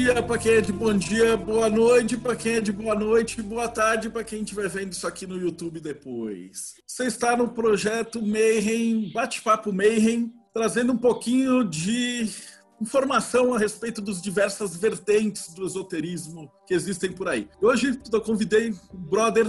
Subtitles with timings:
[0.00, 3.42] dia para quem é de bom dia, boa noite para quem é de boa noite,
[3.42, 6.76] boa tarde para quem estiver vendo isso aqui no YouTube depois.
[6.86, 12.30] Você está no projeto Mayhem, Bate-Papo Mayhem, trazendo um pouquinho de
[12.80, 17.46] informação a respeito dos diversas vertentes do esoterismo que existem por aí.
[17.60, 19.46] Hoje eu convidei um brother,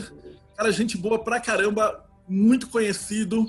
[0.58, 3.46] cara, gente boa pra caramba, muito conhecido,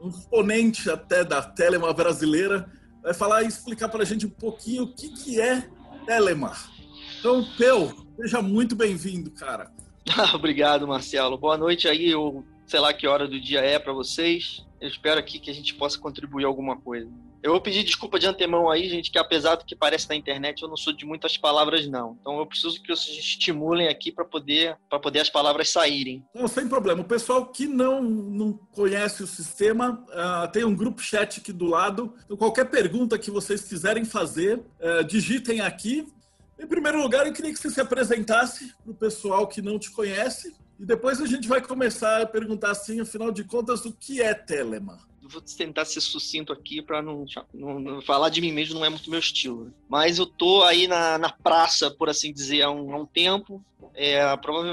[0.00, 4.84] um exponente até da telema brasileira, vai falar e explicar para a gente um pouquinho
[4.84, 5.68] o que, que é
[6.08, 6.72] Telemar.
[7.18, 9.70] Então, Peu, seja muito bem-vindo, cara.
[10.34, 11.36] Obrigado, Marcelo.
[11.36, 14.64] Boa noite aí, eu sei lá que hora do dia é para vocês.
[14.80, 17.10] Eu espero aqui que a gente possa contribuir alguma coisa.
[17.42, 20.62] Eu vou pedir desculpa de antemão aí, gente, que apesar do que parece na internet,
[20.62, 22.16] eu não sou de muitas palavras, não.
[22.20, 26.24] Então eu preciso que vocês estimulem aqui para poder, poder as palavras saírem.
[26.34, 27.02] Não, sem problema.
[27.02, 31.66] O pessoal que não, não conhece o sistema, uh, tem um grupo chat aqui do
[31.66, 32.14] lado.
[32.24, 36.06] Então, qualquer pergunta que vocês quiserem fazer, uh, digitem aqui.
[36.58, 39.92] Em primeiro lugar, eu queria que você se apresentasse para o pessoal que não te
[39.92, 40.56] conhece.
[40.78, 44.34] E depois a gente vai começar a perguntar assim, afinal de contas, o que é
[44.34, 45.07] Telema?
[45.28, 48.88] Vou tentar ser sucinto aqui para não, não, não, falar de mim mesmo, não é
[48.88, 49.72] muito meu estilo.
[49.88, 53.64] Mas eu tô aí na, na praça, por assim dizer, há um, há um tempo.
[53.94, 54.20] É,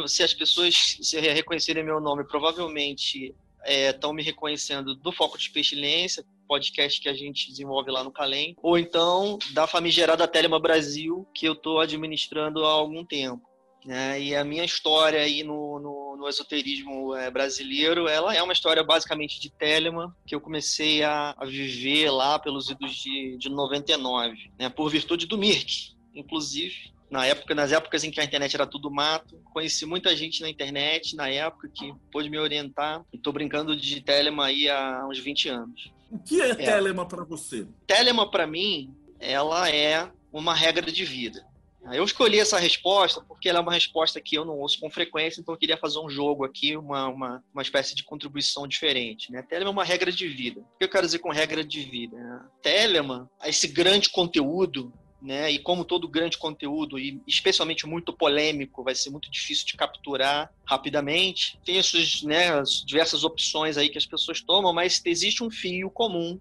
[0.08, 5.50] se as pessoas se reconhecerem meu nome, provavelmente estão é, me reconhecendo do Foco de
[5.50, 11.28] Pestilência, podcast que a gente desenvolve lá no Calem, ou então da famigerada Telema Brasil,
[11.34, 13.42] que eu estou administrando há algum tempo.
[13.86, 14.20] Né?
[14.20, 18.84] E a minha história aí no, no, no esoterismo é, brasileiro, ela é uma história
[18.84, 24.52] basicamente de Telema, que eu comecei a, a viver lá pelos idos de, de 99,
[24.58, 24.70] né?
[24.70, 26.96] por virtude do Mirk, inclusive.
[27.12, 30.50] Na época, nas épocas em que a internet era tudo mato, conheci muita gente na
[30.50, 33.06] internet na época que pôde me orientar.
[33.14, 35.94] Estou brincando de Telema aí há uns 20 anos.
[36.10, 36.56] O que é, é.
[36.56, 37.68] Telema para você?
[37.86, 41.46] Telema para mim, ela é uma regra de vida.
[41.94, 45.40] Eu escolhi essa resposta porque ela é uma resposta que eu não ouço com frequência,
[45.40, 49.32] então eu queria fazer um jogo aqui, uma, uma, uma espécie de contribuição diferente.
[49.32, 49.42] Né?
[49.44, 50.62] Telemann é uma regra de vida.
[50.62, 52.18] O que eu quero dizer com regra de vida?
[52.18, 52.46] Né?
[52.62, 54.92] Telemann, esse grande conteúdo,
[55.22, 55.52] né?
[55.52, 60.52] e como todo grande conteúdo, e especialmente muito polêmico, vai ser muito difícil de capturar
[60.66, 65.52] rapidamente, tem essas, né, as diversas opções aí que as pessoas tomam, mas existe um
[65.52, 66.40] fio comum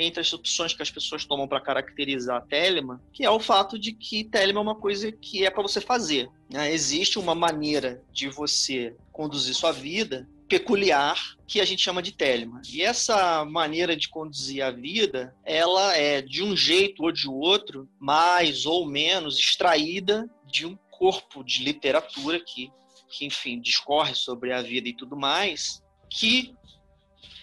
[0.00, 3.78] entre as opções que as pessoas tomam para caracterizar a Telemann, que é o fato
[3.78, 6.28] de que Telemann é uma coisa que é para você fazer.
[6.50, 6.72] Né?
[6.72, 11.16] Existe uma maneira de você conduzir sua vida peculiar
[11.46, 12.60] que a gente chama de Telemann.
[12.68, 17.88] E essa maneira de conduzir a vida, ela é de um jeito ou de outro,
[18.00, 22.70] mais ou menos extraída de um corpo de literatura que,
[23.08, 26.52] que enfim, discorre sobre a vida e tudo mais, que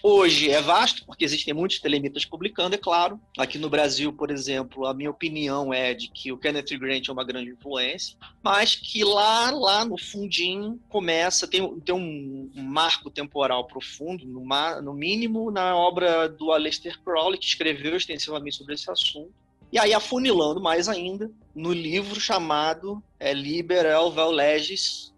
[0.02, 3.20] Hoje é vasto, porque existem muitos telemitas publicando, é claro.
[3.36, 7.12] Aqui no Brasil, por exemplo, a minha opinião é de que o Kenneth Grant é
[7.12, 13.66] uma grande influência, mas que lá, lá no fundinho começa, tem, tem um, marco temporal
[13.66, 14.44] profundo, no,
[14.82, 19.32] no mínimo na obra do Aleister Crowley, que escreveu extensivamente sobre esse assunto.
[19.70, 25.12] E aí, afunilando mais ainda, no livro chamado é, Liber Elvel Legis,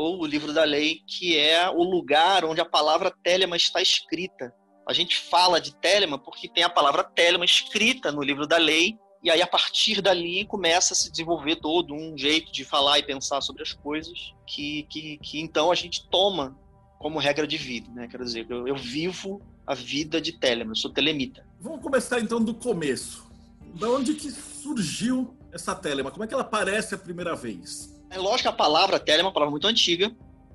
[0.00, 4.50] ou o livro da lei, que é o lugar onde a palavra telema está escrita.
[4.88, 8.96] A gente fala de telema porque tem a palavra telema escrita no livro da lei,
[9.22, 13.02] e aí a partir dali começa a se desenvolver todo um jeito de falar e
[13.02, 16.58] pensar sobre as coisas que, que, que então a gente toma
[16.98, 18.08] como regra de vida, né?
[18.08, 21.46] Quer dizer, eu, eu vivo a vida de telema, eu sou telemita.
[21.60, 23.30] Vamos começar então do começo.
[23.74, 26.10] Da onde que surgiu essa telema?
[26.10, 27.89] Como é que ela aparece a primeira vez?
[28.10, 30.10] É lógico que a palavra tele é uma palavra muito antiga,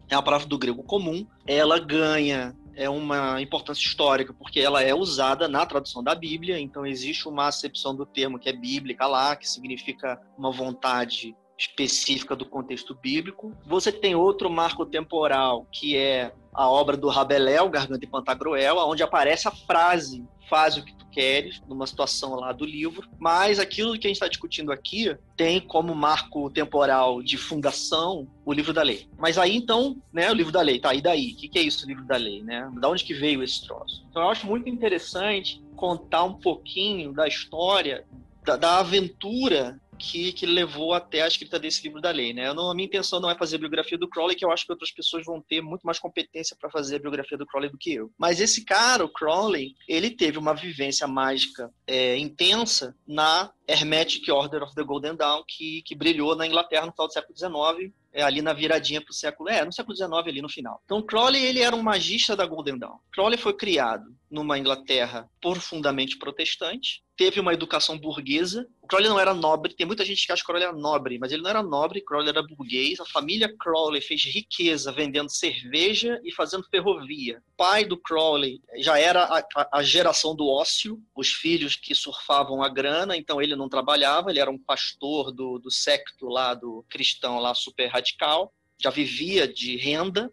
[0.10, 4.94] é uma palavra do grego comum, ela ganha é uma importância histórica porque ela é
[4.94, 9.36] usada na tradução da Bíblia, então existe uma acepção do termo que é bíblica lá,
[9.36, 13.56] que significa uma vontade específica do contexto bíblico.
[13.66, 19.04] Você tem outro marco temporal, que é a obra do Rabeléu, Garganta e Pantagruel, onde
[19.04, 23.98] aparece a frase faz o que tu queres, numa situação lá do livro, mas aquilo
[23.98, 28.84] que a gente está discutindo aqui tem como marco temporal de fundação o livro da
[28.84, 29.08] lei.
[29.18, 31.32] Mas aí então, né, o livro da lei, tá, e daí?
[31.32, 32.70] O que, que é isso, o livro da lei, né?
[32.80, 34.06] Da onde que veio esse troço?
[34.10, 38.06] Então eu acho muito interessante contar um pouquinho da história
[38.44, 42.34] da, da, aventura que, que levou até a escrita desse livro da lei.
[42.34, 42.54] Né?
[42.54, 44.72] Não, a minha intenção não é fazer a biografia do Crowley, que eu acho que
[44.72, 47.94] outras pessoas vão ter muito mais competência para fazer a biografia do Crowley do que
[47.94, 48.12] eu.
[48.18, 54.64] Mas esse cara, o Crowley, ele teve uma vivência mágica é, intensa na Hermetic Order
[54.64, 58.22] of the Golden Dawn, que, que brilhou na Inglaterra no final do século XIX, é,
[58.24, 59.50] ali na viradinha para o século...
[59.50, 60.82] É, no século XIX, ali no final.
[60.86, 62.98] Então, Crowley, ele era um magista da Golden Dawn.
[63.12, 68.68] Crowley foi criado numa Inglaterra profundamente protestante, teve uma educação burguesa.
[68.82, 71.32] O Crowley não era nobre, tem muita gente que acha que Crowley era nobre, mas
[71.32, 73.00] ele não era nobre, Crowley era burguês.
[73.00, 77.42] A família Crowley fez riqueza vendendo cerveja e fazendo ferrovia.
[77.54, 81.96] O pai do Crowley já era a, a, a geração do ócio, os filhos que
[81.96, 86.54] surfavam a grana, então ele não trabalhava, ele era um pastor do, do secto lá,
[86.54, 90.32] do cristão lá super radical, já vivia de renda,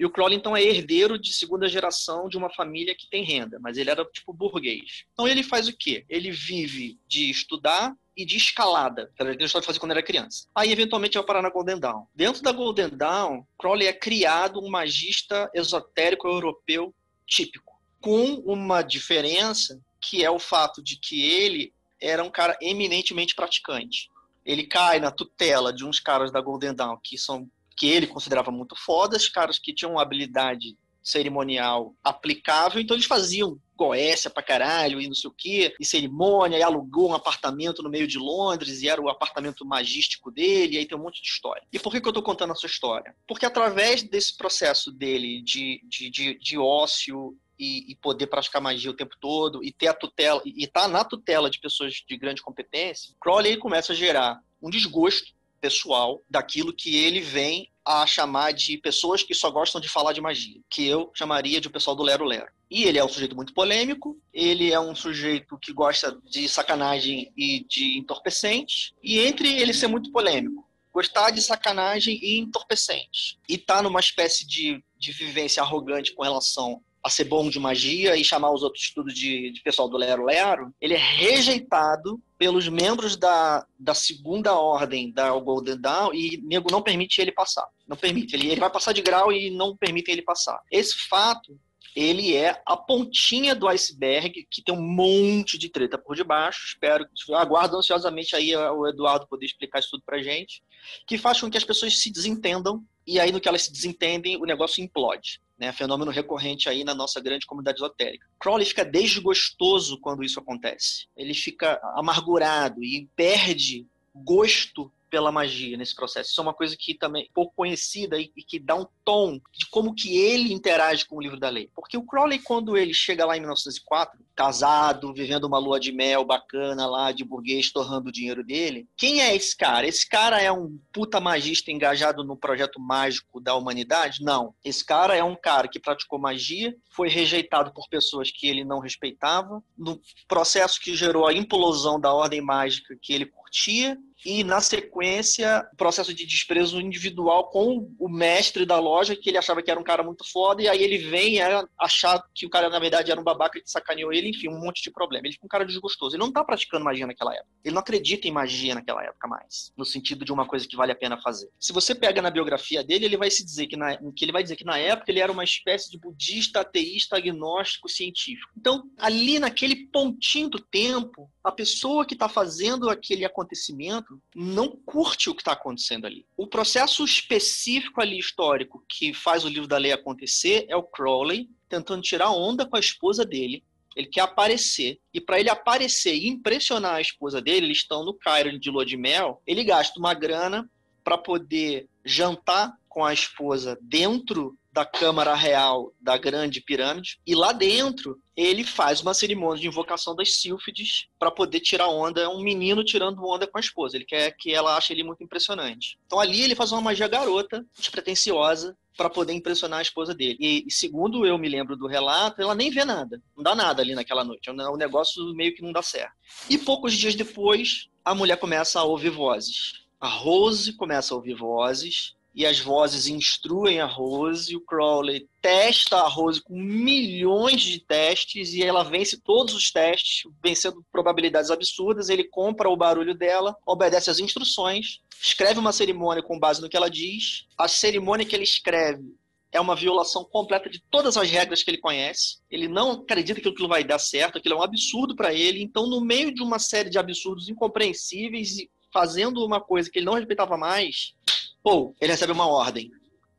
[0.00, 3.58] e o Crowley, então, é herdeiro de segunda geração de uma família que tem renda,
[3.60, 5.04] mas ele era tipo burguês.
[5.12, 6.06] Então ele faz o quê?
[6.08, 10.48] Ele vive de estudar e de escalada, que ele gostava de fazer quando era criança.
[10.54, 12.06] Aí, eventualmente, vai parar na Golden Dawn.
[12.14, 16.94] Dentro da Golden Dawn, Crowley é criado um magista esotérico europeu
[17.26, 23.34] típico, com uma diferença que é o fato de que ele era um cara eminentemente
[23.34, 24.08] praticante.
[24.46, 27.46] Ele cai na tutela de uns caras da Golden Dawn que são
[27.80, 33.58] que ele considerava muito fodas, caras que tinham uma habilidade cerimonial aplicável, então eles faziam
[33.74, 37.88] goécia pra caralho e não sei o quê, e cerimônia, e alugou um apartamento no
[37.88, 41.28] meio de Londres, e era o apartamento magístico dele, e aí tem um monte de
[41.28, 41.66] história.
[41.72, 43.16] E por que, que eu tô contando essa história?
[43.26, 48.90] Porque através desse processo dele de, de, de, de ócio e, e, poder praticar magia
[48.90, 52.16] o tempo todo, e ter a tutela, e estar tá na tutela de pessoas de
[52.18, 58.52] grande competência, Crowley começa a gerar um desgosto pessoal daquilo que ele vem a chamar
[58.52, 61.96] de pessoas que só gostam de falar de magia, que eu chamaria de o pessoal
[61.96, 62.50] do Lero Lero.
[62.70, 67.32] E ele é um sujeito muito polêmico, ele é um sujeito que gosta de sacanagem
[67.36, 73.58] e de entorpecente, e entre ele ser muito polêmico, gostar de sacanagem e entorpecente, e
[73.58, 78.22] tá numa espécie de, de vivência arrogante com relação a ser bom de magia e
[78.22, 83.16] chamar os outros tudo de, de pessoal do Lero Lero, ele é rejeitado pelos membros
[83.16, 87.68] da, da segunda ordem da Golden Dawn e nego não permite ele passar.
[87.86, 88.34] Não permite.
[88.34, 90.58] Ele, ele vai passar de grau e não permite ele passar.
[90.72, 91.60] Esse fato
[91.94, 96.64] ele é a pontinha do iceberg que tem um monte de treta por debaixo.
[96.64, 100.62] Espero, aguardo ansiosamente aí o Eduardo poder explicar isso tudo pra gente,
[101.06, 104.36] que faz com que as pessoas se desentendam e aí no que elas se desentendem
[104.36, 108.26] o negócio implode né, fenômeno recorrente aí na nossa grande comunidade esotérica.
[108.40, 111.06] Crowley fica desgostoso quando isso acontece.
[111.14, 116.30] Ele fica amargurado e perde gosto pela magia nesse processo.
[116.30, 119.68] Isso é uma coisa que também é pouco conhecida e, que dá um tom de
[119.70, 121.68] como que ele interage com o livro da lei.
[121.74, 126.24] Porque o Crowley, quando ele chega lá em 1904, casado, vivendo uma lua de mel
[126.24, 129.86] bacana lá, de burguês, torrando o dinheiro dele, quem é esse cara?
[129.86, 134.22] Esse cara é um puta magista engajado no projeto mágico da humanidade?
[134.22, 134.54] Não.
[134.64, 138.78] Esse cara é um cara que praticou magia, foi rejeitado por pessoas que ele não
[138.78, 144.60] respeitava, no processo que gerou a implosão da ordem mágica que ele curtia, e, na
[144.60, 149.80] sequência, processo de desprezo individual com o mestre da loja, que ele achava que era
[149.80, 151.38] um cara muito foda, e aí ele vem
[151.78, 154.82] achar que o cara, na verdade, era um babaca que sacaneou ele, enfim, um monte
[154.82, 155.26] de problema.
[155.26, 156.14] Ele fica um cara desgostoso.
[156.14, 157.50] Ele não tá praticando magia naquela época.
[157.64, 160.92] Ele não acredita em magia naquela época mais, no sentido de uma coisa que vale
[160.92, 161.48] a pena fazer.
[161.58, 164.42] Se você pega na biografia dele, ele vai se dizer que, na, que ele vai
[164.42, 168.52] dizer que na época ele era uma espécie de budista, ateísta, agnóstico, científico.
[168.56, 175.28] Então, ali naquele pontinho do tempo, a pessoa que está fazendo aquele acontecimento não curte
[175.28, 176.26] o que está acontecendo ali.
[176.36, 181.48] O processo específico ali histórico que faz o livro da lei acontecer é o Crowley
[181.68, 183.62] tentando tirar onda com a esposa dele.
[183.96, 184.98] Ele quer aparecer.
[185.12, 188.84] E para ele aparecer e impressionar a esposa dele, eles estão no Cairo de lua
[188.84, 190.68] de mel, ele gasta uma grana
[191.02, 197.20] para poder jantar com a esposa dentro da Câmara Real da Grande Pirâmide.
[197.26, 202.28] E lá dentro, ele faz uma cerimônia de invocação das sílfides para poder tirar onda.
[202.30, 203.96] Um menino tirando onda com a esposa.
[203.96, 205.98] Ele quer que ela ache ele muito impressionante.
[206.06, 210.36] Então ali ele faz uma magia garota, despretensiosa, para poder impressionar a esposa dele.
[210.40, 213.22] E, e, segundo eu me lembro do relato, ela nem vê nada.
[213.36, 214.50] Não dá nada ali naquela noite.
[214.50, 216.12] É é negócio meio que não dá certo.
[216.48, 219.84] E poucos dias depois, a mulher começa a ouvir vozes.
[220.00, 225.96] A Rose começa a ouvir vozes e as vozes instruem a Rose, o Crowley testa
[225.96, 232.08] a Rose com milhões de testes e ela vence todos os testes, vencendo probabilidades absurdas.
[232.08, 236.76] Ele compra o barulho dela, obedece às instruções, escreve uma cerimônia com base no que
[236.76, 237.46] ela diz.
[237.58, 239.14] A cerimônia que ele escreve
[239.52, 242.38] é uma violação completa de todas as regras que ele conhece.
[242.48, 245.60] Ele não acredita que aquilo vai dar certo, aquilo é um absurdo para ele.
[245.60, 250.06] Então, no meio de uma série de absurdos incompreensíveis e fazendo uma coisa que ele
[250.06, 251.14] não respeitava mais,
[251.62, 252.90] pô, ele recebe uma ordem.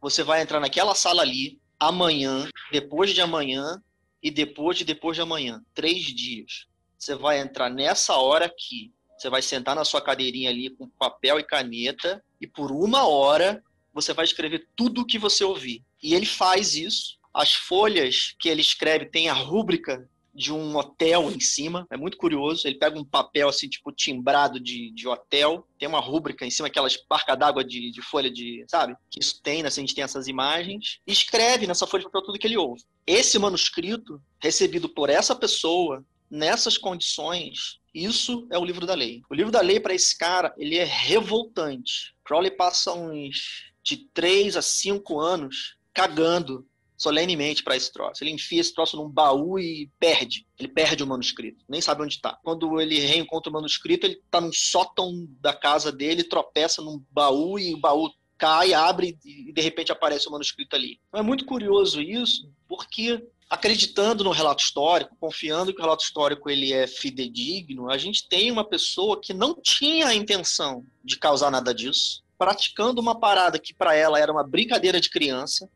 [0.02, 3.82] Você vai entrar naquela sala ali, amanhã, depois de amanhã
[4.22, 5.62] e depois de depois de amanhã.
[5.74, 6.66] Três dias.
[6.98, 8.92] Você vai entrar nessa hora aqui.
[9.18, 13.64] Você vai sentar na sua cadeirinha ali com papel e caneta e por uma hora
[13.94, 15.84] você vai escrever tudo o que você ouvir.
[16.02, 17.20] E ele faz isso.
[17.34, 21.86] As folhas que ele escreve têm a rúbrica de um hotel em cima.
[21.90, 22.68] É muito curioso.
[22.68, 26.68] Ele pega um papel assim, tipo, timbrado de, de hotel, tem uma rúbrica em cima,
[26.68, 28.96] aquelas barcas d'água de, de folha de, sabe?
[29.10, 29.68] Que isso tem, né?
[29.68, 31.00] Assim, a gente tem essas imagens.
[31.06, 32.84] E escreve nessa folha de papel tudo que ele ouve.
[33.06, 39.22] Esse manuscrito, recebido por essa pessoa, nessas condições, isso é o livro da lei.
[39.30, 42.16] O livro da lei, para esse cara, ele é revoltante.
[42.24, 46.66] Crowley passa uns de 3 a 5 anos cagando
[47.02, 48.24] solenemente para esse troço.
[48.24, 50.46] Ele enfia esse troço num baú e perde.
[50.60, 52.38] Ele perde o manuscrito, nem sabe onde está.
[52.44, 57.58] Quando ele reencontra o manuscrito, ele está num sótão da casa dele, tropeça num baú
[57.58, 61.00] e o baú cai, abre e de repente aparece o manuscrito ali.
[61.08, 66.52] Então, é muito curioso isso, porque acreditando no relato histórico, confiando que o relato histórico
[66.52, 71.50] ele é fidedigno, a gente tem uma pessoa que não tinha a intenção de causar
[71.50, 75.68] nada disso, praticando uma parada que para ela era uma brincadeira de criança,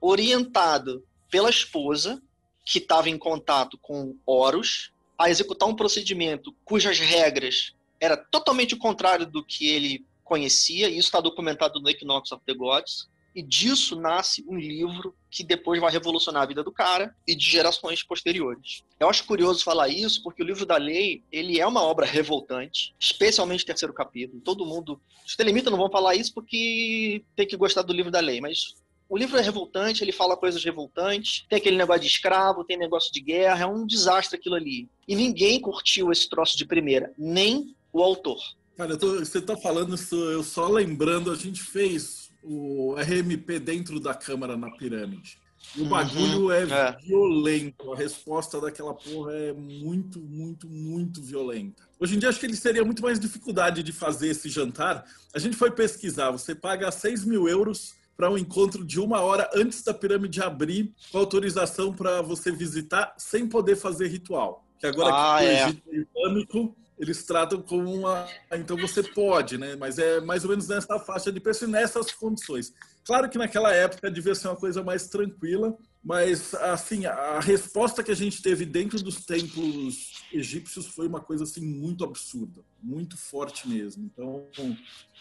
[0.00, 2.22] orientado pela esposa,
[2.64, 8.78] que estava em contato com Horus, a executar um procedimento cujas regras era totalmente o
[8.78, 13.42] contrário do que ele conhecia, e isso está documentado no Equinox of the Gods, e
[13.42, 18.02] disso nasce um livro que depois vai revolucionar a vida do cara e de gerações
[18.02, 18.82] posteriores.
[18.98, 22.94] Eu acho curioso falar isso porque o livro da lei ele é uma obra revoltante,
[22.98, 24.40] especialmente o terceiro capítulo.
[24.40, 28.20] Todo mundo, os telemitas não vão falar isso porque tem que gostar do livro da
[28.20, 28.74] lei, mas
[29.10, 33.12] o livro é revoltante, ele fala coisas revoltantes, tem aquele negócio de escravo, tem negócio
[33.12, 34.88] de guerra, é um desastre aquilo ali.
[35.08, 38.38] E ninguém curtiu esse troço de primeira, nem o autor.
[38.76, 43.98] Cara, tô, você tá falando isso, eu só lembrando, a gente fez o RMP dentro
[43.98, 45.40] da câmara na pirâmide.
[45.76, 47.92] E o uhum, bagulho é, é, violento.
[47.92, 51.82] A resposta daquela porra é muito, muito, muito violenta.
[51.98, 55.04] Hoje em dia, acho que eles teriam muito mais dificuldade de fazer esse jantar.
[55.34, 56.30] A gente foi pesquisar.
[56.30, 60.92] Você paga 6 mil euros para um encontro de uma hora antes da pirâmide abrir,
[61.10, 64.62] com autorização para você visitar sem poder fazer ritual.
[64.78, 65.62] Que agora ah, que o é.
[65.62, 68.28] Egito Islâmico, eles tratam como uma.
[68.52, 69.74] Então você pode, né?
[69.74, 72.74] Mas é mais ou menos nessa faixa de preço e nessas condições.
[73.06, 75.74] Claro que naquela época devia ser uma coisa mais tranquila,
[76.04, 81.44] mas assim a resposta que a gente teve dentro dos templos egípcios foi uma coisa
[81.44, 84.04] assim muito absurda, muito forte mesmo.
[84.04, 84.46] Então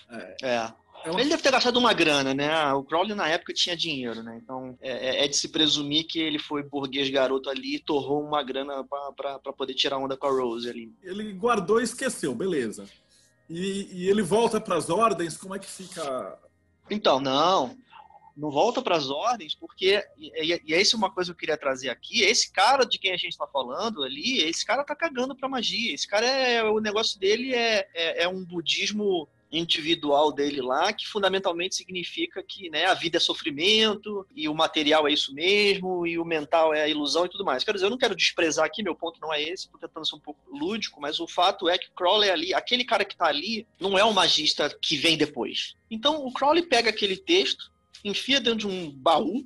[0.09, 0.73] é, é.
[1.05, 1.09] É.
[1.09, 2.73] Ele deve ter gastado uma grana, né?
[2.73, 4.39] O Crowley na época tinha dinheiro, né?
[4.41, 8.21] Então é, é, é de se presumir que ele foi burguês garoto ali e torrou
[8.23, 8.83] uma grana
[9.15, 10.93] para poder tirar onda com a Rose ali.
[11.01, 12.85] Ele guardou e esqueceu, beleza.
[13.49, 16.37] E, e ele volta para as ordens, como é que fica?
[16.89, 17.75] Então, não.
[18.37, 21.57] Não volta para as ordens, porque, e, e essa é uma coisa que eu queria
[21.57, 25.35] trazer aqui, esse cara de quem a gente está falando ali, esse cara tá cagando
[25.35, 25.93] para magia.
[25.93, 31.07] Esse cara é, o negócio dele é, é, é um budismo individual dele lá, que
[31.07, 36.19] fundamentalmente significa que né, a vida é sofrimento, e o material é isso mesmo, e
[36.19, 37.63] o mental é a ilusão e tudo mais.
[37.63, 40.15] Quero dizer, eu não quero desprezar aqui, meu ponto não é esse, estou tentando ser
[40.15, 43.67] um pouco lúdico, mas o fato é que Crowley ali, aquele cara que está ali,
[43.79, 45.75] não é um magista que vem depois.
[45.89, 47.71] Então o Crowley pega aquele texto,
[48.03, 49.45] enfia dentro de um baú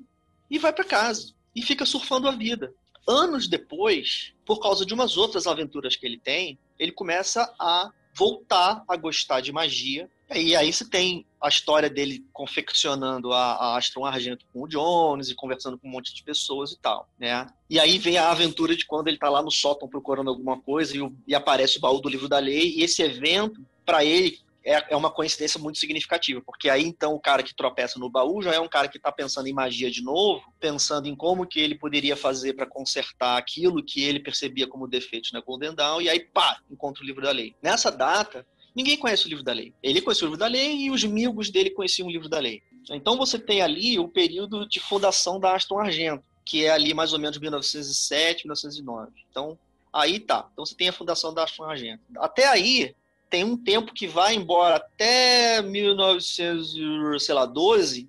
[0.50, 1.34] e vai para casa.
[1.56, 2.74] E fica surfando a vida.
[3.08, 8.84] Anos depois, por causa de umas outras aventuras que ele tem, ele começa a voltar
[8.88, 10.10] a gostar de magia.
[10.34, 15.30] E aí você tem a história dele confeccionando a, a Astron Argento com o Jones
[15.30, 17.46] e conversando com um monte de pessoas e tal, né?
[17.70, 20.96] E aí vem a aventura de quando ele tá lá no sótão procurando alguma coisa
[20.96, 22.74] e, o, e aparece o baú do livro da lei.
[22.78, 27.20] E esse evento, para ele, é, é uma coincidência muito significativa, porque aí então o
[27.20, 30.02] cara que tropeça no baú já é um cara que está pensando em magia de
[30.02, 34.88] novo, pensando em como que ele poderia fazer para consertar aquilo que ele percebia como
[34.88, 37.56] defeito na Golden Dawn, e aí pá, encontra o livro da lei.
[37.62, 39.74] Nessa data, ninguém conhece o livro da lei.
[39.84, 42.62] Ele conhecia o livro da lei e os amigos dele conheciam o livro da lei.
[42.90, 47.14] Então você tem ali o período de fundação da Aston Argento, que é ali mais
[47.14, 49.12] ou menos 1907, 1909.
[49.30, 49.58] Então,
[49.92, 50.50] aí tá.
[50.52, 52.02] Então você tem a fundação da Aston Argento.
[52.18, 52.96] Até aí,
[53.34, 58.08] tem um tempo que vai embora até 1912,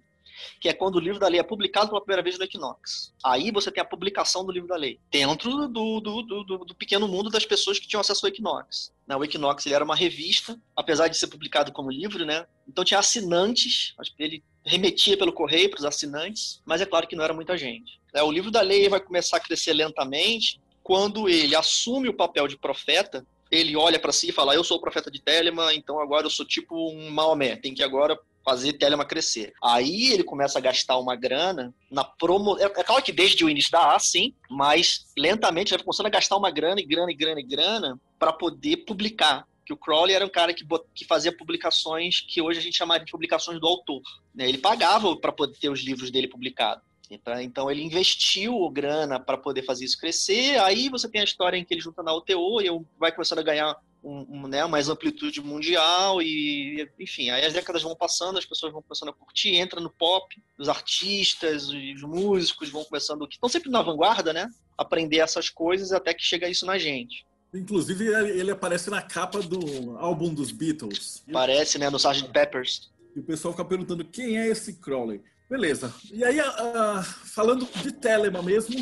[0.60, 3.14] que é quando o livro da lei é publicado pela primeira vez no Equinox.
[3.24, 7.08] Aí você tem a publicação do livro da lei, dentro do, do, do, do pequeno
[7.08, 8.92] mundo das pessoas que tinham acesso ao Equinox.
[9.06, 12.46] Né, o Equinox ele era uma revista, apesar de ser publicado como livro, né?
[12.68, 17.24] Então tinha assinantes, ele remetia pelo correio para os assinantes, mas é claro que não
[17.24, 17.98] era muita gente.
[18.12, 22.46] É, o livro da lei vai começar a crescer lentamente quando ele assume o papel
[22.46, 26.00] de profeta ele olha para si e fala: Eu sou o profeta de Telema, então
[26.00, 29.52] agora eu sou tipo um Maomé, tem que agora fazer Telema crescer.
[29.62, 32.58] Aí ele começa a gastar uma grana na promo.
[32.58, 36.06] É, é claro que desde o início da A, sim, mas lentamente ele vai começando
[36.06, 39.46] a gastar uma grana e grana e grana e grana para poder publicar.
[39.64, 40.62] Que o Crowley era um cara que,
[40.94, 44.02] que fazia publicações que hoje a gente chamaria de publicações do autor.
[44.34, 44.46] Né?
[44.46, 46.84] Ele pagava para poder ter os livros dele publicados.
[47.10, 50.58] Então ele investiu grana para poder fazer isso crescer.
[50.60, 52.68] Aí você tem a história em que ele junta na UTO e
[52.98, 57.82] vai começando a ganhar um, um, né, mais amplitude mundial e enfim, aí as décadas
[57.82, 62.68] vão passando, as pessoas vão começando a curtir, entra no pop, os artistas, os músicos
[62.68, 64.46] vão começando, que estão sempre na vanguarda, né?
[64.76, 67.26] Aprender essas coisas até que chega isso na gente.
[67.54, 68.08] Inclusive
[68.38, 71.24] ele aparece na capa do álbum dos Beatles.
[71.28, 72.28] Aparece, né, no Sgt.
[72.30, 72.90] Peppers.
[73.14, 75.22] E o pessoal fica perguntando quem é esse Crowley.
[75.48, 75.94] Beleza.
[76.10, 78.74] E aí, uh, falando de Telema mesmo,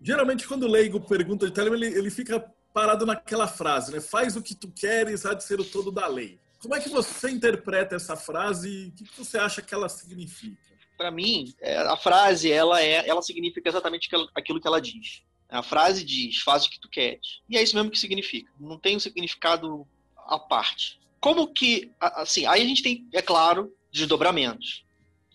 [0.00, 2.40] geralmente quando o leigo pergunta de Telema, ele, ele fica
[2.72, 4.00] parado naquela frase, né?
[4.00, 6.38] Faz o que tu queres, há de ser o todo da lei.
[6.60, 10.56] Como é que você interpreta essa frase e o que você acha que ela significa?
[10.96, 15.22] Para mim, é, a frase ela é, ela significa exatamente aquilo que ela diz.
[15.48, 17.40] A frase diz: "Faz o que tu queres".
[17.48, 18.50] E é isso mesmo que significa.
[18.58, 19.86] Não tem um significado
[20.26, 21.00] à parte.
[21.20, 24.84] Como que, assim, aí a gente tem, é claro, desdobramentos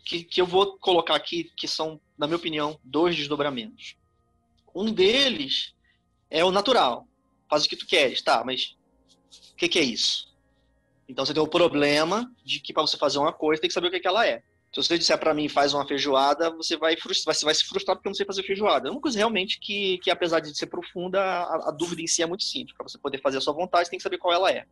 [0.03, 3.95] que, que eu vou colocar aqui, que são, na minha opinião, dois desdobramentos.
[4.75, 5.73] Um deles
[6.29, 7.07] é o natural.
[7.49, 8.75] Faz o que tu queres, tá, mas
[9.51, 10.33] o que, que é isso?
[11.07, 13.87] Então você tem o problema de que para você fazer uma coisa tem que saber
[13.87, 14.41] o que, que ela é.
[14.73, 17.95] Se você disser para mim faz uma feijoada, você vai, frustrar, você vai se frustrar
[17.95, 18.87] porque eu não sei fazer feijoada.
[18.87, 22.23] É uma coisa realmente que, que apesar de ser profunda, a, a dúvida em si
[22.23, 22.75] é muito simples.
[22.75, 24.65] Para você poder fazer a sua vontade, você tem que saber qual ela é.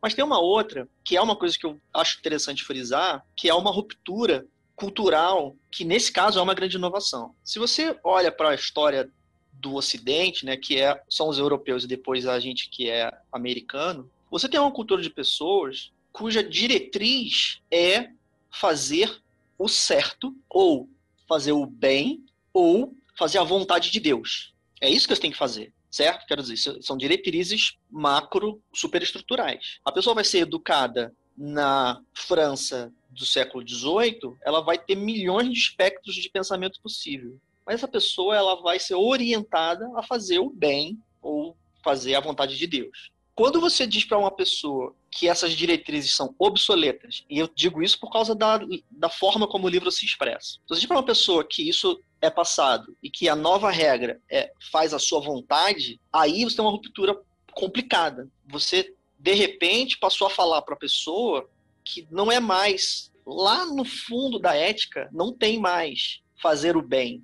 [0.00, 3.54] Mas tem uma outra, que é uma coisa que eu acho interessante frisar, que é
[3.54, 7.34] uma ruptura cultural, que nesse caso é uma grande inovação.
[7.44, 9.10] Se você olha para a história
[9.52, 14.10] do Ocidente, né, que é, são os europeus e depois a gente que é americano,
[14.30, 18.10] você tem uma cultura de pessoas cuja diretriz é
[18.50, 19.22] fazer
[19.58, 20.88] o certo, ou
[21.28, 24.52] fazer o bem, ou fazer a vontade de Deus.
[24.80, 26.26] É isso que você tem que fazer, certo?
[26.26, 29.78] Quero dizer, são diretrizes macro superestruturais.
[29.84, 35.58] A pessoa vai ser educada na França do século XVIII, ela vai ter milhões de
[35.58, 37.38] espectros de pensamento possível.
[37.64, 42.56] Mas essa pessoa ela vai ser orientada a fazer o bem ou fazer a vontade
[42.56, 43.12] de Deus.
[43.34, 47.98] Quando você diz para uma pessoa que essas diretrizes são obsoletas, e eu digo isso
[47.98, 50.52] por causa da, da forma como o livro se expressa.
[50.52, 54.20] Se você diz para uma pessoa que isso é passado e que a nova regra
[54.30, 57.18] é faz a sua vontade, aí você tem uma ruptura
[57.52, 58.28] complicada.
[58.46, 61.48] Você de repente passou a falar para a pessoa
[61.84, 67.22] que não é mais lá no fundo da ética não tem mais fazer o bem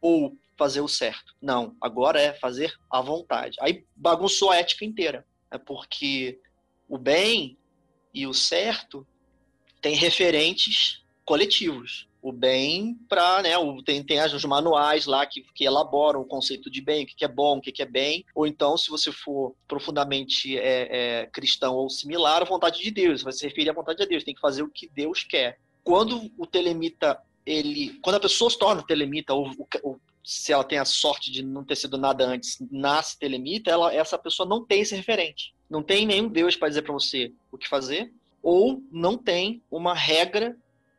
[0.00, 1.36] ou fazer o certo.
[1.40, 3.56] Não, agora é fazer a vontade.
[3.60, 6.40] Aí bagunçou a ética inteira, é porque
[6.88, 7.56] o bem
[8.12, 9.06] e o certo
[9.80, 13.52] têm referentes coletivos o bem para, né,
[13.84, 17.28] tem, tem os manuais lá que, que elaboram o conceito de bem, o que, é
[17.28, 20.88] bom, o que, que é bem, ou então, se você for profundamente é,
[21.22, 24.24] é, cristão ou similar, a vontade de Deus, vai se referir à vontade de Deus,
[24.24, 25.58] tem que fazer o que Deus quer.
[25.84, 29.50] Quando o telemita, ele, quando a pessoa se torna telemita, ou,
[29.82, 33.94] ou se ela tem a sorte de não ter sido nada antes, nasce telemita, ela,
[33.94, 35.54] essa pessoa não tem esse referente.
[35.70, 39.94] Não tem nenhum Deus para dizer para você o que fazer, ou não tem uma
[39.94, 40.56] regra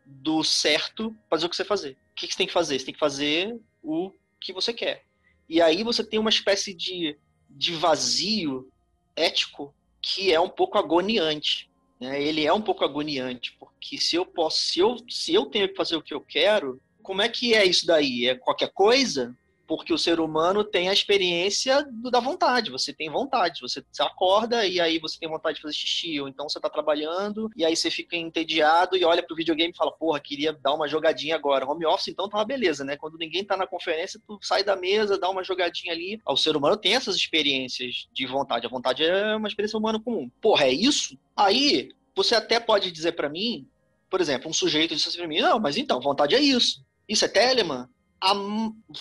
[0.09, 1.91] do certo fazer o que você fazer.
[1.91, 2.79] O que você tem que fazer?
[2.79, 5.03] Você tem que fazer o que você quer.
[5.47, 7.17] E aí você tem uma espécie de,
[7.49, 8.71] de vazio
[9.15, 11.69] ético que é um pouco agoniante.
[11.99, 12.21] Né?
[12.21, 15.75] Ele é um pouco agoniante, porque se eu posso, se eu, se eu tenho que
[15.75, 18.27] fazer o que eu quero, como é que é isso daí?
[18.27, 19.35] É qualquer coisa?
[19.69, 22.71] Porque o ser humano tem a experiência do, da vontade.
[22.71, 26.49] Você tem vontade, você, acorda e aí você tem vontade de fazer xixi, ou então
[26.49, 30.19] você está trabalhando e aí você fica entediado e olha pro videogame e fala, porra,
[30.19, 31.69] queria dar uma jogadinha agora.
[31.69, 32.97] Home office, então tá uma beleza, né?
[32.97, 36.19] Quando ninguém tá na conferência, tu sai da mesa, dá uma jogadinha ali.
[36.25, 38.65] O ser humano tem essas experiências de vontade.
[38.65, 40.31] A vontade é uma experiência humana comum.
[40.41, 41.15] Porra, é isso?
[41.37, 43.67] Aí, você até pode dizer para mim,
[44.09, 46.83] por exemplo, um sujeito disse assim pra mim, não, mas então, vontade é isso.
[47.07, 47.87] Isso é Telemann?
[48.21, 48.33] A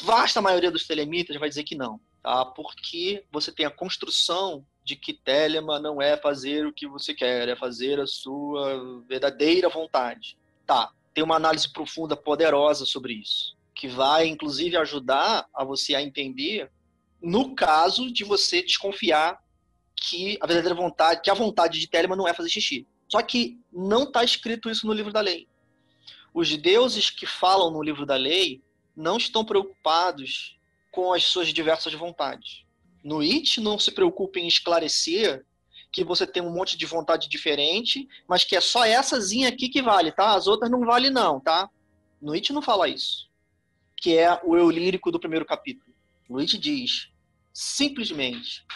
[0.05, 2.45] vasta maioria dos telemitas vai dizer que não, tá?
[2.45, 7.49] Porque você tem a construção de que Telema não é fazer o que você quer,
[7.49, 10.39] é fazer a sua verdadeira vontade.
[10.67, 16.03] Tá, tem uma análise profunda, poderosa sobre isso, que vai inclusive ajudar a você a
[16.03, 16.71] entender
[17.21, 19.39] no caso de você desconfiar
[19.95, 22.87] que a verdadeira vontade, que a vontade de Telema não é fazer xixi.
[23.09, 25.49] Só que não está escrito isso no livro da lei.
[26.33, 28.63] Os deuses que falam no livro da lei
[28.99, 30.59] não estão preocupados
[30.91, 32.65] com as suas diversas vontades.
[33.05, 35.47] No It, não se preocupe em esclarecer
[35.93, 40.11] que você tem um monte de vontade diferente, mas que é sóessazinha aqui que vale,
[40.11, 40.35] tá?
[40.35, 41.71] As outras não vale não, tá?
[42.21, 43.31] No It não fala isso.
[43.97, 45.95] Que é o eu lírico do primeiro capítulo.
[46.29, 47.09] No It diz,
[47.55, 48.67] simplesmente,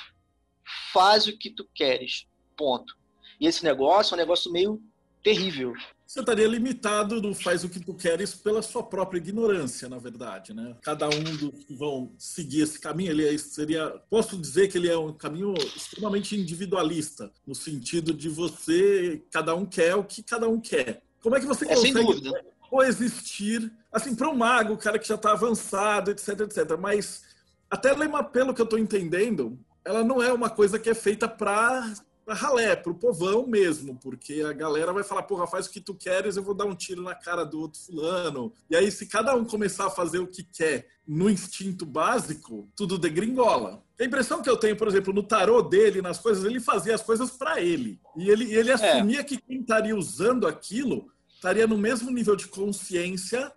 [0.92, 2.96] faz o que tu queres, ponto.
[3.40, 4.80] E esse negócio é um negócio meio
[5.20, 5.74] terrível.
[6.12, 10.52] Você estaria limitado no faz o que tu queres pela sua própria ignorância, na verdade,
[10.52, 10.76] né?
[10.82, 14.90] Cada um dos que vão seguir esse caminho, ele é, seria, posso dizer que ele
[14.90, 20.46] é um caminho extremamente individualista, no sentido de você, cada um quer o que cada
[20.46, 21.02] um quer.
[21.22, 22.30] Como é que você é, consegue
[22.68, 26.76] coexistir, assim, para um mago, o cara que já está avançado, etc, etc.
[26.78, 27.22] Mas
[27.70, 31.26] até lema, pelo que eu estou entendendo, ela não é uma coisa que é feita
[31.26, 31.90] para
[32.32, 35.94] pra ralé, pro povão mesmo, porque a galera vai falar, porra, faz o que tu
[35.94, 38.52] queres, eu vou dar um tiro na cara do outro fulano.
[38.70, 42.98] E aí, se cada um começar a fazer o que quer no instinto básico, tudo
[42.98, 43.82] degringola.
[44.00, 47.02] A impressão que eu tenho, por exemplo, no tarô dele, nas coisas, ele fazia as
[47.02, 48.00] coisas para ele.
[48.16, 48.74] E ele, ele é.
[48.74, 49.24] assumia é.
[49.24, 53.52] que quem estaria usando aquilo estaria no mesmo nível de consciência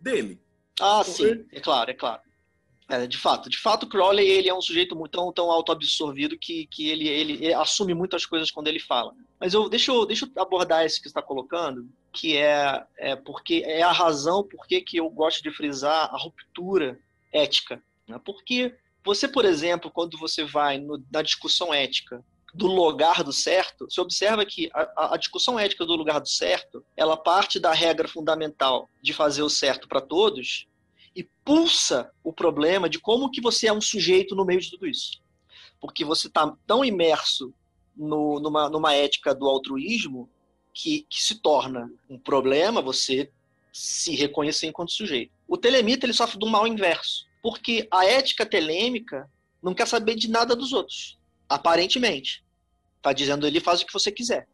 [0.00, 0.40] dele.
[0.80, 2.20] Ah, sim, é claro, é claro.
[2.88, 6.88] É, de fato, de fato, Crowley ele é um sujeito tão, tão autoabsorvido que, que
[6.88, 9.14] ele, ele, ele, assume muitas coisas quando ele fala.
[9.38, 13.62] Mas eu deixa eu, deixa eu abordar esse que está colocando, que é, é porque
[13.66, 16.98] é a razão por que eu gosto de frisar a ruptura
[17.30, 17.82] ética.
[18.06, 18.18] Né?
[18.24, 18.74] Porque
[19.04, 22.24] você, por exemplo, quando você vai no, na discussão ética
[22.54, 26.82] do lugar do certo, você observa que a, a, discussão ética do lugar do certo,
[26.96, 30.66] ela parte da regra fundamental de fazer o certo para todos
[31.18, 34.86] e pulsa o problema de como que você é um sujeito no meio de tudo
[34.86, 35.20] isso.
[35.80, 37.52] Porque você está tão imerso
[37.96, 40.30] no, numa, numa ética do altruísmo
[40.72, 43.32] que, que se torna um problema você
[43.72, 45.32] se reconhecer enquanto sujeito.
[45.48, 49.28] O telemita ele sofre do mal inverso, porque a ética telêmica
[49.60, 52.44] não quer saber de nada dos outros, aparentemente.
[52.98, 54.46] Está dizendo ele faz o que você quiser.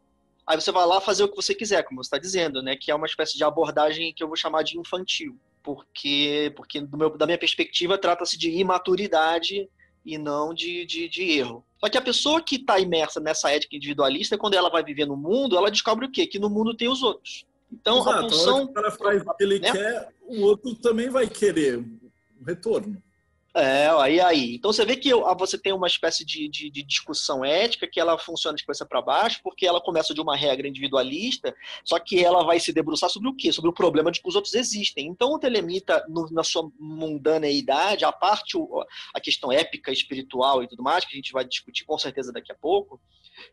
[0.47, 2.75] Aí você vai lá fazer o que você quiser, como você está dizendo, né?
[2.75, 7.17] Que é uma espécie de abordagem que eu vou chamar de infantil porque, porque meu,
[7.17, 9.67] da minha perspectiva, trata-se de imaturidade
[10.05, 11.65] e não de, de, de, erro.
[11.79, 15.17] Só que a pessoa que está imersa nessa ética individualista, quando ela vai viver no
[15.17, 16.27] mundo, ela descobre o quê?
[16.27, 17.47] Que no mundo tem os outros.
[17.73, 18.57] Então, Exato, a função...
[18.59, 19.71] A o cara faz o que ele né?
[19.71, 23.01] quer, o outro também vai querer um retorno.
[23.57, 24.55] É, aí, aí.
[24.55, 28.17] Então você vê que você tem uma espécie de, de, de discussão ética que ela
[28.17, 32.43] funciona de cabeça para baixo, porque ela começa de uma regra individualista, só que ela
[32.43, 33.53] vai se debruçar sobre o quê?
[33.53, 35.07] Sobre o problema de que os outros existem.
[35.07, 38.57] Então o Telemita, no, na sua mundaneidade, a parte,
[39.13, 42.51] a questão épica, espiritual e tudo mais, que a gente vai discutir com certeza daqui
[42.51, 42.99] a pouco,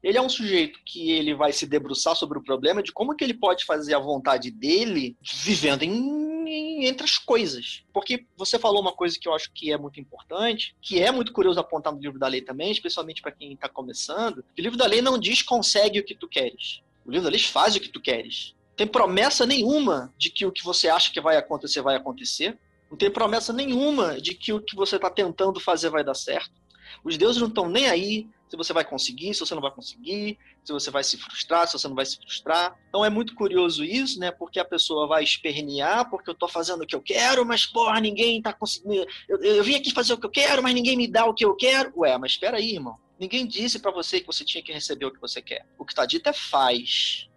[0.03, 3.23] ele é um sujeito que ele vai se debruçar sobre o problema de como que
[3.23, 7.83] ele pode fazer a vontade dele vivendo em entre as coisas.
[7.93, 11.33] Porque você falou uma coisa que eu acho que é muito importante, que é muito
[11.33, 14.79] curioso apontar no livro da lei também, especialmente para quem está começando, que o livro
[14.79, 16.83] da lei não diz consegue o que tu queres.
[17.05, 18.55] O livro da lei faz o que tu queres.
[18.71, 22.59] Não tem promessa nenhuma de que o que você acha que vai acontecer vai acontecer.
[22.91, 26.53] Não tem promessa nenhuma de que o que você está tentando fazer vai dar certo.
[27.03, 30.37] Os deuses não estão nem aí se você vai conseguir, se você não vai conseguir,
[30.63, 32.79] se você vai se frustrar, se você não vai se frustrar.
[32.87, 34.31] Então é muito curioso isso, né?
[34.31, 37.99] Porque a pessoa vai espernear porque eu tô fazendo o que eu quero, mas porra,
[37.99, 39.07] ninguém tá conseguindo.
[39.27, 41.47] Eu, eu vim aqui fazer o que eu quero, mas ninguém me dá o que
[41.47, 41.95] eu quero.
[41.97, 42.99] Ué, mas espera aí, irmão.
[43.19, 45.67] Ninguém disse para você que você tinha que receber o que você quer.
[45.79, 47.31] O que está dito é faz.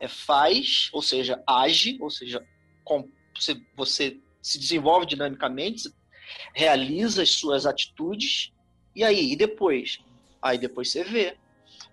[0.00, 2.42] É faz, ou seja, age, ou seja,
[3.38, 5.90] você, você se desenvolve dinamicamente,
[6.54, 8.54] realiza as suas atitudes.
[8.94, 9.98] E aí, e depois?
[10.46, 11.36] Aí depois você vê.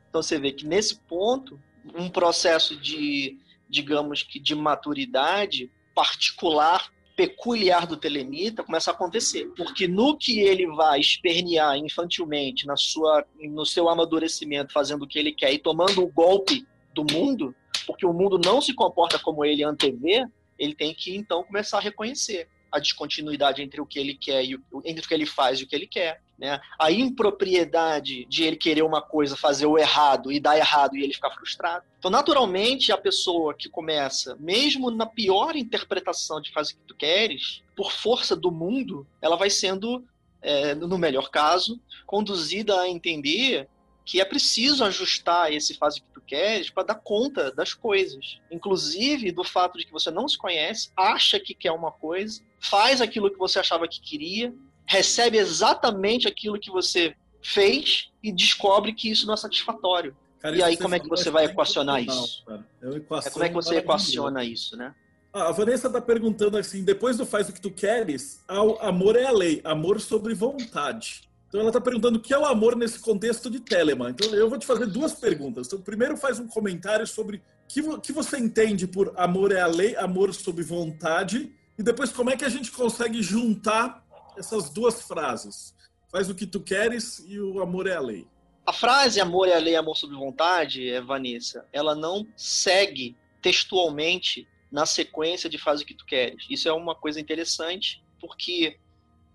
[0.09, 1.59] Então você vê que nesse ponto,
[1.95, 3.37] um processo de,
[3.69, 9.45] digamos que, de maturidade particular, peculiar do telemita começa a acontecer.
[9.55, 15.19] Porque no que ele vai espernear infantilmente, na sua, no seu amadurecimento, fazendo o que
[15.19, 19.43] ele quer e tomando o golpe do mundo, porque o mundo não se comporta como
[19.43, 20.25] ele antevê,
[20.57, 24.55] ele tem que então começar a reconhecer a descontinuidade entre o que ele quer e
[24.55, 26.21] o, entre o que ele faz e o que ele quer.
[26.37, 26.59] Né?
[26.79, 31.13] A impropriedade de ele querer uma coisa, fazer o errado e dar errado e ele
[31.13, 31.85] ficar frustrado.
[31.99, 36.95] Então, naturalmente, a pessoa que começa, mesmo na pior interpretação de faz o que tu
[36.95, 40.03] queres, por força do mundo, ela vai sendo,
[40.41, 43.69] é, no melhor caso, conduzida a entender
[44.05, 48.39] que é preciso ajustar esse faz o que tu queres para dar conta das coisas.
[48.51, 53.01] Inclusive do fato de que você não se conhece, acha que quer uma coisa, faz
[53.01, 54.53] aquilo que você achava que queria,
[54.85, 60.15] recebe exatamente aquilo que você fez e descobre que isso não é satisfatório.
[60.39, 62.43] Cara, e aí como é que você vai equacionar isso?
[62.81, 64.93] É, como é que você equaciona isso, né?
[65.33, 68.43] a Vanessa está perguntando assim, depois do faz o que tu queres,
[68.79, 71.27] amor é a lei, amor sobre vontade.
[71.47, 74.11] Então ela está perguntando o que é o amor nesse contexto de Telemann.
[74.11, 75.67] Então eu vou te fazer duas perguntas.
[75.67, 79.67] Então, primeiro faz um comentário sobre o que, que você entende por amor é a
[79.67, 84.02] lei, amor sob vontade, e depois como é que a gente consegue juntar
[84.37, 85.73] essas duas frases.
[86.11, 88.27] Faz o que tu queres e o amor é a lei.
[88.65, 94.47] A frase amor é a lei, amor sob vontade, é, Vanessa, ela não segue textualmente
[94.71, 96.45] na sequência de faz o que tu queres.
[96.49, 98.79] Isso é uma coisa interessante, porque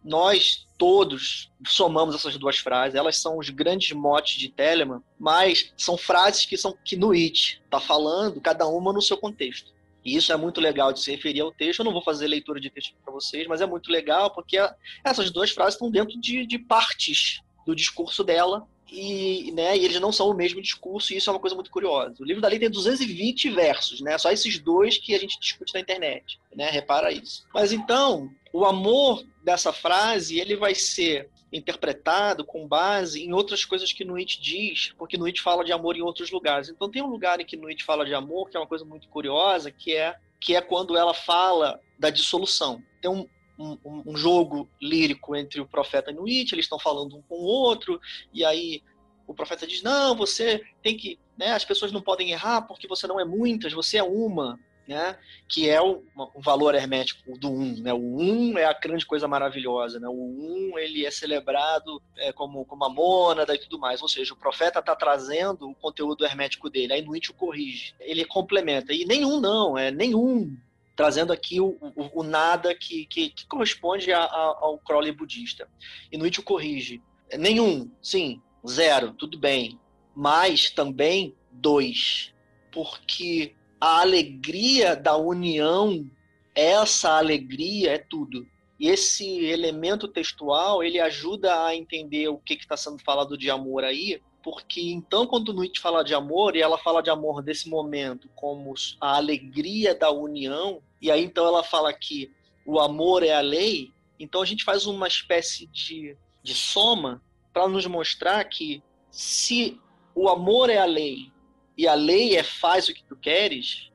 [0.02, 5.98] nós todos somamos essas duas frases, elas são os grandes motes de Telemann, mas são
[5.98, 9.72] frases que são que no It está falando, cada uma no seu contexto.
[10.04, 11.80] E isso é muito legal de se referir ao texto.
[11.80, 14.56] Eu não vou fazer leitura de texto para vocês, mas é muito legal porque
[15.04, 20.00] essas duas frases estão dentro de, de partes do discurso dela e, né, e eles
[20.00, 22.14] não são o mesmo discurso, e isso é uma coisa muito curiosa.
[22.20, 24.16] O livro da lei tem 220 versos, né?
[24.16, 26.70] Só esses dois que a gente discute na internet, né?
[26.70, 27.44] Repara isso.
[27.52, 33.92] Mas então, o amor dessa frase, ele vai ser interpretado com base em outras coisas
[33.92, 36.68] que Nuit diz, porque Nuit fala de amor em outros lugares.
[36.68, 39.08] Então tem um lugar em que Nuit fala de amor, que é uma coisa muito
[39.08, 42.82] curiosa, que é que é quando ela fala da dissolução.
[43.00, 43.26] Tem um,
[43.58, 47.44] um, um jogo lírico entre o profeta e Nuit, eles estão falando um com o
[47.44, 48.00] outro,
[48.32, 48.82] e aí
[49.26, 51.18] o profeta diz: Não, você tem que.
[51.36, 54.58] Né, as pessoas não podem errar porque você não é muitas, você é uma.
[54.88, 56.02] Né, que é o,
[56.36, 57.74] valor hermético do um.
[57.78, 57.92] Né?
[57.92, 60.00] O um é a grande coisa maravilhosa.
[60.00, 60.08] Né?
[60.08, 64.00] O um ele é celebrado é, como, como a mônada e tudo mais.
[64.00, 66.94] Ou seja, o profeta está trazendo o conteúdo hermético dele.
[66.94, 67.94] Aí Nuit o corrige.
[68.00, 68.94] Ele complementa.
[68.94, 70.56] E nenhum não, é nenhum
[70.98, 75.68] trazendo aqui o, o, o nada que, que, que corresponde a, a, ao Crowley budista.
[76.10, 77.00] Inuit o corrige.
[77.38, 79.78] Nenhum, sim, zero, tudo bem.
[80.12, 82.34] Mas também dois.
[82.72, 86.08] Porque a alegria da união,
[86.54, 88.46] essa alegria é tudo.
[88.78, 93.84] E esse elemento textual, ele ajuda a entender o que está sendo falado de amor
[93.84, 98.28] aí, porque então quando Nuit fala de amor, e ela fala de amor desse momento
[98.34, 102.30] como a alegria da união, e aí então ela fala que
[102.64, 107.68] o amor é a lei, então a gente faz uma espécie de, de soma para
[107.68, 109.80] nos mostrar que se
[110.14, 111.32] o amor é a lei
[111.78, 113.90] e a lei é faz o que tu queres,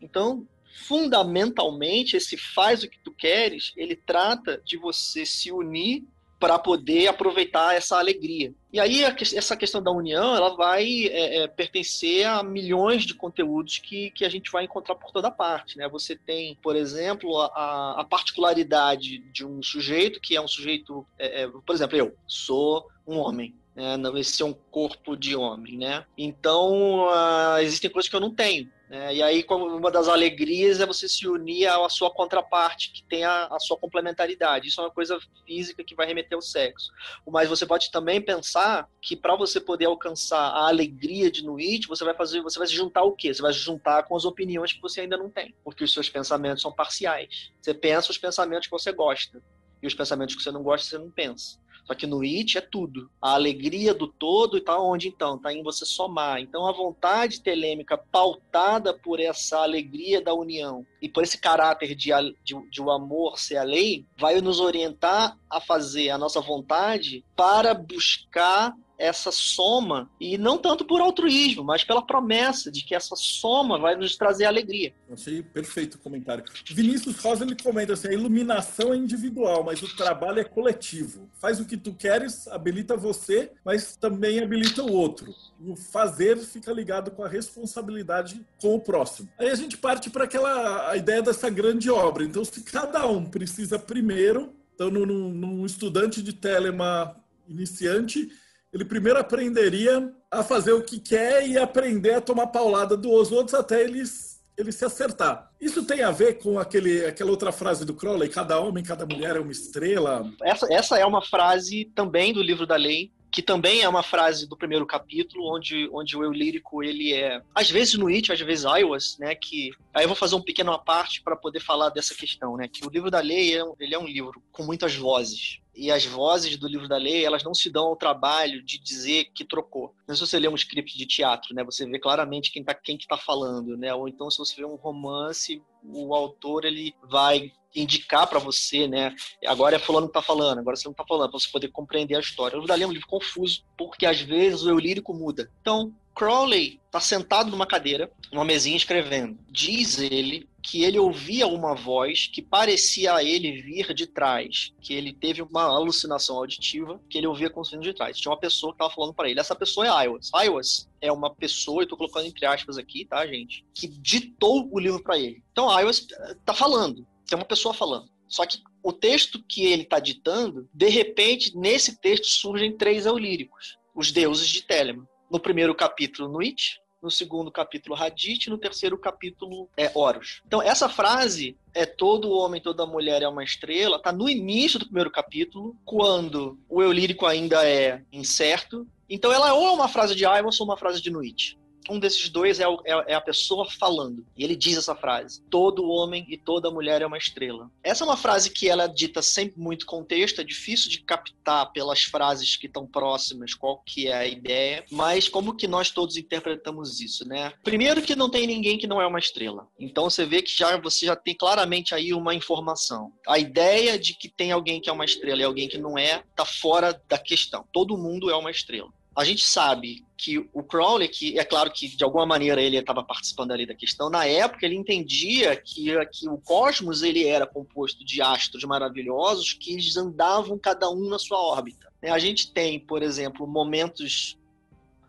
[0.00, 0.46] então
[0.86, 6.04] fundamentalmente esse faz o que tu queres, ele trata de você se unir
[6.42, 8.52] para poder aproveitar essa alegria.
[8.72, 13.78] E aí essa questão da união ela vai é, é, pertencer a milhões de conteúdos
[13.78, 15.78] que, que a gente vai encontrar por toda parte.
[15.78, 15.88] Né?
[15.88, 21.42] Você tem, por exemplo, a, a particularidade de um sujeito que é um sujeito, é,
[21.42, 23.54] é por exemplo, eu sou um homem.
[23.74, 23.94] Né?
[24.16, 26.04] Esse é um corpo de homem, né?
[26.16, 28.70] Então, uh, existem coisas que eu não tenho.
[28.94, 33.24] É, e aí, uma das alegrias é você se unir à sua contraparte, que tem
[33.24, 34.68] a, a, sua complementaridade.
[34.68, 36.92] Isso é uma coisa física que vai remeter ao sexo.
[37.26, 42.04] Mas você pode também pensar que para você poder alcançar a alegria de Nuit, você
[42.04, 43.32] vai fazer, você vai se juntar o quê?
[43.32, 46.10] Você vai se juntar com as opiniões que você ainda não tem, porque os seus
[46.10, 47.50] pensamentos são parciais.
[47.62, 49.42] Você pensa os pensamentos que você gosta
[49.82, 51.58] e os pensamentos que você não gosta, você não pensa.
[51.92, 53.10] Só que no It é tudo.
[53.20, 55.36] A alegria do todo está onde então?
[55.36, 56.40] Está em você somar.
[56.40, 62.10] Então a vontade telêmica pautada por essa alegria da união e por esse caráter de,
[62.42, 67.22] de, de o amor ser a lei, vai nos orientar a fazer a nossa vontade
[67.36, 73.16] para buscar essa soma, e não tanto por altruísmo, mas pela promessa de que essa
[73.16, 74.94] soma vai nos trazer alegria.
[75.10, 76.44] Achei perfeito o comentário.
[76.70, 81.28] Vinícius Rosa ele comenta assim: a iluminação é individual, mas o trabalho é coletivo.
[81.40, 85.34] Faz o que tu queres, habilita você, mas também habilita o outro.
[85.60, 89.28] E o fazer fica ligado com a responsabilidade com o próximo.
[89.38, 92.24] Aí a gente parte para aquela a ideia dessa grande obra.
[92.24, 97.16] Então, se cada um precisa primeiro, então, num, num estudante de telema
[97.48, 98.30] iniciante,
[98.72, 103.54] ele primeiro aprenderia a fazer o que quer e aprender a tomar paulada dos outros
[103.54, 105.50] até eles ele se acertar.
[105.60, 109.36] Isso tem a ver com aquele, aquela outra frase do Crowley, cada homem, cada mulher
[109.36, 110.30] é uma estrela?
[110.42, 114.46] Essa, essa é uma frase também do livro da lei, que também é uma frase
[114.46, 118.40] do primeiro capítulo, onde, onde o eu lírico ele é, às vezes no It, às
[118.40, 122.14] vezes Iowas, né, que aí eu vou fazer um pequeno parte para poder falar dessa
[122.14, 125.61] questão, né, que o livro da lei é, ele é um livro com muitas vozes,
[125.74, 129.30] e as vozes do livro da lei, elas não se dão ao trabalho de dizer
[129.34, 129.94] que trocou.
[130.06, 132.96] Não se você lê um script de teatro, né, você vê claramente quem tá quem
[132.96, 133.94] que tá falando, né?
[133.94, 139.14] Ou então se você vê um romance, o autor ele vai indicar para você, né?
[139.46, 142.16] Agora é fulano que tá falando, agora você não tá falando, para você poder compreender
[142.16, 142.56] a história.
[142.56, 145.50] O livro da Lei é um livro confuso, porque às vezes o eu lírico muda.
[145.60, 149.38] Então, Crowley está sentado numa cadeira, numa mesinha escrevendo.
[149.50, 154.94] Diz ele que ele ouvia uma voz que parecia a ele vir de trás, que
[154.94, 158.16] ele teve uma alucinação auditiva, que ele ouvia como vindo de trás.
[158.16, 159.40] Tinha uma pessoa que estava falando para ele.
[159.40, 160.30] Essa pessoa é Iwas.
[160.44, 164.78] Iwas é uma pessoa, eu estou colocando entre aspas aqui, tá, gente, que ditou o
[164.78, 165.42] livro para ele.
[165.50, 167.06] Então Iwas está falando.
[167.26, 168.10] Tem uma pessoa falando.
[168.28, 173.78] Só que o texto que ele está ditando, de repente, nesse texto surgem três eulíricos,
[173.94, 179.66] os deuses de Telemann no primeiro capítulo Nuit, no segundo capítulo Hadith, no terceiro capítulo
[179.76, 180.42] é Horus.
[180.46, 184.84] Então essa frase é todo homem, toda mulher é uma estrela, tá no início do
[184.84, 188.86] primeiro capítulo, quando o eu lírico ainda é incerto.
[189.08, 191.58] Então ela ou é uma frase de Ivans ou uma frase de Nuit
[191.92, 194.24] um desses dois é, é, é, a pessoa falando.
[194.36, 197.70] E ele diz essa frase: Todo homem e toda mulher é uma estrela.
[197.82, 201.72] Essa é uma frase que ela é dita sem muito contexto, é difícil de captar
[201.72, 206.16] pelas frases que estão próximas qual que é a ideia, mas como que nós todos
[206.16, 207.52] interpretamos isso, né?
[207.62, 209.68] Primeiro que não tem ninguém que não é uma estrela.
[209.78, 213.12] Então você vê que já você já tem claramente aí uma informação.
[213.26, 216.22] A ideia de que tem alguém que é uma estrela e alguém que não é,
[216.34, 217.64] tá fora da questão.
[217.72, 221.88] Todo mundo é uma estrela a gente sabe que o Crowley, que é claro que
[221.88, 226.28] de alguma maneira ele estava participando ali da questão, na época ele entendia que, que
[226.28, 231.38] o cosmos ele era composto de astros maravilhosos que eles andavam cada um na sua
[231.38, 231.92] órbita.
[232.02, 234.38] A gente tem, por exemplo, momentos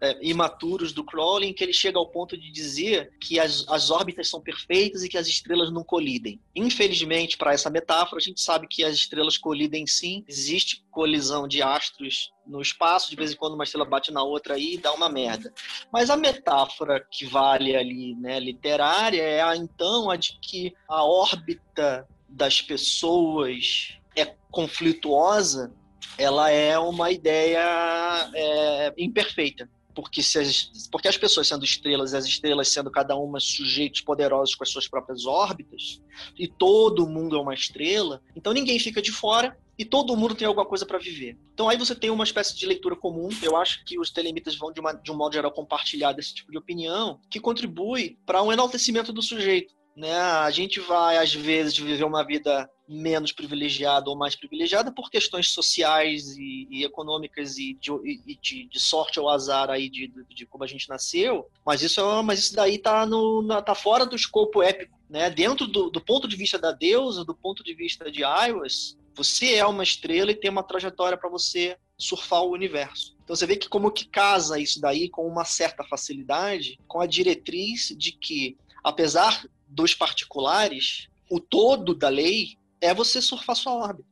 [0.03, 4.27] é, imaturos do Crowley, que ele chega ao ponto de dizer que as, as órbitas
[4.27, 6.41] são perfeitas e que as estrelas não colidem.
[6.53, 11.61] Infelizmente, para essa metáfora, a gente sabe que as estrelas colidem sim, existe colisão de
[11.61, 15.07] astros no espaço, de vez em quando uma estrela bate na outra e dá uma
[15.07, 15.53] merda.
[15.91, 21.01] Mas a metáfora que vale ali, né, literária, é a, então a de que a
[21.05, 25.73] órbita das pessoas é conflituosa,
[26.17, 32.17] ela é uma ideia é, imperfeita porque, se as, porque as pessoas sendo estrelas e
[32.17, 36.01] as estrelas sendo cada uma sujeitos poderosos com as suas próprias órbitas,
[36.37, 40.47] e todo mundo é uma estrela, então ninguém fica de fora e todo mundo tem
[40.47, 41.37] alguma coisa para viver.
[41.53, 43.29] Então aí você tem uma espécie de leitura comum.
[43.41, 46.51] Eu acho que os telemitas vão, de, uma, de um modo geral, compartilhar desse tipo
[46.51, 49.73] de opinião, que contribui para um enaltecimento do sujeito.
[49.95, 50.15] Né?
[50.15, 55.49] A gente vai, às vezes, viver uma vida menos privilegiada ou mais privilegiada por questões
[55.49, 60.45] sociais e, e econômicas e, de, e de, de, sorte ou azar aí de, de,
[60.45, 64.05] como a gente nasceu, mas isso, é, mas isso daí tá, no, na, tá fora
[64.05, 64.97] do escopo épico.
[65.09, 65.29] Né?
[65.29, 69.55] Dentro do, do ponto de vista da deusa, do ponto de vista de Iwas, você
[69.55, 73.15] é uma estrela e tem uma trajetória para você surfar o universo.
[73.23, 77.05] Então você vê que como que casa isso daí com uma certa facilidade com a
[77.05, 84.07] diretriz de que, apesar dos particulares, o todo da lei é você surfar sua órbita.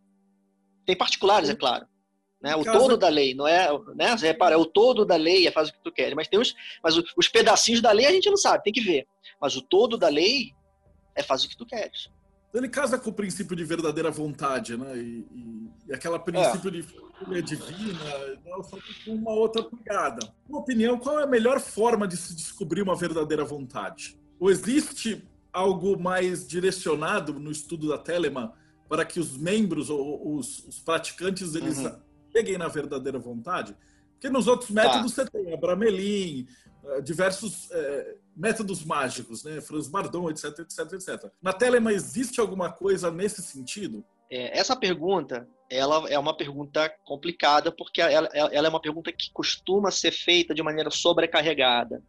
[0.86, 1.86] Tem particulares, é claro.
[2.42, 2.56] Né?
[2.56, 4.18] O todo da lei, não é, né?
[4.18, 6.16] Você repara, é o todo da lei, é faz o que tu quer.
[6.16, 9.06] Mas tem os, mas os pedacinhos da lei a gente não sabe, tem que ver.
[9.40, 10.54] Mas o todo da lei
[11.14, 12.10] é faz o que tu queres.
[12.54, 14.98] Ele casa com o princípio de verdadeira vontade, né?
[14.98, 16.72] E, e, e aquela princípio é.
[16.72, 18.00] de família divina,
[18.64, 20.34] só com uma outra pegada.
[20.50, 24.18] Na opinião, qual é a melhor forma de se descobrir uma verdadeira vontade?
[24.40, 28.52] Ou existe algo mais direcionado no estudo da Telemann
[28.92, 31.98] para que os membros ou os, os praticantes eles uhum.
[32.30, 33.74] cheguem na verdadeira vontade?
[34.12, 34.84] Porque nos outros tá.
[34.84, 35.24] métodos tá.
[35.24, 36.46] você tem Abramelin,
[36.84, 39.62] eh, diversos é, métodos mágicos, né?
[39.62, 41.32] Franz Bardon, etc, etc, etc.
[41.42, 44.04] Na Telemann existe alguma coisa nesse sentido?
[44.30, 49.32] É, essa pergunta, ela é uma pergunta complicada porque ela, ela é uma pergunta que
[49.32, 52.04] costuma ser feita de maneira sobrecarregada.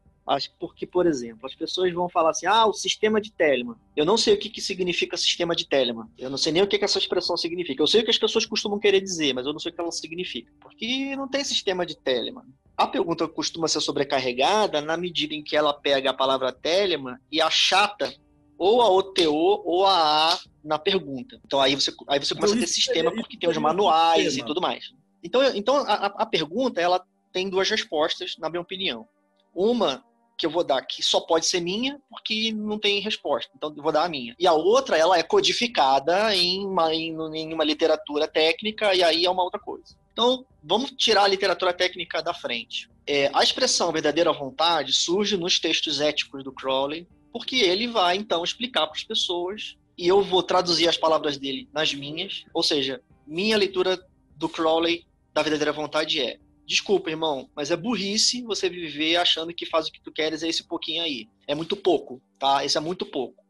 [0.58, 3.76] Porque, por exemplo, as pessoas vão falar assim: ah, o sistema de Telemann.
[3.96, 6.08] Eu não sei o que, que significa sistema de Telemann.
[6.16, 7.82] Eu não sei nem o que, que essa expressão significa.
[7.82, 9.80] Eu sei o que as pessoas costumam querer dizer, mas eu não sei o que
[9.80, 10.52] ela significa.
[10.60, 12.44] Porque não tem sistema de Telemann.
[12.76, 17.40] A pergunta costuma ser sobrecarregada na medida em que ela pega a palavra Telemann e
[17.40, 18.14] achata
[18.56, 21.40] ou a OTO ou a A na pergunta.
[21.44, 24.60] Então aí você, aí você começa a ter sistema porque tem os manuais e tudo
[24.60, 24.92] mais.
[25.22, 29.08] Então, então a, a pergunta ela tem duas respostas, na minha opinião.
[29.54, 30.04] Uma
[30.36, 33.50] que eu vou dar que só pode ser minha porque não tem resposta.
[33.56, 34.34] Então eu vou dar a minha.
[34.38, 39.24] E a outra, ela é codificada em uma, em, em uma literatura técnica e aí
[39.24, 39.96] é uma outra coisa.
[40.12, 42.90] Então, vamos tirar a literatura técnica da frente.
[43.06, 48.44] É, a expressão verdadeira vontade surge nos textos éticos do Crowley, porque ele vai então
[48.44, 53.00] explicar para as pessoas e eu vou traduzir as palavras dele nas minhas, ou seja,
[53.26, 53.98] minha leitura
[54.36, 59.66] do Crowley da verdadeira vontade é Desculpa, irmão, mas é burrice você viver achando que
[59.66, 61.28] faz o que tu queres é esse pouquinho aí.
[61.46, 62.64] É muito pouco, tá?
[62.64, 63.42] Isso é muito pouco.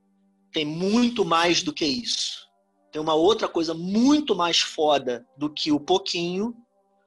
[0.52, 2.48] Tem muito mais do que isso.
[2.90, 6.54] Tem uma outra coisa muito mais foda do que o pouquinho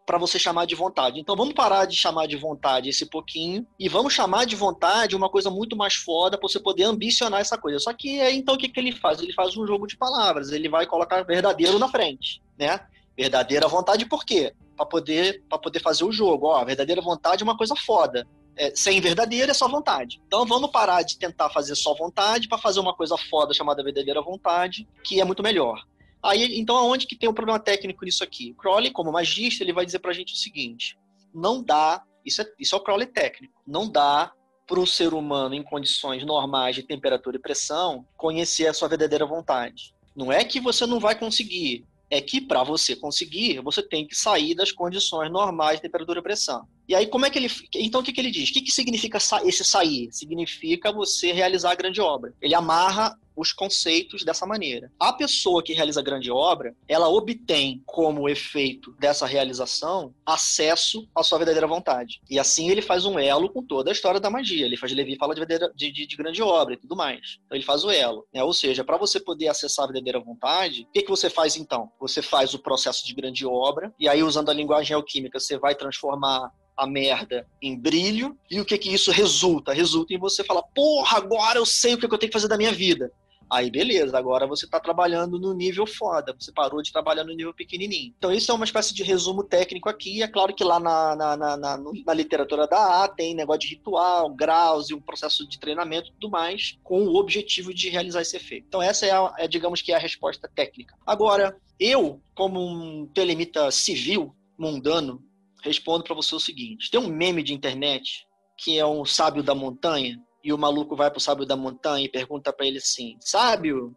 [0.05, 1.19] para você chamar de vontade.
[1.19, 5.29] Então vamos parar de chamar de vontade esse pouquinho e vamos chamar de vontade uma
[5.29, 7.79] coisa muito mais foda para você poder ambicionar essa coisa.
[7.79, 9.19] Só que então o que, que ele faz?
[9.19, 12.79] Ele faz um jogo de palavras, ele vai colocar verdadeiro na frente, né?
[13.17, 14.53] Verdadeira vontade por quê?
[14.75, 16.47] Para poder, poder fazer o jogo.
[16.47, 18.27] Ó, verdadeira vontade é uma coisa foda.
[18.57, 20.21] É, sem verdadeira é só vontade.
[20.27, 24.21] Então vamos parar de tentar fazer só vontade para fazer uma coisa foda chamada verdadeira
[24.21, 25.83] vontade, que é muito melhor.
[26.23, 28.51] Aí, então, aonde que tem um problema técnico nisso aqui?
[28.51, 30.97] O Crowley, como magista, ele vai dizer para a gente o seguinte:
[31.33, 34.31] não dá, isso é, isso é o Crowley técnico, não dá
[34.65, 39.25] para o ser humano em condições normais de temperatura e pressão conhecer a sua verdadeira
[39.25, 39.93] vontade.
[40.15, 44.15] Não é que você não vai conseguir, é que para você conseguir, você tem que
[44.15, 46.67] sair das condições normais de temperatura e pressão.
[46.87, 47.51] E aí, como é que ele.
[47.75, 48.49] Então, o que, que ele diz?
[48.49, 50.09] O que, que significa esse sair?
[50.11, 52.33] Significa você realizar a grande obra.
[52.41, 54.91] Ele amarra os conceitos dessa maneira.
[54.99, 61.37] A pessoa que realiza grande obra, ela obtém como efeito dessa realização acesso à sua
[61.37, 62.21] verdadeira vontade.
[62.29, 64.65] E assim ele faz um elo com toda a história da magia.
[64.65, 67.37] Ele faz Levi fala de, de, de, de grande obra e tudo mais.
[67.45, 68.25] Então ele faz o elo.
[68.33, 68.43] Né?
[68.43, 71.91] Ou seja, para você poder acessar a verdadeira vontade, o que, que você faz então?
[71.99, 75.75] Você faz o processo de grande obra, e aí usando a linguagem alquímica, você vai
[75.75, 78.37] transformar a merda em brilho.
[78.49, 79.73] E o que que isso resulta?
[79.73, 82.57] Resulta em você falar, porra, agora eu sei o que eu tenho que fazer da
[82.57, 83.11] minha vida.
[83.49, 87.53] Aí beleza, agora você está trabalhando no nível foda, você parou de trabalhar no nível
[87.53, 88.13] pequenininho.
[88.17, 91.37] Então isso é uma espécie de resumo técnico aqui, é claro que lá na, na,
[91.37, 95.59] na, na, na literatura da A tem negócio de ritual, graus e um processo de
[95.59, 98.65] treinamento e tudo mais, com o objetivo de realizar esse efeito.
[98.67, 100.95] Então essa é, a, é digamos que é a resposta técnica.
[101.05, 105.21] Agora, eu, como um telemita civil, mundano,
[105.61, 108.27] respondo para você o seguinte: tem um meme de internet
[108.57, 112.09] que é um sábio da montanha e o maluco vai pro sábio da montanha e
[112.09, 113.95] pergunta para ele assim: "Sábio,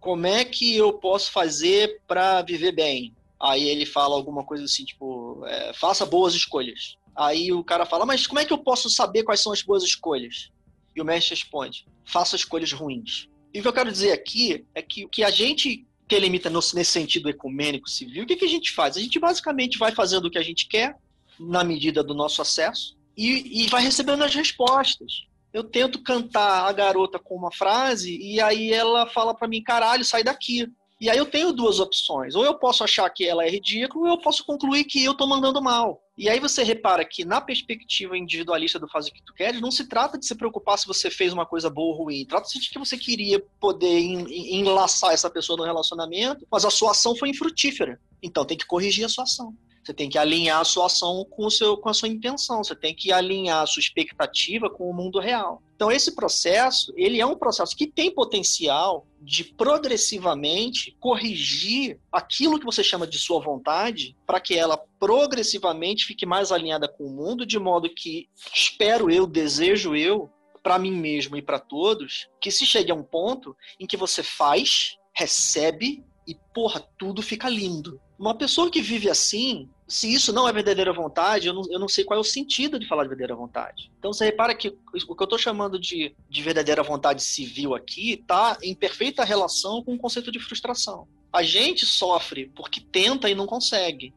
[0.00, 4.84] como é que eu posso fazer para viver bem?" Aí ele fala alguma coisa assim,
[4.84, 6.96] tipo, é, faça boas escolhas.
[7.14, 9.82] Aí o cara fala, mas como é que eu posso saber quais são as boas
[9.82, 10.52] escolhas?
[10.94, 13.28] E o mestre responde, faça escolhas ruins.
[13.52, 16.50] E o que eu quero dizer aqui é que o que a gente que limita
[16.50, 18.96] nesse sentido ecumênico civil, o que, que a gente faz?
[18.96, 20.94] A gente basicamente vai fazendo o que a gente quer,
[21.40, 25.24] na medida do nosso acesso, e, e vai recebendo as respostas.
[25.52, 30.04] Eu tento cantar a garota com uma frase, e aí ela fala para mim, caralho,
[30.04, 30.66] sai daqui.
[31.02, 32.36] E aí eu tenho duas opções.
[32.36, 35.26] Ou eu posso achar que ela é ridícula, ou eu posso concluir que eu estou
[35.26, 36.00] mandando mal.
[36.16, 39.72] E aí você repara que na perspectiva individualista do Faz o que tu queres, não
[39.72, 42.24] se trata de se preocupar se você fez uma coisa boa ou ruim.
[42.24, 47.16] Trata-se de que você queria poder enlaçar essa pessoa no relacionamento, mas a sua ação
[47.16, 48.00] foi infrutífera.
[48.22, 49.52] Então tem que corrigir a sua ação.
[49.82, 52.62] Você tem que alinhar a sua ação com, o seu, com a sua intenção.
[52.62, 55.60] Você tem que alinhar a sua expectativa com o mundo real.
[55.74, 62.64] Então, esse processo, ele é um processo que tem potencial de progressivamente corrigir aquilo que
[62.64, 67.44] você chama de sua vontade para que ela progressivamente fique mais alinhada com o mundo,
[67.44, 70.30] de modo que, espero eu, desejo eu,
[70.62, 74.22] para mim mesmo e para todos, que se chegue a um ponto em que você
[74.22, 78.00] faz, recebe e, porra, tudo fica lindo.
[78.22, 81.88] Uma pessoa que vive assim, se isso não é verdadeira vontade, eu não, eu não
[81.88, 83.90] sei qual é o sentido de falar de verdadeira vontade.
[83.98, 88.12] Então você repara que o que eu estou chamando de, de verdadeira vontade civil aqui
[88.12, 91.08] está em perfeita relação com o conceito de frustração.
[91.32, 94.14] A gente sofre porque tenta e não consegue.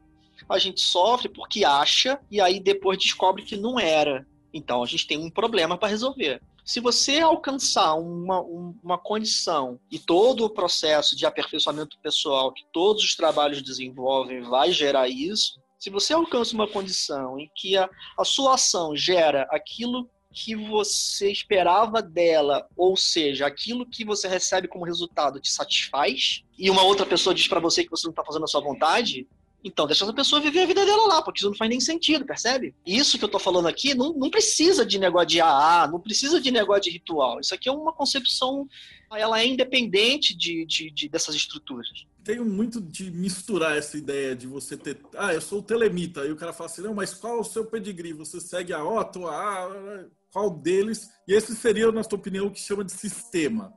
[0.47, 4.23] A gente sofre porque acha e aí depois descobre que não era.
[4.53, 6.43] Então a gente tem um problema para resolver.
[6.65, 13.03] Se você alcançar uma, uma condição e todo o processo de aperfeiçoamento pessoal que todos
[13.03, 17.87] os trabalhos desenvolvem vai gerar isso, se você alcança uma condição em que a,
[18.17, 24.67] a sua ação gera aquilo que você esperava dela, ou seja, aquilo que você recebe
[24.67, 28.25] como resultado te satisfaz, e uma outra pessoa diz para você que você não está
[28.25, 29.27] fazendo a sua vontade,
[29.65, 32.23] então, deixa essa pessoa viver a vida dela lá, porque isso não faz nem sentido,
[32.23, 32.75] percebe?
[32.85, 36.39] Isso que eu tô falando aqui não, não precisa de negócio de AA, não precisa
[36.39, 37.39] de negócio de ritual.
[37.39, 38.69] Isso aqui é uma concepção,
[39.11, 41.87] ela é independente de, de, de dessas estruturas.
[42.23, 44.99] Tenho muito de misturar essa ideia de você ter.
[45.17, 46.21] Ah, eu sou telemita.
[46.21, 48.13] Aí o cara fala assim: não, mas qual é o seu pedigree?
[48.13, 51.09] Você segue a Otto, a A, qual deles?
[51.27, 53.73] E esse seria, na sua opinião, o que chama de sistema.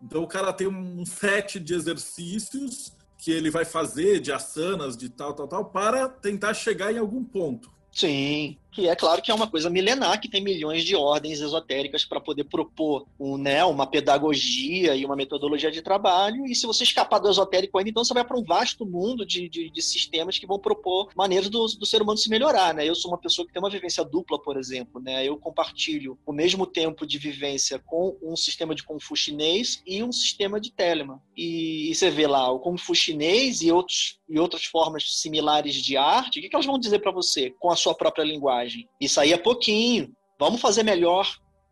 [0.00, 5.08] Então o cara tem um set de exercícios que ele vai fazer de asanas, de
[5.08, 7.70] tal, tal, tal, para tentar chegar em algum ponto.
[7.92, 8.58] Sim.
[8.72, 12.20] Que é claro que é uma coisa milenar, que tem milhões de ordens esotéricas para
[12.20, 17.18] poder propor um, né, uma pedagogia e uma metodologia de trabalho, e se você escapar
[17.18, 20.46] do esotérico ainda, então você vai para um vasto mundo de, de, de, sistemas que
[20.46, 22.88] vão propor maneiras do, do ser humano se melhorar, né?
[22.88, 25.26] Eu sou uma pessoa que tem uma vivência dupla, por exemplo, né?
[25.26, 30.02] Eu compartilho o mesmo tempo de vivência com um sistema de Kung Fu chinês e
[30.02, 31.18] um sistema de Telemann.
[31.36, 35.74] E, e você vê lá o Kung Fu chinês e, outros, e outras formas similares
[35.74, 38.61] de arte, o que, que elas vão dizer para você com a sua própria linguagem?
[39.00, 41.26] Isso aí é pouquinho, vamos fazer melhor.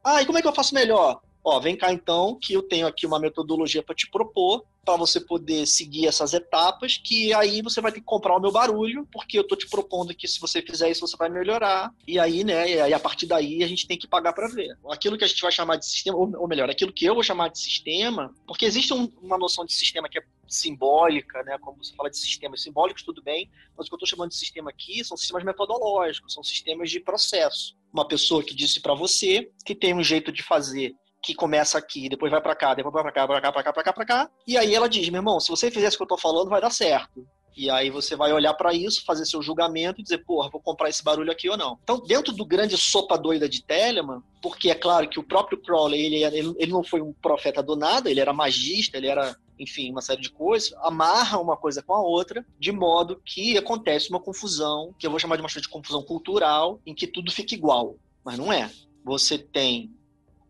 [0.05, 1.20] Ah, e como é que eu faço melhor?
[1.45, 5.20] Ó, vem cá então, que eu tenho aqui uma metodologia para te propor, para você
[5.20, 9.39] poder seguir essas etapas, que aí você vai ter que comprar o meu barulho, porque
[9.39, 11.93] eu tô te propondo que se você fizer isso, você vai melhorar.
[12.07, 14.76] E aí, né, e aí a partir daí a gente tem que pagar para ver.
[14.91, 17.49] Aquilo que a gente vai chamar de sistema, ou melhor, aquilo que eu vou chamar
[17.49, 21.95] de sistema, porque existe um, uma noção de sistema que é simbólica, né, como você
[21.95, 25.05] fala de sistemas simbólicos, tudo bem, mas o que eu estou chamando de sistema aqui
[25.05, 27.76] são sistemas metodológicos, são sistemas de processo.
[27.93, 32.09] Uma pessoa que disse para você que tem um jeito de fazer que começa aqui,
[32.09, 34.05] depois vai para cá, depois vai para cá, para cá, para cá, para cá, para
[34.07, 34.31] cá.
[34.47, 36.61] E aí ela diz, meu irmão, se você fizer isso que eu tô falando, vai
[36.61, 37.27] dar certo.
[37.57, 40.89] E aí você vai olhar para isso, fazer seu julgamento e dizer, porra, vou comprar
[40.89, 41.79] esse barulho aqui ou não.
[41.83, 46.14] Então, dentro do grande sopa doida de Telemann, porque é claro que o próprio Crowley,
[46.14, 50.01] ele, ele, não foi um profeta do nada, ele era magista, ele era, enfim, uma
[50.01, 54.95] série de coisas, amarra uma coisa com a outra, de modo que acontece uma confusão,
[54.99, 57.97] que eu vou chamar de uma de confusão cultural, em que tudo fica igual.
[58.25, 58.71] Mas não é.
[59.05, 59.91] Você tem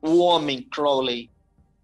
[0.03, 1.31] o homem Crowley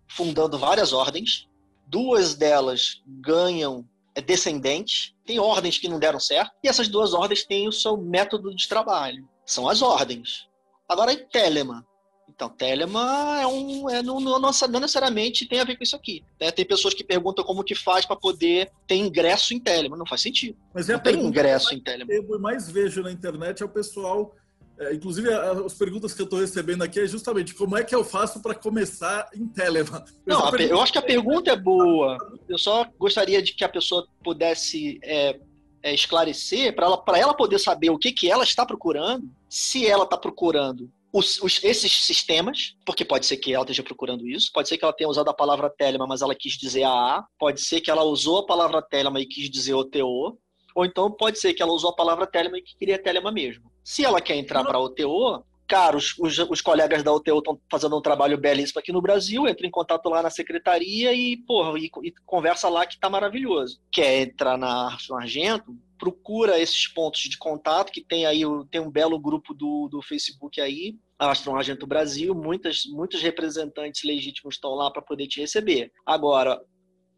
[0.09, 1.49] fundando várias ordens.
[1.87, 5.15] Duas delas ganham é, descendentes.
[5.25, 6.53] Tem ordens que não deram certo.
[6.63, 9.29] E essas duas ordens têm o seu método de trabalho.
[9.45, 10.49] São as ordens.
[10.89, 11.85] Agora, em Telemann.
[12.29, 16.23] Então, Telemann é um, é, não, não, não, necessariamente tem a ver com isso aqui.
[16.41, 16.51] Né?
[16.51, 19.99] Tem pessoas que perguntam como que faz para poder ter ingresso em Telemann.
[19.99, 20.59] Não faz sentido.
[20.75, 22.15] Mas é não tem ingresso em Telemann.
[22.15, 24.35] Eu mais vejo na internet é o pessoal
[24.79, 28.05] é, inclusive, as perguntas que eu estou recebendo aqui é justamente como é que eu
[28.05, 30.05] faço para começar em Telemann.
[30.27, 32.19] Eu Não, eu acho que a pergunta é boa.
[32.49, 35.41] Eu só gostaria de que a pessoa pudesse é,
[35.83, 40.05] é, esclarecer para ela, ela poder saber o que, que ela está procurando, se ela
[40.05, 44.69] está procurando os, os, esses sistemas, porque pode ser que ela esteja procurando isso, pode
[44.69, 47.81] ser que ela tenha usado a palavra Telemann, mas ela quis dizer AA, pode ser
[47.81, 50.39] que ela usou a palavra Telemann e quis dizer OTO,
[50.75, 53.73] ou então pode ser que ela usou a palavra Telemann e que queria Telemann mesmo.
[53.87, 57.61] Se ela quer entrar para a OTO, cara, os, os, os, colegas da UTU estão
[57.71, 61.79] fazendo um trabalho belíssimo aqui no Brasil, entra em contato lá na secretaria e, porra,
[61.79, 63.81] e, e conversa lá que tá maravilhoso.
[63.93, 65.73] Quer entrar na no Argento?
[65.97, 68.41] Procura esses pontos de contato, que tem aí,
[68.73, 74.57] tem um belo grupo do, do Facebook aí, Astro Argento Brasil, muitas, muitos representantes legítimos
[74.57, 75.93] estão lá para poder te receber.
[76.05, 76.61] Agora,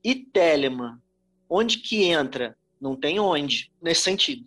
[0.05, 0.99] e Telemann?
[1.49, 2.55] Onde que entra?
[2.79, 4.47] Não tem onde, nesse sentido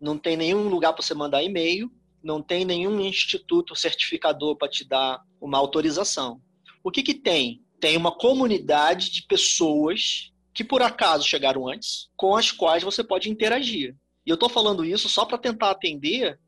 [0.00, 1.90] não tem nenhum lugar para você mandar e-mail,
[2.22, 6.40] não tem nenhum instituto certificador para te dar uma autorização.
[6.82, 7.62] O que, que tem?
[7.80, 13.30] Tem uma comunidade de pessoas que por acaso chegaram antes, com as quais você pode
[13.30, 13.94] interagir.
[14.26, 16.38] E eu estou falando isso só para tentar atender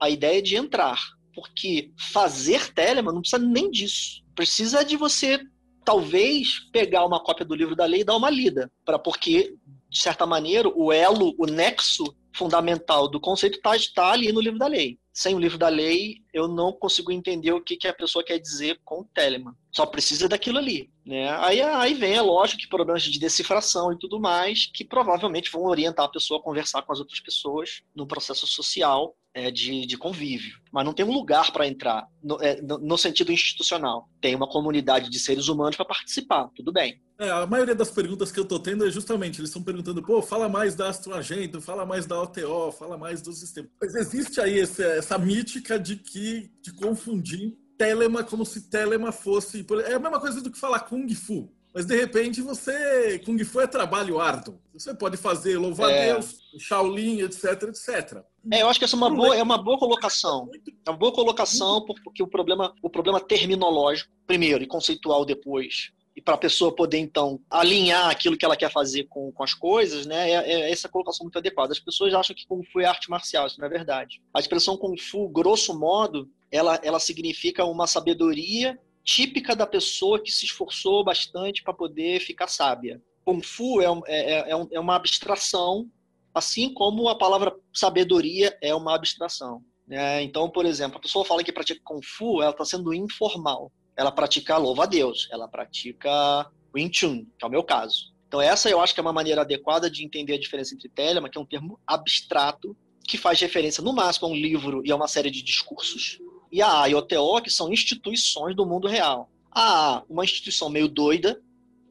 [0.00, 1.00] a ideia de entrar,
[1.34, 4.22] porque fazer Telemann não precisa nem disso.
[4.34, 5.40] Precisa de você
[5.84, 9.54] talvez pegar uma cópia do livro da lei e dar uma lida, para porque
[9.96, 14.58] de certa maneira o elo, o nexo fundamental do conceito está tá ali no livro
[14.58, 14.98] da lei.
[15.10, 18.38] Sem o livro da lei, eu não consigo entender o que, que a pessoa quer
[18.38, 19.54] dizer com o Telemann.
[19.74, 20.90] Só precisa daquilo ali.
[21.06, 21.30] Né?
[21.38, 25.64] Aí, aí vem, é lógico, que problemas de decifração e tudo mais, que provavelmente vão
[25.64, 29.96] orientar a pessoa a conversar com as outras pessoas no processo social é, de, de,
[29.96, 30.58] convívio.
[30.70, 34.10] Mas não tem um lugar para entrar no, é, no, no, sentido institucional.
[34.20, 37.00] Tem uma comunidade de seres humanos para participar, tudo bem.
[37.18, 40.20] É, a maioria das perguntas que eu estou tendo é justamente, eles estão perguntando, pô,
[40.20, 43.68] fala mais da Astroagento, fala mais da OTO, fala mais do sistema.
[43.80, 49.64] Mas existe aí esse, essa mítica de que de confundir Telema como se Telema fosse.
[49.86, 51.50] É a mesma coisa do que falar Kung Fu.
[51.74, 53.18] Mas de repente você.
[53.18, 54.58] Kung Fu é trabalho árduo.
[54.72, 56.58] Você pode fazer louva-a-Deus, é.
[56.58, 58.22] Shaolin, etc, etc.
[58.50, 60.48] É, eu acho que essa é uma boa, é uma boa colocação.
[60.86, 66.22] É uma boa colocação, porque o problema, o problema terminológico, primeiro, e conceitual depois, e
[66.22, 70.06] para a pessoa poder, então, alinhar aquilo que ela quer fazer com, com as coisas,
[70.06, 71.72] né, é, é, essa colocação muito adequada.
[71.72, 74.22] As pessoas acham que Kung Fu é arte marcial, isso não é verdade.
[74.32, 80.32] A expressão Kung Fu, grosso modo, ela, ela significa uma sabedoria típica da pessoa que
[80.32, 83.00] se esforçou bastante para poder ficar sábia.
[83.22, 85.86] Kung Fu é, é, é, é, uma abstração,
[86.32, 89.62] assim como a palavra sabedoria é uma abstração.
[89.86, 90.22] Né?
[90.22, 93.70] Então, por exemplo, a pessoa fala que pratica Kung Fu, ela está sendo informal.
[93.96, 98.14] Ela pratica louva-a-Deus, ela pratica Wing Chun, que é o meu caso.
[98.28, 101.30] Então, essa eu acho que é uma maneira adequada de entender a diferença entre Telemann,
[101.30, 102.76] que é um termo abstrato
[103.06, 106.18] que faz referência no máximo a um livro e a uma série de discursos,
[106.50, 106.94] e a A e
[107.42, 109.30] que são instituições do mundo real.
[109.50, 111.40] A A, uma instituição meio doida,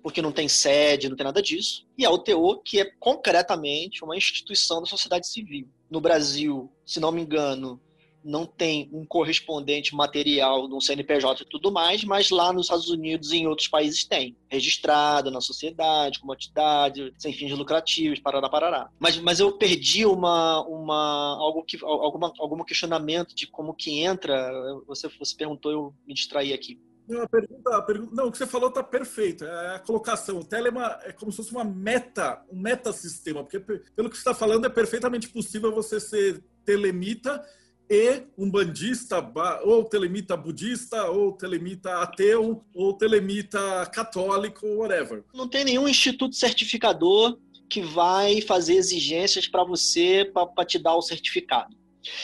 [0.03, 4.16] porque não tem sede, não tem nada disso, e a OTO, que é concretamente uma
[4.16, 5.68] instituição da sociedade civil.
[5.89, 7.82] No Brasil, se não me engano,
[8.26, 13.32] não tem um correspondente material no CNPJ e tudo mais, mas lá nos Estados Unidos
[13.32, 14.36] e em outros países tem.
[14.50, 18.90] Registrado na sociedade, como atividade, sem fins lucrativos, parará, parará.
[19.00, 24.52] Mas, mas eu perdi uma, uma, algo que, alguma, algum questionamento de como que entra.
[24.88, 26.80] Você, você perguntou, eu me distraí aqui.
[27.08, 29.46] Não, a pergunta, a pergunta, não, o que você falou está perfeito.
[29.46, 30.40] É a colocação.
[30.40, 34.34] O Telema é como se fosse uma meta, um metasistema, porque pelo que você está
[34.34, 37.44] falando é perfeitamente possível você ser telemita
[37.90, 39.24] e um bandista,
[39.64, 45.24] ou telemita budista, ou telemita ateu, ou telemita católico, whatever.
[45.34, 47.38] Não tem nenhum instituto certificador
[47.70, 51.76] que vai fazer exigências para você para te dar o certificado.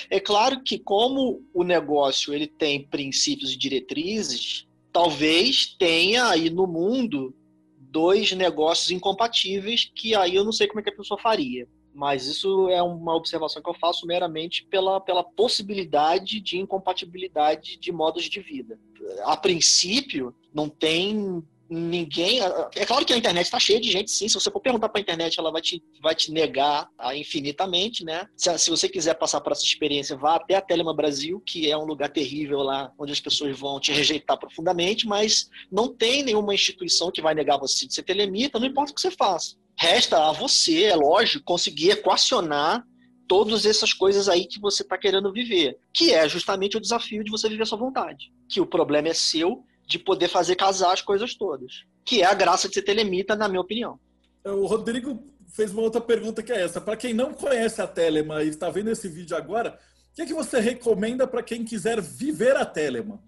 [0.10, 6.68] É claro que como o negócio ele tem princípios e diretrizes, talvez tenha aí no
[6.68, 7.34] mundo
[7.78, 11.68] dois negócios incompatíveis que aí eu não sei como é que a pessoa faria.
[11.94, 17.92] Mas isso é uma observação que eu faço meramente pela, pela possibilidade de incompatibilidade de
[17.92, 18.80] modos de vida.
[19.24, 22.40] A princípio, não tem ninguém.
[22.76, 24.28] É claro que a internet está cheia de gente, sim.
[24.28, 28.28] Se você for perguntar para a internet, ela vai te, vai te negar infinitamente, né?
[28.36, 31.78] Se, se você quiser passar por essa experiência, vá até a Telema Brasil, que é
[31.78, 36.54] um lugar terrível lá, onde as pessoas vão te rejeitar profundamente, mas não tem nenhuma
[36.54, 39.56] instituição que vai negar você de ser telemita, não importa o que você faça.
[39.80, 42.86] Resta a você, é lógico, conseguir equacionar
[43.28, 47.32] todas essas coisas aí que você está querendo viver, que é justamente o desafio de
[47.32, 48.30] você viver a sua vontade.
[48.50, 52.34] Que o problema é seu de poder fazer casar as coisas todas, que é a
[52.34, 54.00] graça de ser telemita, na minha opinião.
[54.46, 55.22] O Rodrigo
[55.54, 56.80] fez uma outra pergunta que é essa.
[56.80, 59.78] Para quem não conhece a Telema e está vendo esse vídeo agora,
[60.12, 63.22] o que, é que você recomenda para quem quiser viver a Telema?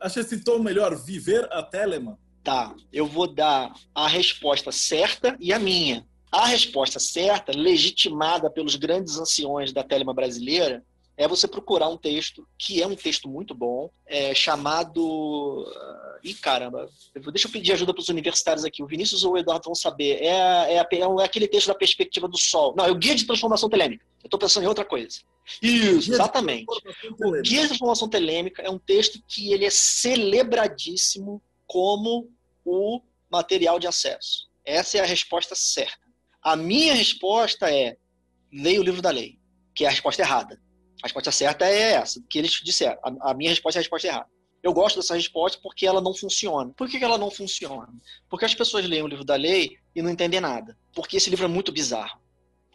[0.00, 2.18] Acha esse tom melhor, viver a Telema?
[2.42, 6.06] Tá, eu vou dar a resposta certa e a minha.
[6.30, 10.84] A resposta certa, legitimada pelos grandes anciões da Telema brasileira,
[11.16, 15.66] é você procurar um texto, que é um texto muito bom, é, chamado.
[16.22, 16.90] Ih, caramba,
[17.32, 18.82] deixa eu pedir ajuda para os universitários aqui.
[18.82, 20.22] O Vinícius ou o Eduardo vão saber.
[20.22, 22.74] É, é, é aquele texto da perspectiva do Sol.
[22.76, 24.04] Não, é o Guia de Transformação Telêmica.
[24.22, 25.20] Eu estou pensando em outra coisa.
[25.62, 26.66] Isso, exatamente.
[27.22, 32.28] O Guia de Transformação Telêmica é um texto que ele é celebradíssimo como
[32.64, 33.00] o
[33.30, 34.48] material de acesso.
[34.64, 36.06] Essa é a resposta certa.
[36.42, 37.96] A minha resposta é:
[38.52, 39.38] leia o livro da lei,
[39.74, 40.60] que é a resposta errada.
[41.02, 42.98] A resposta certa é essa, que eles disseram.
[43.02, 44.28] A, a minha resposta é a resposta errada.
[44.62, 46.72] Eu gosto dessa resposta porque ela não funciona.
[46.76, 47.88] Por que, ela não funciona?
[48.28, 50.76] Porque as pessoas leem o livro da lei e não entendem nada.
[50.94, 52.18] Porque esse livro é muito bizarro.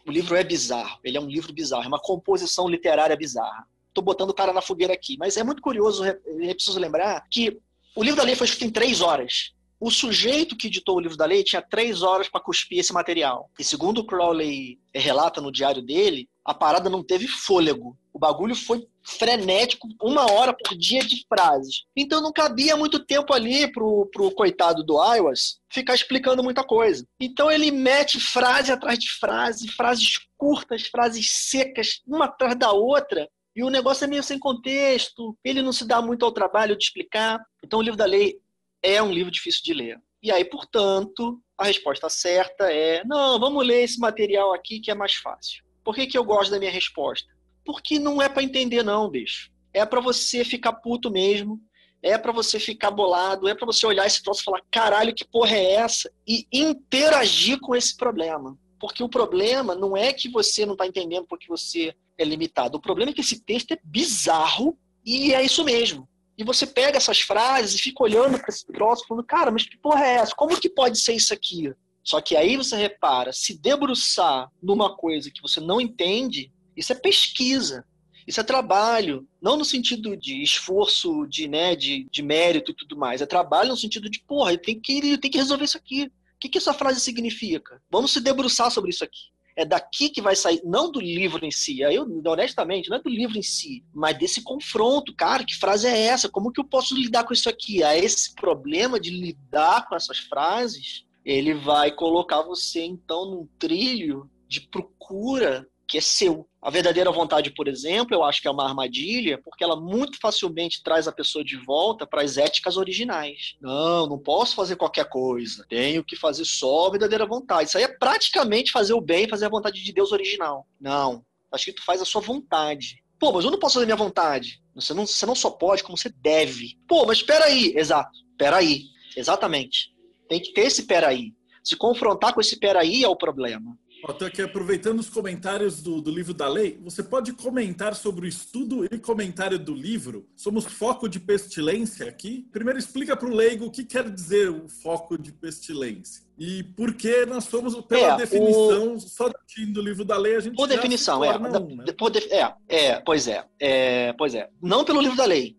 [0.06, 3.66] O livro é bizarro, ele é um livro bizarro, é uma composição literária bizarra.
[3.88, 6.14] Estou botando o cara na fogueira aqui, mas é muito curioso, é
[6.54, 7.60] preciso lembrar que
[7.94, 9.52] o livro da lei foi escrito em três horas.
[9.78, 13.50] O sujeito que editou o livro da lei tinha três horas para cuspir esse material.
[13.58, 17.98] E segundo o Crowley relata no diário dele, a parada não teve fôlego.
[18.12, 21.84] O bagulho foi frenético, uma hora por dia de frases.
[21.96, 27.06] Então não cabia muito tempo ali pro, pro coitado do Iwas ficar explicando muita coisa.
[27.18, 33.28] Então ele mete frase atrás de frase, frases curtas, frases secas, uma atrás da outra,
[33.54, 36.84] e o negócio é meio sem contexto, ele não se dá muito ao trabalho de
[36.84, 37.40] explicar.
[37.62, 38.38] Então o livro da lei
[38.82, 40.00] é um livro difícil de ler.
[40.22, 44.94] E aí, portanto, a resposta certa é: não, vamos ler esse material aqui que é
[44.94, 45.62] mais fácil.
[45.84, 47.28] Por que, que eu gosto da minha resposta?
[47.64, 49.50] Porque não é para entender, não, bicho.
[49.72, 51.60] É para você ficar puto mesmo.
[52.02, 53.48] É para você ficar bolado.
[53.48, 56.10] É para você olhar esse troço e falar: caralho, que porra é essa?
[56.26, 58.58] E interagir com esse problema.
[58.80, 62.76] Porque o problema não é que você não está entendendo porque você é limitado.
[62.76, 66.08] O problema é que esse texto é bizarro e é isso mesmo.
[66.36, 69.76] E você pega essas frases e fica olhando para esse troço, falando, cara, mas que
[69.76, 70.34] porra é essa?
[70.34, 71.72] Como que pode ser isso aqui?
[72.02, 76.96] Só que aí você repara, se debruçar numa coisa que você não entende, isso é
[76.96, 77.84] pesquisa,
[78.26, 82.96] isso é trabalho, não no sentido de esforço, de, né, de, de mérito e tudo
[82.96, 86.04] mais, é trabalho no sentido de, porra, tenho que, tenho que resolver isso aqui.
[86.04, 87.80] O que, que essa frase significa?
[87.90, 91.50] Vamos se debruçar sobre isso aqui é daqui que vai sair, não do livro em
[91.50, 95.86] si, eu, honestamente, não é do livro em si, mas desse confronto, cara, que frase
[95.86, 96.28] é essa?
[96.28, 97.82] Como que eu posso lidar com isso aqui?
[97.82, 104.28] A esse problema de lidar com essas frases, ele vai colocar você, então, num trilho
[104.48, 106.48] de procura que é seu.
[106.62, 110.82] A verdadeira vontade, por exemplo, eu acho que é uma armadilha, porque ela muito facilmente
[110.82, 113.56] traz a pessoa de volta para as éticas originais.
[113.60, 115.66] Não, não posso fazer qualquer coisa.
[115.68, 117.68] Tenho que fazer só a verdadeira vontade.
[117.68, 120.66] Isso aí é praticamente fazer o bem, fazer a vontade de Deus original.
[120.80, 121.22] Não.
[121.50, 123.04] Tá escrito faz a sua vontade.
[123.20, 124.62] Pô, mas eu não posso fazer a minha vontade.
[124.74, 126.78] Você não, você não só pode, como você deve.
[126.88, 127.74] Pô, mas espera aí.
[127.76, 128.18] Exato.
[128.30, 128.84] Espera aí.
[129.14, 129.94] Exatamente.
[130.26, 131.34] Tem que ter esse peraí.
[131.62, 133.76] Se confrontar com esse peraí é o problema.
[134.10, 136.78] Estou aqui aproveitando os comentários do, do, livro da lei.
[136.82, 140.28] Você pode comentar sobre o estudo e comentário do livro?
[140.34, 142.46] Somos foco de pestilência aqui.
[142.50, 146.24] Primeiro, explica para o leigo o que quer dizer o foco de pestilência.
[146.36, 149.00] E por que nós somos, pela é, definição, o...
[149.00, 150.56] só do livro da lei, a gente.
[150.56, 151.84] Por definição, é, um, né?
[151.96, 153.00] por de, é, é.
[153.00, 154.12] Pois é, é.
[154.14, 154.48] Pois é.
[154.60, 155.56] Não pelo livro da lei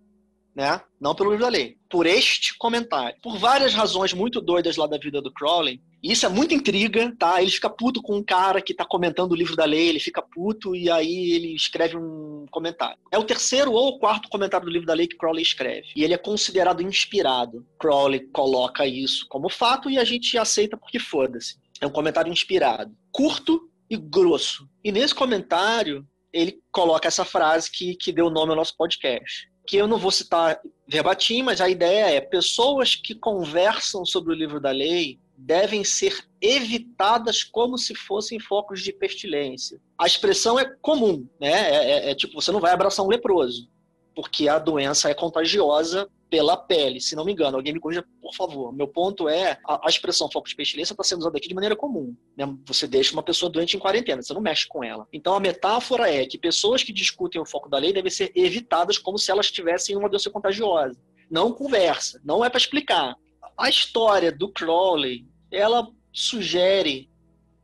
[0.55, 0.79] né?
[0.99, 3.17] Não pelo livro da lei, por este comentário.
[3.21, 5.81] Por várias razões muito doidas lá da vida do Crowley.
[6.03, 7.41] Isso é muita intriga, tá?
[7.41, 10.21] Ele fica puto com um cara que tá comentando o livro da lei, ele fica
[10.21, 12.97] puto e aí ele escreve um comentário.
[13.09, 15.87] É o terceiro ou o quarto comentário do livro da lei que Crowley escreve.
[15.95, 17.65] E ele é considerado inspirado.
[17.79, 21.57] Crowley coloca isso como fato e a gente aceita porque foda-se.
[21.79, 22.93] É um comentário inspirado.
[23.09, 24.67] Curto e grosso.
[24.83, 29.77] E nesse comentário, ele coloca essa frase que, que deu nome ao nosso podcast que
[29.77, 34.59] eu não vou citar verbatim, mas a ideia é pessoas que conversam sobre o livro
[34.59, 39.79] da lei devem ser evitadas como se fossem focos de pestilência.
[39.97, 41.51] A expressão é comum, né?
[41.51, 43.69] É, é, é tipo, você não vai abraçar um leproso,
[44.15, 47.57] porque a doença é contagiosa pela pele, se não me engano.
[47.57, 48.73] Alguém me corrija, por favor.
[48.73, 51.75] Meu ponto é, a, a expressão foco de pestilência está sendo usada aqui de maneira
[51.75, 52.15] comum.
[52.35, 52.51] Né?
[52.65, 55.07] Você deixa uma pessoa doente em quarentena, você não mexe com ela.
[55.13, 58.97] Então a metáfora é que pessoas que discutem o foco da lei devem ser evitadas
[58.97, 60.97] como se elas tivessem uma doença contagiosa.
[61.29, 63.15] Não conversa, não é para explicar.
[63.55, 67.09] A história do Crowley, ela sugere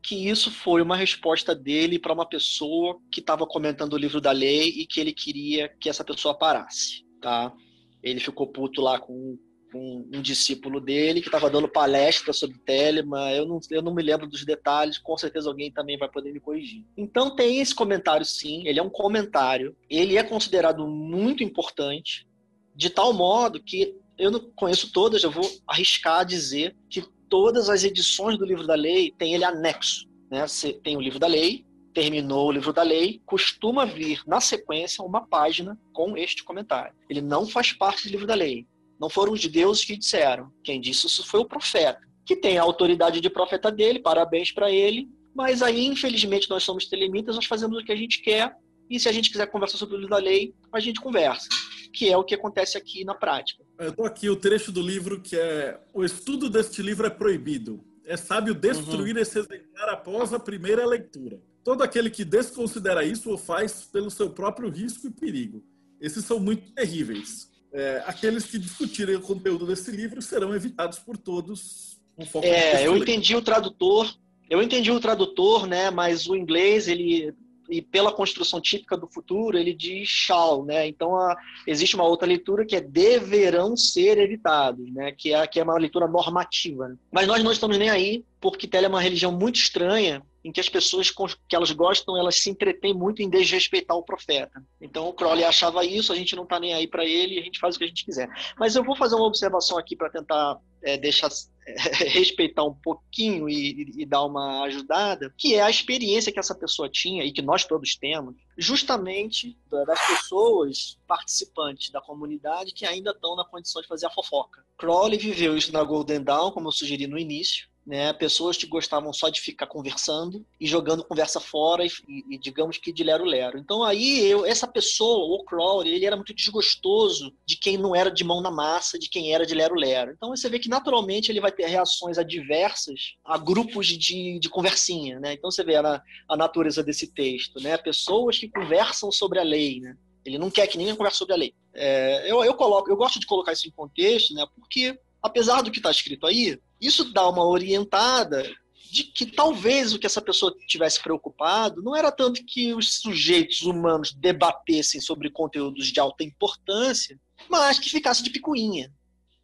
[0.01, 4.31] que isso foi uma resposta dele para uma pessoa que estava comentando o livro da
[4.31, 7.53] lei e que ele queria que essa pessoa parasse, tá?
[8.01, 9.37] ele ficou puto lá com,
[9.71, 13.31] com um discípulo dele que estava dando palestra sobre Telemann.
[13.31, 16.39] Eu não, eu não me lembro dos detalhes, com certeza alguém também vai poder me
[16.39, 16.85] corrigir.
[16.97, 22.27] Então tem esse comentário sim, ele é um comentário, ele é considerado muito importante,
[22.75, 27.83] de tal modo que eu não conheço todas, eu vou arriscar dizer que todas as
[27.83, 30.07] edições do livro da lei têm ele anexo.
[30.29, 30.47] Né?
[30.47, 35.03] Você tem o livro da lei, terminou o livro da lei, costuma vir na sequência
[35.03, 36.93] uma página com este comentário.
[37.09, 38.65] Ele não faz parte do livro da lei.
[38.99, 40.51] Não foram os deuses que disseram.
[40.63, 44.69] Quem disse isso foi o profeta, que tem a autoridade de profeta dele, parabéns para
[44.69, 45.07] ele.
[45.33, 48.53] Mas aí, infelizmente, nós somos telemitas, nós fazemos o que a gente quer,
[48.89, 51.47] e se a gente quiser conversar sobre o livro da lei, a gente conversa,
[51.91, 53.63] que é o que acontece aqui na prática.
[53.77, 57.83] Eu estou aqui o trecho do livro que é: O estudo deste livro é proibido.
[58.05, 59.21] É sábio destruir uhum.
[59.21, 61.39] esse exemplar após a primeira leitura.
[61.63, 65.63] Todo aquele que desconsidera isso o faz pelo seu próprio risco e perigo.
[66.01, 67.49] Esses são muito terríveis.
[67.71, 71.99] É, aqueles que discutirem o conteúdo desse livro serão evitados por todos.
[72.17, 74.11] Um é, eu entendi o tradutor.
[74.49, 75.91] Eu entendi o tradutor, né?
[75.91, 77.33] Mas o inglês ele
[77.69, 80.87] e pela construção típica do futuro, ele diz shall, né?
[80.87, 85.11] Então a, existe uma outra leitura que é deverão ser evitados, né?
[85.11, 86.89] Que é, que é uma leitura normativa.
[86.89, 86.95] Né?
[87.11, 90.59] Mas nós não estamos nem aí, porque Tele é uma religião muito estranha em que
[90.59, 94.63] as pessoas que elas gostam, elas se entretêm muito em desrespeitar o profeta.
[94.79, 97.43] Então o Crowley achava isso, a gente não está nem aí para ele e a
[97.43, 98.29] gente faz o que a gente quiser.
[98.57, 101.29] Mas eu vou fazer uma observação aqui para tentar é, deixar
[101.67, 101.73] é,
[102.09, 106.89] respeitar um pouquinho e, e, dar uma ajudada, que é a experiência que essa pessoa
[106.89, 113.35] tinha e que nós todos temos, justamente das pessoas participantes da comunidade que ainda estão
[113.35, 114.63] na condição de fazer a fofoca.
[114.77, 118.13] Crowley viveu isso na Golden Dawn, como eu sugeri no início, né?
[118.13, 121.89] Pessoas que gostavam só de ficar conversando e jogando conversa fora e,
[122.29, 123.57] e digamos que de lero-lero.
[123.57, 128.11] Então aí eu, essa pessoa, o Crowley, ele era muito desgostoso de quem não era
[128.11, 130.11] de mão na massa, de quem era de lero-lero.
[130.11, 135.19] Então você vê que naturalmente ele vai ter reações adversas a grupos de, de conversinha,
[135.19, 135.33] né?
[135.33, 137.75] Então você vê a, a natureza desse texto, né?
[137.75, 139.97] Pessoas que conversam sobre a lei, né?
[140.23, 141.55] Ele não quer que ninguém converse sobre a lei.
[141.73, 144.45] É, eu, eu, coloco, eu gosto de colocar isso em contexto, né?
[144.53, 148.49] Porque apesar do que está escrito aí, isso dá uma orientada
[148.91, 153.61] de que talvez o que essa pessoa tivesse preocupado não era tanto que os sujeitos
[153.61, 158.91] humanos debatessem sobre conteúdos de alta importância, mas que ficasse de picuinha.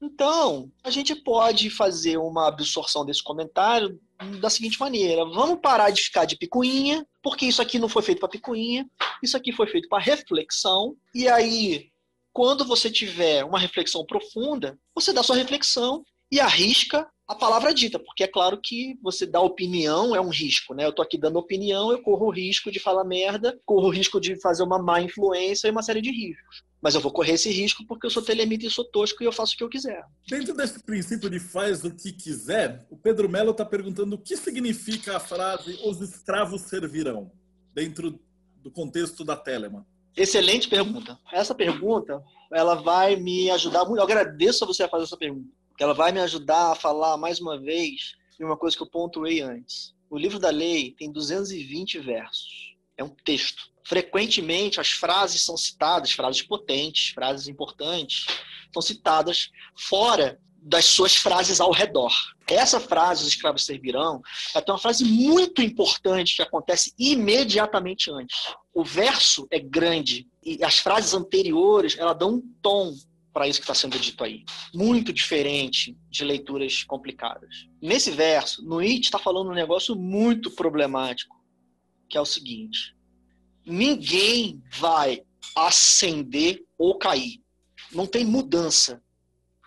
[0.02, 4.00] Então, a gente pode fazer uma absorção desse comentário
[4.40, 8.20] da seguinte maneira: vamos parar de ficar de picuinha, porque isso aqui não foi feito
[8.20, 8.90] para picuinha,
[9.24, 11.90] isso aqui foi feito para reflexão, e aí,
[12.34, 17.98] quando você tiver uma reflexão profunda, você dá sua reflexão e arrisca a palavra dita,
[17.98, 20.86] porque é claro que você dar opinião é um risco, né?
[20.86, 24.22] Eu tô aqui dando opinião, eu corro o risco de falar merda, corro o risco
[24.22, 26.64] de fazer uma má influência e uma série de riscos.
[26.80, 29.32] Mas eu vou correr esse risco porque eu sou telemita e sou tosco e eu
[29.32, 30.06] faço o que eu quiser.
[30.30, 34.38] Dentro desse princípio de faz o que quiser, o Pedro Melo está perguntando o que
[34.38, 37.32] significa a frase os escravos servirão
[37.74, 38.20] dentro
[38.62, 39.84] do contexto da Telemann?
[40.16, 41.20] Excelente pergunta.
[41.32, 44.00] Essa pergunta, ela vai me ajudar muito.
[44.00, 45.50] Eu agradeço a você fazer essa pergunta.
[45.80, 49.42] Ela vai me ajudar a falar mais uma vez de uma coisa que eu pontuei
[49.42, 49.94] antes.
[50.10, 52.76] O livro da lei tem 220 versos.
[52.98, 53.70] É um texto.
[53.84, 58.26] Frequentemente as frases são citadas, frases potentes, frases importantes,
[58.74, 62.12] são citadas fora das suas frases ao redor.
[62.48, 64.20] Essa frase, os escravos servirão,
[64.56, 68.36] é uma frase muito importante que acontece imediatamente antes.
[68.74, 72.96] O verso é grande e as frases anteriores, ela dão um tom
[73.32, 74.44] para isso que está sendo dito aí.
[74.74, 77.68] Muito diferente de leituras complicadas.
[77.80, 81.36] Nesse verso, Nuit está falando um negócio muito problemático,
[82.10, 82.96] que é o seguinte:
[83.64, 85.22] ninguém vai
[85.56, 87.40] ascender ou cair.
[87.92, 89.00] Não tem mudança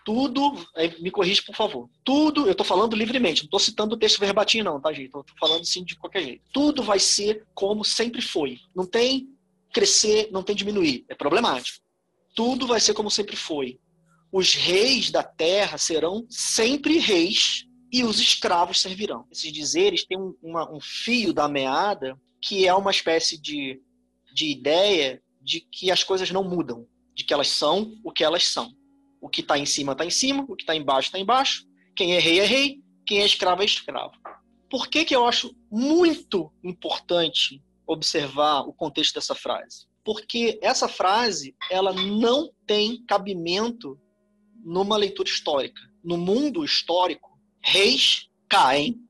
[0.09, 0.67] tudo,
[1.01, 4.63] me corrige por favor, tudo, eu estou falando livremente, não estou citando o texto verbatim
[4.63, 5.09] não, tá gente?
[5.09, 6.43] Estou falando assim de qualquer jeito.
[6.51, 8.59] Tudo vai ser como sempre foi.
[8.75, 9.29] Não tem
[9.71, 11.05] crescer, não tem diminuir.
[11.11, 11.85] É problemático.
[12.35, 13.79] Tudo vai ser como sempre foi.
[14.33, 19.27] Os reis da terra serão sempre reis e os escravos servirão.
[19.31, 23.79] Esses dizeres têm um, uma, um fio da meada que é uma espécie de,
[24.35, 28.47] de ideia de que as coisas não mudam, de que elas são o que elas
[28.47, 28.75] são.
[29.21, 31.66] O que está em cima está em cima, o que está embaixo está embaixo.
[31.97, 34.12] Quem é rei é rei, quem é escravo é escravo.
[34.71, 39.87] Por que, que eu acho muito importante observar o contexto dessa frase?
[40.05, 43.99] Porque essa frase ela não tem cabimento
[44.64, 45.81] numa leitura histórica.
[46.05, 49.01] No mundo histórico, reis caem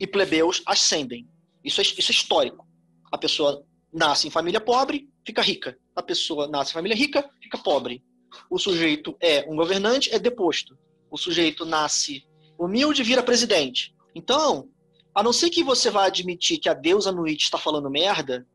[0.00, 1.28] e plebeus ascendem.
[1.62, 2.66] Isso é, isso é histórico.
[3.10, 5.78] A pessoa nasce em família pobre, fica rica.
[5.94, 8.02] A pessoa nasce em família rica, fica pobre
[8.50, 10.76] o sujeito é um governante, é deposto.
[11.10, 12.24] O sujeito nasce
[12.58, 13.94] humilde, vira presidente.
[14.14, 14.68] Então,
[15.14, 18.46] a não ser que você vá admitir que a deusa Nuit está falando merda,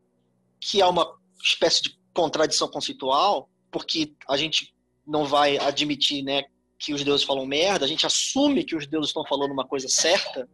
[0.60, 1.08] que é uma
[1.44, 4.74] espécie de contradição conceitual, porque a gente
[5.06, 6.44] não vai admitir né,
[6.80, 9.88] que os deuses falam merda, a gente assume que os deuses estão falando uma coisa
[9.88, 10.50] certa.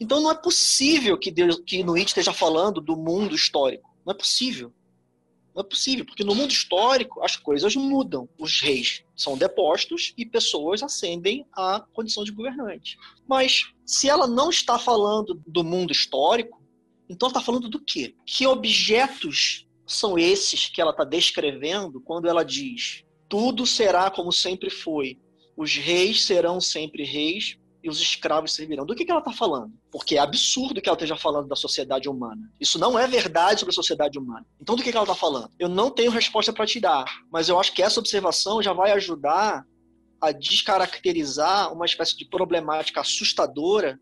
[0.00, 3.90] Então não é possível que, Deus, que Nuit esteja falando do mundo histórico.
[4.04, 4.72] Não é possível.
[5.54, 8.28] Não é possível, porque no mundo histórico as coisas mudam.
[8.38, 12.96] Os reis são depostos e pessoas ascendem à condição de governante.
[13.28, 16.62] Mas se ela não está falando do mundo histórico,
[17.08, 18.14] então está falando do quê?
[18.24, 24.70] Que objetos são esses que ela está descrevendo quando ela diz: tudo será como sempre
[24.70, 25.18] foi,
[25.56, 28.86] os reis serão sempre reis, e os escravos servirão.
[28.86, 29.72] Do que, que ela está falando?
[29.90, 32.48] Porque é absurdo que ela esteja falando da sociedade humana.
[32.60, 34.46] Isso não é verdade sobre a sociedade humana.
[34.60, 35.50] Então, do que, que ela está falando?
[35.58, 38.92] Eu não tenho resposta para te dar, mas eu acho que essa observação já vai
[38.92, 39.64] ajudar
[40.20, 43.98] a descaracterizar uma espécie de problemática assustadora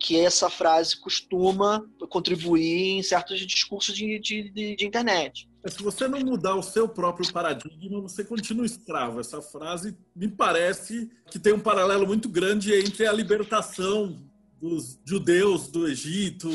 [0.00, 5.48] que essa frase costuma contribuir em certos discursos de, de, de, de internet.
[5.70, 9.20] Se você não mudar o seu próprio paradigma, você continua escravo.
[9.20, 14.16] Essa frase me parece que tem um paralelo muito grande entre a libertação
[14.60, 16.48] dos judeus do Egito,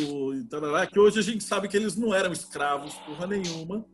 [0.92, 3.86] que hoje a gente sabe que eles não eram escravos porra nenhuma,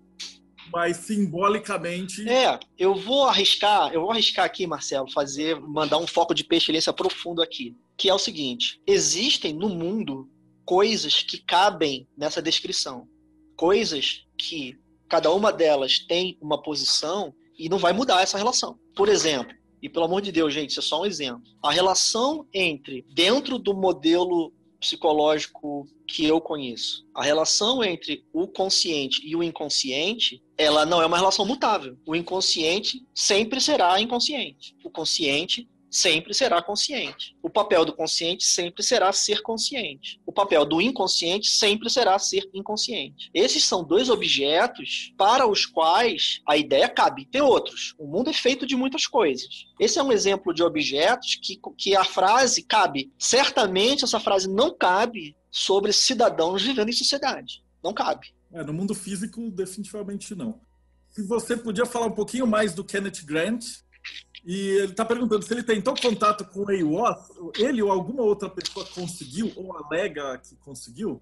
[0.72, 2.28] mas simbolicamente.
[2.28, 6.91] É, eu vou arriscar, eu vou arriscar aqui, Marcelo, fazer, mandar um foco de pestilência
[6.91, 10.30] profundo aqui, que é o seguinte: existem no mundo
[10.65, 13.07] coisas que cabem nessa descrição,
[13.55, 14.78] coisas que
[15.10, 18.80] cada uma delas tem uma posição e não vai mudar essa relação.
[18.95, 21.43] Por exemplo, e pelo amor de Deus, gente, isso é só um exemplo.
[21.64, 29.22] A relação entre, dentro do modelo psicológico que eu conheço, a relação entre o consciente
[29.26, 31.97] e o inconsciente, ela não é uma relação mutável.
[32.05, 34.76] O inconsciente sempre será inconsciente.
[34.84, 37.36] O consciente sempre será consciente.
[37.42, 40.22] O papel do consciente sempre será ser consciente.
[40.26, 43.30] O papel do inconsciente sempre será ser inconsciente.
[43.34, 47.26] Esses são dois objetos para os quais a ideia cabe.
[47.26, 47.96] Tem outros.
[47.98, 49.68] O mundo é feito de muitas coisas.
[49.80, 53.12] Esse é um exemplo de objetos que, que a frase cabe.
[53.18, 57.64] Certamente essa frase não cabe sobre cidadãos vivendo em sociedade.
[57.84, 58.28] Não cabe.
[58.52, 60.60] É, no mundo físico, definitivamente não.
[61.10, 63.64] Se você podia falar um pouquinho mais do Kenneth Grant,
[64.46, 67.18] e ele está perguntando se ele tentou contato com o EIOS,
[67.58, 71.22] ele ou alguma outra pessoa conseguiu ou alega que conseguiu?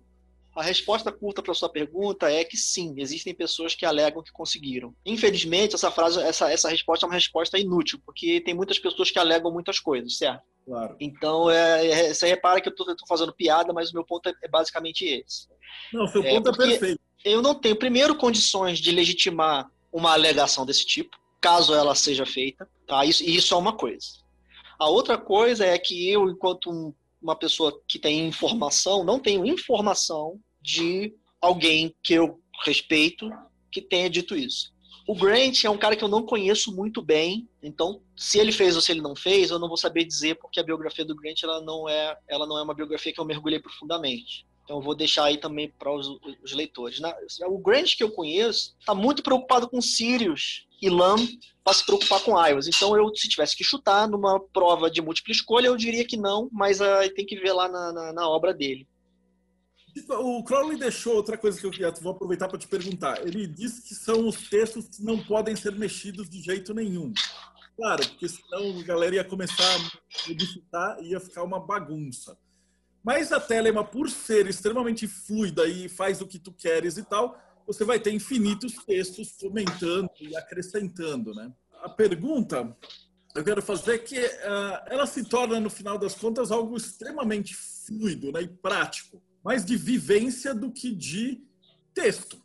[0.56, 4.96] A resposta curta para sua pergunta é que sim, existem pessoas que alegam que conseguiram.
[5.06, 9.20] Infelizmente, essa frase, essa, essa resposta é uma resposta inútil, porque tem muitas pessoas que
[9.20, 10.42] alegam muitas coisas, certo?
[10.66, 10.96] Claro.
[11.00, 14.34] Então, é, é, você repara que eu estou fazendo piada, mas o meu ponto é,
[14.44, 15.48] é basicamente esse.
[15.94, 17.02] Não, seu ponto é, é perfeito.
[17.24, 22.70] Eu não tenho, primeiro, condições de legitimar uma alegação desse tipo caso ela seja feita.
[22.86, 23.06] Tá?
[23.06, 24.08] Isso, isso é uma coisa.
[24.80, 29.46] A outra coisa é que eu, enquanto um, uma pessoa que tem informação, não tenho
[29.46, 33.30] informação de alguém que eu respeito
[33.72, 34.76] que tenha dito isso.
[35.08, 38.76] O Grant é um cara que eu não conheço muito bem, então se ele fez
[38.76, 41.44] ou se ele não fez, eu não vou saber dizer porque a biografia do Grant
[41.44, 44.46] ela não é, ela não é uma biografia que eu mergulhei profundamente.
[44.68, 47.00] Então eu vou deixar aí também para os, os, leitores.
[47.00, 47.16] Na,
[47.48, 51.16] o Grant que eu conheço está muito preocupado com Sirius e Lam
[51.64, 52.60] para se preocupar com Iowa.
[52.68, 56.50] Então eu, se tivesse que chutar numa prova de múltipla escolha, eu diria que não,
[56.52, 58.86] mas uh, tem que ver lá na, na, na obra dele.
[60.10, 63.26] O Crowley deixou outra coisa que eu vou aproveitar para te perguntar.
[63.26, 67.14] Ele disse que são os textos que não podem ser mexidos de jeito nenhum.
[67.78, 72.38] Claro, porque senão a galera ia começar a modificar e ia ficar uma bagunça.
[73.08, 77.42] Mas a Telema, por ser extremamente fluida e faz o que tu queres e tal,
[77.66, 81.50] você vai ter infinitos textos comentando e acrescentando, né?
[81.82, 82.76] A pergunta
[83.34, 87.56] eu quero fazer é que uh, ela se torna, no final das contas, algo extremamente
[87.56, 91.42] fluido né, e prático mais de vivência do que de
[91.94, 92.38] texto.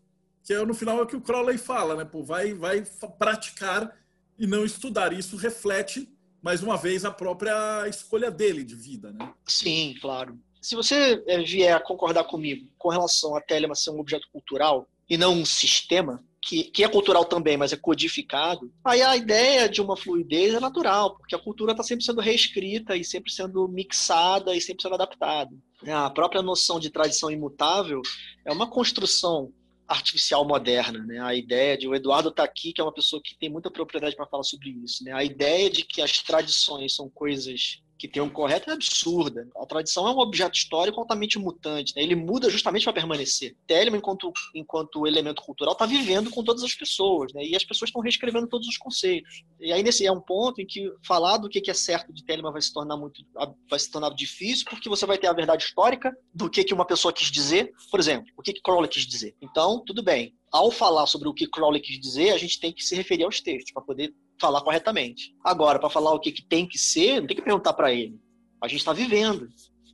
[0.44, 2.04] Que é, no final é o que o Crowley fala, né?
[2.04, 2.84] Pô, vai, vai
[3.18, 3.98] praticar
[4.38, 5.12] e não estudar.
[5.12, 6.08] Isso reflete,
[6.40, 9.34] mais uma vez, a própria escolha dele de vida, né?
[9.44, 10.38] Sim, claro.
[10.62, 14.86] Se você eh, vier a concordar comigo com relação a Telema ser um objeto cultural
[15.10, 19.68] e não um sistema, que, que, é cultural também, mas é codificado, aí a ideia
[19.68, 23.66] de uma fluidez é natural, porque a cultura está sempre sendo reescrita e sempre sendo
[23.68, 25.50] mixada e sempre sendo adaptada.
[25.86, 28.00] A própria noção de tradição imutável
[28.44, 29.52] é uma construção
[29.86, 31.20] artificial moderna, né?
[31.20, 34.16] A ideia de o Eduardo está aqui, que é uma pessoa que tem muita propriedade
[34.16, 35.12] para falar sobre isso, né?
[35.12, 39.48] A ideia de que as tradições são coisas que tem um correto é absurda.
[39.56, 41.94] A tradição é um objeto histórico altamente mutante.
[41.94, 42.02] Né?
[42.02, 43.56] Ele muda justamente para permanecer.
[43.64, 47.32] Telemann, enquanto, enquanto elemento cultural, está vivendo com todas as pessoas.
[47.32, 47.44] Né?
[47.44, 49.44] E as pessoas estão reescrevendo todos os conceitos.
[49.60, 52.50] E aí nesse é um ponto em que falar do que é certo de Telemann
[52.50, 53.22] vai se tornar muito
[53.70, 56.84] vai se tornar difícil, porque você vai ter a verdade histórica do que, que uma
[56.84, 57.70] pessoa quis dizer.
[57.88, 59.36] Por exemplo, o que, que Crowley quis dizer.
[59.40, 60.34] Então, tudo bem.
[60.50, 63.40] Ao falar sobre o que Crowley quis dizer, a gente tem que se referir aos
[63.40, 64.12] textos para poder
[64.42, 65.34] falar corretamente.
[65.44, 68.20] Agora, para falar o que, que tem que ser, não tem que perguntar para ele.
[68.60, 69.48] A gente está vivendo.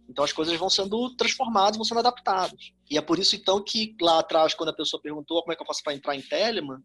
[0.08, 2.72] Então as coisas vão sendo transformadas, vão sendo adaptadas.
[2.90, 5.62] E é por isso então que lá atrás, quando a pessoa perguntou como é que
[5.62, 6.80] eu faço para entrar em Telemann,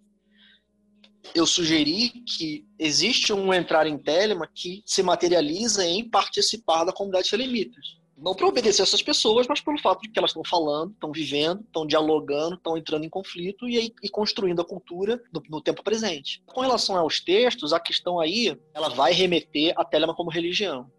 [1.34, 7.30] eu sugeri que existe um entrar em Telemann que se materializa em participar da comunidade
[7.30, 8.03] sem limites.
[8.18, 11.61] Não para obedecer essas pessoas, mas pelo fato de que elas estão falando, estão vivendo,
[11.61, 16.41] estão dialogando, estão entrando em conflito e, e construindo a cultura no, no, tempo presente.
[16.45, 20.89] Com relação aos textos, a questão aí ela vai remeter a Telemann como religião.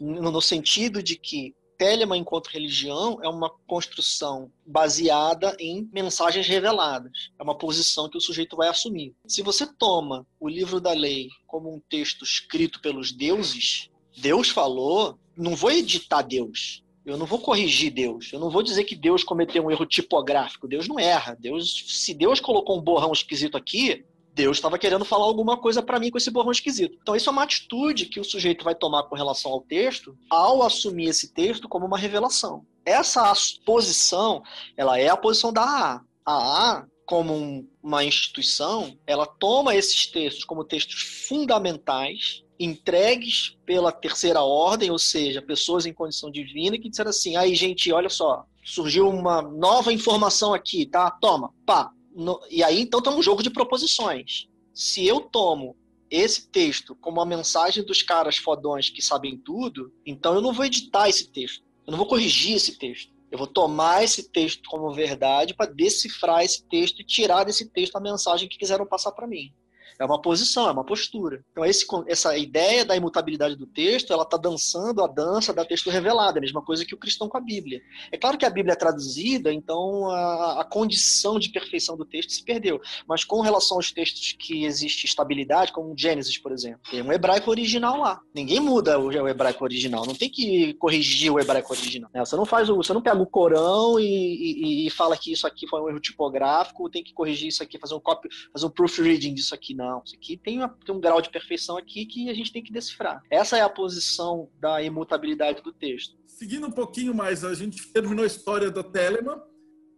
[0.00, 7.32] No, no sentido de que Telemann enquanto religião é uma construção baseada em mensagens reveladas.
[7.38, 9.14] É uma posição que o sujeito vai assumir.
[9.26, 15.18] Se você toma o livro da lei como um texto escrito pelos deuses, Deus falou,
[15.36, 16.82] não vou editar Deus.
[17.04, 18.32] Eu não vou corrigir Deus.
[18.32, 20.68] Eu não vou dizer que Deus cometeu um erro tipográfico.
[20.68, 21.36] Deus não erra.
[21.38, 24.04] Deus, se Deus colocou um borrão esquisito aqui,
[24.34, 26.96] Deus estava querendo falar alguma coisa para mim com esse borrão esquisito.
[27.02, 30.62] Então, isso é uma atitude que o sujeito vai tomar com relação ao texto ao
[30.62, 32.64] assumir esse texto como uma revelação.
[32.84, 33.32] Essa
[33.64, 34.42] posição,
[34.76, 36.04] ela é a posição da AA.
[36.24, 43.90] A AA, como um, uma instituição, ela toma esses textos como textos fundamentais entregues pela
[43.90, 48.44] terceira ordem, ou seja, pessoas em condição divina, que disseram assim: aí, gente, olha só,
[48.64, 51.10] surgiu uma nova informação aqui, tá?
[51.10, 51.90] Toma, pá.
[52.14, 54.46] No, e aí, então, tem um jogo de proposições.
[54.74, 55.76] Se eu tomo
[56.10, 60.64] esse texto como a mensagem dos caras fodões que sabem tudo, então eu não vou
[60.64, 61.64] editar esse texto.
[61.86, 63.10] Eu não vou corrigir esse texto.
[63.30, 67.96] Eu vou tomar esse texto como verdade para decifrar esse texto e tirar desse texto
[67.96, 69.50] a mensagem que quiseram passar para mim.
[69.98, 71.44] É uma posição, é uma postura.
[71.52, 75.90] Então, esse, essa ideia da imutabilidade do texto, ela está dançando a dança da texto
[75.90, 77.80] revelado, é a mesma coisa que o cristão com a Bíblia.
[78.10, 82.32] É claro que a Bíblia é traduzida, então a, a condição de perfeição do texto
[82.32, 82.80] se perdeu.
[83.06, 87.50] Mas com relação aos textos que existe estabilidade, como Gênesis, por exemplo, tem um hebraico
[87.50, 88.20] original lá.
[88.34, 92.10] Ninguém muda o, o hebraico original, não tem que corrigir o hebraico original.
[92.12, 92.24] Né?
[92.24, 95.46] Você não faz o, você não pega o Corão e, e, e, fala que isso
[95.46, 98.70] aqui foi um erro tipográfico, tem que corrigir isso aqui, fazer um copy, fazer um
[98.70, 102.30] proofreading disso aqui, não, isso aqui tem, uma, tem um grau de perfeição aqui que
[102.30, 103.22] a gente tem que decifrar.
[103.30, 106.16] Essa é a posição da imutabilidade do texto.
[106.26, 109.40] Seguindo um pouquinho mais, a gente terminou a história da Telemann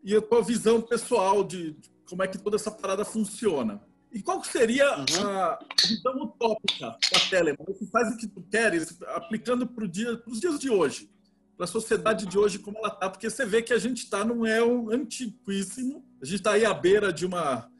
[0.02, 3.82] e a tua visão pessoal de, de como é que toda essa parada funciona.
[4.12, 5.28] E qual seria uhum.
[5.28, 7.66] a visão utópica da Telemann?
[7.66, 11.10] Você faz o que tu queres, aplicando para dia, os dias de hoje,
[11.56, 14.24] para a sociedade de hoje como ela está, porque você vê que a gente está
[14.24, 17.70] num el antiquíssimo, a gente está aí à beira de uma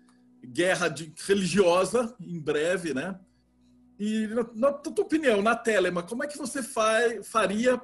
[0.45, 3.19] guerra de, religiosa em breve, né?
[3.99, 7.81] E na, na tua opinião, na Telema, como é que você fa, faria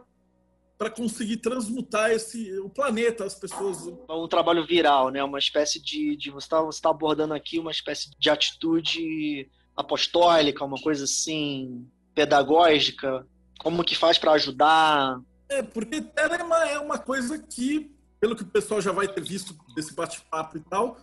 [0.80, 3.86] para conseguir transmutar esse o planeta, as pessoas.
[4.08, 5.22] Um trabalho viral, né?
[5.22, 9.46] Uma espécie de, de você está tá abordando aqui uma espécie de atitude
[9.76, 13.26] apostólica, uma coisa assim pedagógica.
[13.58, 15.20] Como que faz para ajudar?
[15.50, 19.54] É, porque Telema é uma coisa que, pelo que o pessoal já vai ter visto
[19.74, 20.96] desse bate-papo e tal,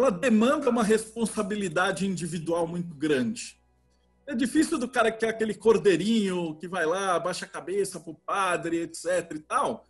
[0.00, 3.60] ela demanda uma responsabilidade individual muito grande.
[4.26, 8.14] É difícil do cara que é aquele cordeirinho que vai lá, baixa a cabeça pro
[8.14, 9.84] padre, etc e tal.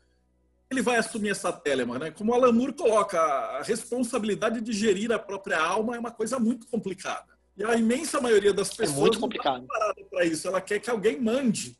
[0.70, 2.10] Ele vai assumir essa telema, né?
[2.10, 6.38] Como o Alan Moore coloca, a responsabilidade de gerir a própria alma é uma coisa
[6.38, 7.38] muito complicada.
[7.56, 9.66] E a imensa maioria das pessoas é muito complicado.
[9.66, 10.48] não para isso.
[10.48, 11.76] Ela quer que alguém mande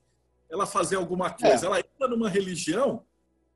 [0.51, 1.65] ela fazer alguma coisa.
[1.65, 1.67] É.
[1.67, 3.05] Ela entra numa religião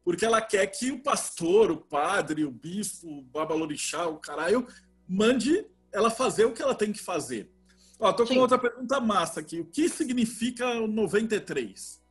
[0.04, 4.66] porque ela quer que o pastor, o padre, o bispo, o babalorixá, o caralho,
[5.08, 7.50] mande ela fazer o que ela tem que fazer.
[7.98, 8.38] Ó, tô com Sim.
[8.38, 9.60] outra pergunta massa aqui.
[9.60, 12.02] O que significa 93?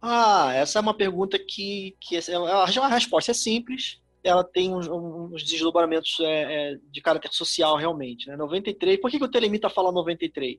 [0.00, 4.00] Ah, essa é uma pergunta que, que é, a resposta é simples.
[4.24, 6.24] Ela tem uns, uns desdobramentos é,
[6.72, 8.26] é, de caráter social realmente.
[8.28, 8.36] Né?
[8.36, 9.00] 93.
[9.00, 10.58] Por que, que o Telemita fala 93?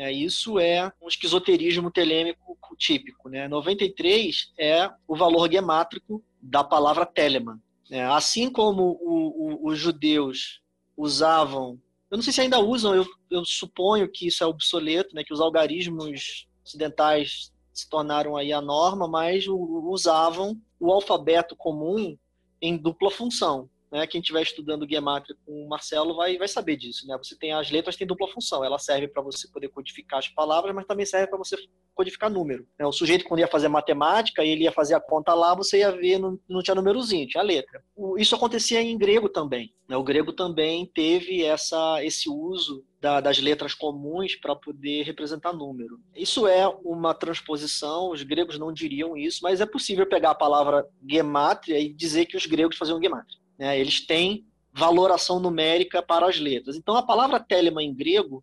[0.00, 3.28] É, isso é um esquizoterismo telêmico típico.
[3.28, 3.46] Né?
[3.46, 7.60] 93 é o valor gemátrico da palavra telema.
[7.90, 10.62] É, assim como o, o, os judeus
[10.96, 11.78] usavam,
[12.10, 15.22] eu não sei se ainda usam, eu, eu suponho que isso é obsoleto, né?
[15.22, 22.16] que os algarismos ocidentais se tornaram aí a norma, mas usavam o alfabeto comum
[22.62, 23.68] em dupla função.
[23.90, 24.06] Né?
[24.06, 27.06] Quem estiver estudando Gematria com o Marcelo vai, vai saber disso.
[27.06, 27.16] Né?
[27.18, 28.64] Você tem as letras têm dupla função.
[28.64, 31.56] Ela serve para você poder codificar as palavras, mas também serve para você
[31.94, 32.66] codificar número.
[32.78, 32.86] Né?
[32.86, 36.18] O sujeito, quando ia fazer matemática, ele ia fazer a conta lá, você ia ver,
[36.18, 37.82] não, não tinha númerozinho, tinha letra.
[37.96, 39.74] O, isso acontecia em grego também.
[39.88, 39.96] Né?
[39.96, 45.98] O grego também teve essa, esse uso da, das letras comuns para poder representar número.
[46.14, 50.86] Isso é uma transposição, os gregos não diriam isso, mas é possível pegar a palavra
[51.08, 53.39] gemátria e dizer que os gregos faziam gemátria.
[53.60, 53.78] Né?
[53.78, 56.76] Eles têm valoração numérica para as letras.
[56.76, 58.42] Então, a palavra telema em grego,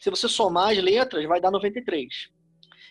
[0.00, 2.30] se você somar as letras, vai dar 93.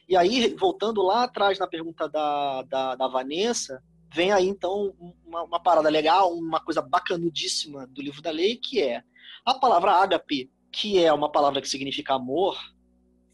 [0.08, 3.82] E aí, voltando lá atrás na pergunta da, da, da Vanessa,
[4.14, 4.94] vem aí então
[5.26, 9.02] uma, uma, parada legal, uma coisa bacanudíssima do livro da lei, que é
[9.44, 12.56] a palavra ágape, que é uma palavra que significa amor,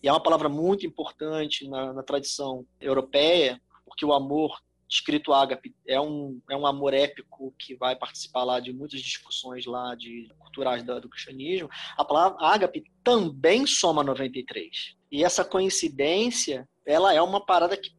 [0.02, 5.76] e é uma palavra muito importante na, na tradição europeia, porque o amor escrito ágape
[5.86, 10.28] é um, é um amor épico que vai participar lá de muitas discussões lá de
[10.40, 11.70] culturais do, do cristianismo.
[11.96, 14.96] A palavra ágape também soma 93.
[15.12, 17.92] E essa coincidência, ela é uma parada que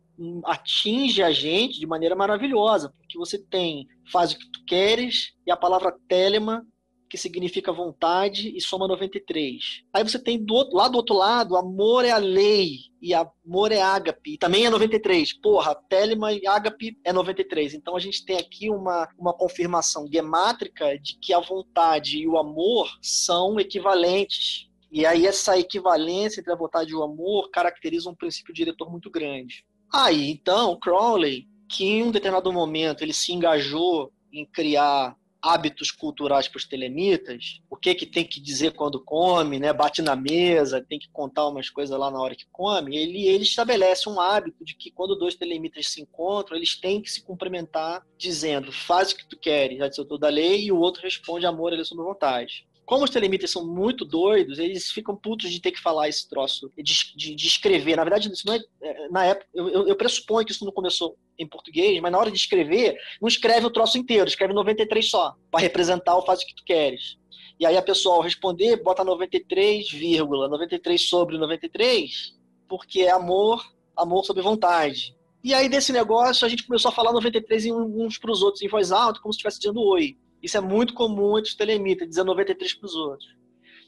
[0.45, 5.51] atinge a gente de maneira maravilhosa, porque você tem faz o que tu queres e
[5.51, 6.67] a palavra telema
[7.11, 9.83] que significa vontade, e soma 93.
[9.93, 13.73] Aí você tem do outro, lá do outro lado, amor é a lei, e amor
[13.73, 15.33] é ágape, e também é 93.
[15.33, 17.75] Porra, Telema e ágape é 93.
[17.75, 22.39] Então a gente tem aqui uma, uma confirmação gemátrica de que a vontade e o
[22.39, 24.69] amor são equivalentes.
[24.93, 29.11] E aí essa equivalência entre a vontade e o amor caracteriza um princípio diretor muito
[29.11, 29.65] grande.
[29.93, 36.49] Aí, então, Crowley, que em um determinado momento ele se engajou em criar hábitos culturais
[36.49, 39.73] para os telemitas, o que que tem que dizer quando come, né?
[39.73, 42.97] Bate na mesa, tem que contar umas coisas lá na hora que come.
[42.97, 47.11] Ele ele estabelece um hábito de que quando dois telemitas se encontram, eles têm que
[47.11, 50.79] se cumprimentar dizendo: "Faz o que tu queres", já disse o da lei, e o
[50.79, 52.67] outro responde: "Amor, ele é sobre vontade".
[52.91, 56.73] Como os telemitas são muito doidos, eles ficam putos de ter que falar esse troço,
[56.77, 57.95] de, de, de escrever.
[57.95, 61.17] Na verdade, isso não é, é na época, eu, eu, pressuponho que isso não começou
[61.39, 65.37] em português, mas na hora de escrever, não escreve o troço inteiro, escreve 93 só,
[65.53, 67.17] para representar o faz o que tu queres.
[67.61, 69.87] E aí a pessoa, ao responder, bota 93,
[70.19, 72.37] 93 sobre 93,
[72.69, 73.65] porque é amor,
[73.97, 75.15] amor sobre vontade.
[75.45, 78.69] E aí, desse negócio, a gente começou a falar 93 uns para os outros em
[78.69, 80.17] voz alta, como se estivesse dizendo oi.
[80.43, 83.29] Isso é muito comum entre os telemitas, dizer 93 para os outros.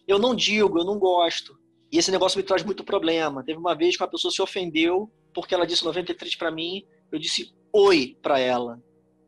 [0.07, 1.57] Eu não digo, eu não gosto.
[1.91, 3.45] E esse negócio me traz muito problema.
[3.45, 7.19] Teve uma vez que uma pessoa se ofendeu porque ela disse 93 para mim, eu
[7.19, 8.83] disse oi para ela.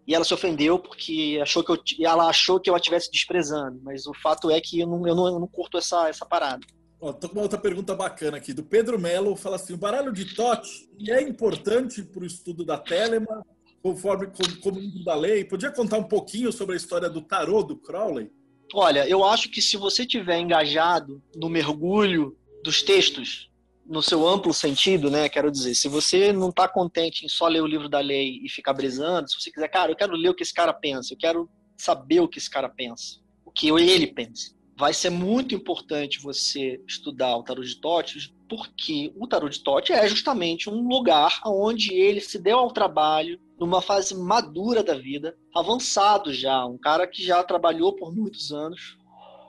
[0.07, 3.81] E ela se ofendeu porque achou que eu, ela achou que eu a estivesse desprezando.
[3.83, 6.67] Mas o fato é que eu não, eu não, eu não curto essa, essa parada.
[7.01, 10.13] Ó, tô com uma outra pergunta bacana aqui, do Pedro Melo, fala assim, o baralho
[10.13, 13.45] de Tote é importante para o estudo da Telema
[13.85, 14.29] conforme
[14.63, 15.45] como, da lei.
[15.45, 18.31] Podia contar um pouquinho sobre a história do tarô do Crowley?
[18.73, 22.35] Olha, eu acho que se você tiver engajado no mergulho
[22.65, 23.51] dos textos,
[23.87, 25.29] no seu amplo sentido, né?
[25.29, 28.49] Quero dizer, se você não está contente em só ler o livro da lei e
[28.49, 31.19] ficar brisando, se você quiser, cara, eu quero ler o que esse cara pensa, eu
[31.19, 31.47] quero
[31.77, 34.55] saber o que esse cara pensa, o que ele pensa.
[34.79, 39.93] Vai ser muito importante você estudar o tarô de Totes, porque o tarô de Tote
[39.93, 45.37] é justamente um lugar onde ele se deu ao trabalho numa fase madura da vida,
[45.55, 48.99] avançado já, um cara que já trabalhou por muitos anos.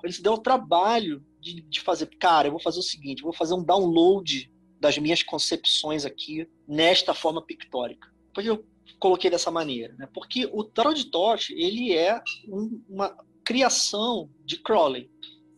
[0.04, 3.34] Ele se deu o trabalho de, de fazer, cara, eu vou fazer o seguinte, vou
[3.34, 8.08] fazer um download das minhas concepções aqui nesta forma pictórica.
[8.34, 8.64] Por eu
[9.00, 9.96] coloquei dessa maneira?
[9.98, 10.08] Né?
[10.14, 15.10] Porque o Tarot Tote, ele é um, uma criação de Crowley.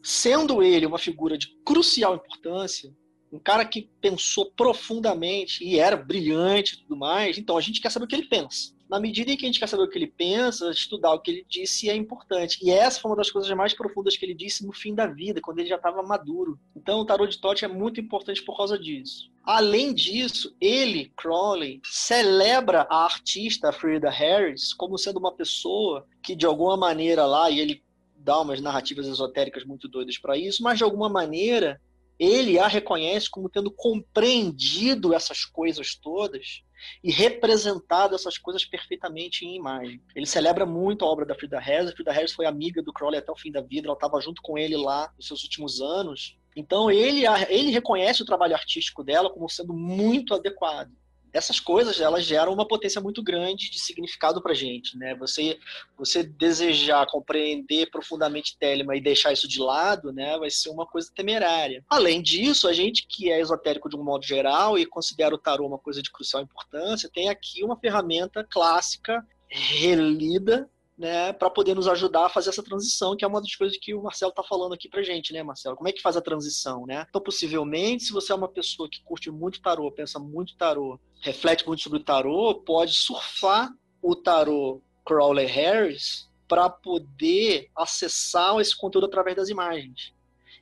[0.02, 2.96] Sendo ele uma figura de crucial importância,
[3.32, 7.92] um cara que pensou profundamente e era brilhante e tudo mais, então a gente quer
[7.92, 8.76] saber o que ele pensa.
[8.90, 11.30] Na medida em que a gente quer saber o que ele pensa, estudar o que
[11.30, 12.58] ele disse é importante.
[12.64, 15.42] E essa foi uma das coisas mais profundas que ele disse no fim da vida,
[15.42, 16.58] quando ele já estava maduro.
[16.74, 19.30] Então o tarot de Tote é muito importante por causa disso.
[19.44, 26.46] Além disso, ele, Crowley, celebra a artista Frida Harris como sendo uma pessoa que, de
[26.46, 27.84] alguma maneira lá, e ele
[28.16, 31.80] dá umas narrativas esotéricas muito doidas para isso, mas de alguma maneira
[32.20, 36.64] ele a reconhece como tendo compreendido essas coisas todas
[37.04, 40.02] e representado essas coisas perfeitamente em imagem.
[40.16, 41.92] Ele celebra muito a obra da Frida Harris.
[41.92, 44.42] A Frida Harris foi amiga do Crowley até o fim da vida, ela estava junto
[44.42, 46.38] com ele lá nos seus últimos anos.
[46.56, 50.92] Então ele, ele reconhece o trabalho artístico dela como sendo muito adequado
[51.34, 55.16] essas coisas elas geram uma potência muito grande de significado para gente, né?
[55.16, 55.60] Você
[55.98, 61.12] você desejar compreender profundamente Telema e deixar isso de lado, né, vai ser uma coisa
[61.14, 61.84] temerária.
[61.90, 65.66] Além disso, a gente que é esotérico de um modo geral e considera o tarô
[65.66, 71.88] uma coisa de crucial importância, tem aqui uma ferramenta clássica relida né, para poder nos
[71.88, 74.74] ajudar a fazer essa transição, que é uma das coisas que o Marcelo está falando
[74.74, 75.76] aqui para gente, né, Marcelo?
[75.76, 77.06] Como é que faz a transição, né?
[77.08, 81.68] Então, possivelmente, se você é uma pessoa que curte muito tarô, pensa muito tarô, reflete
[81.68, 83.70] muito sobre o tarô, pode surfar
[84.02, 90.14] o tarô Crowley Harris para poder acessar esse conteúdo através das imagens,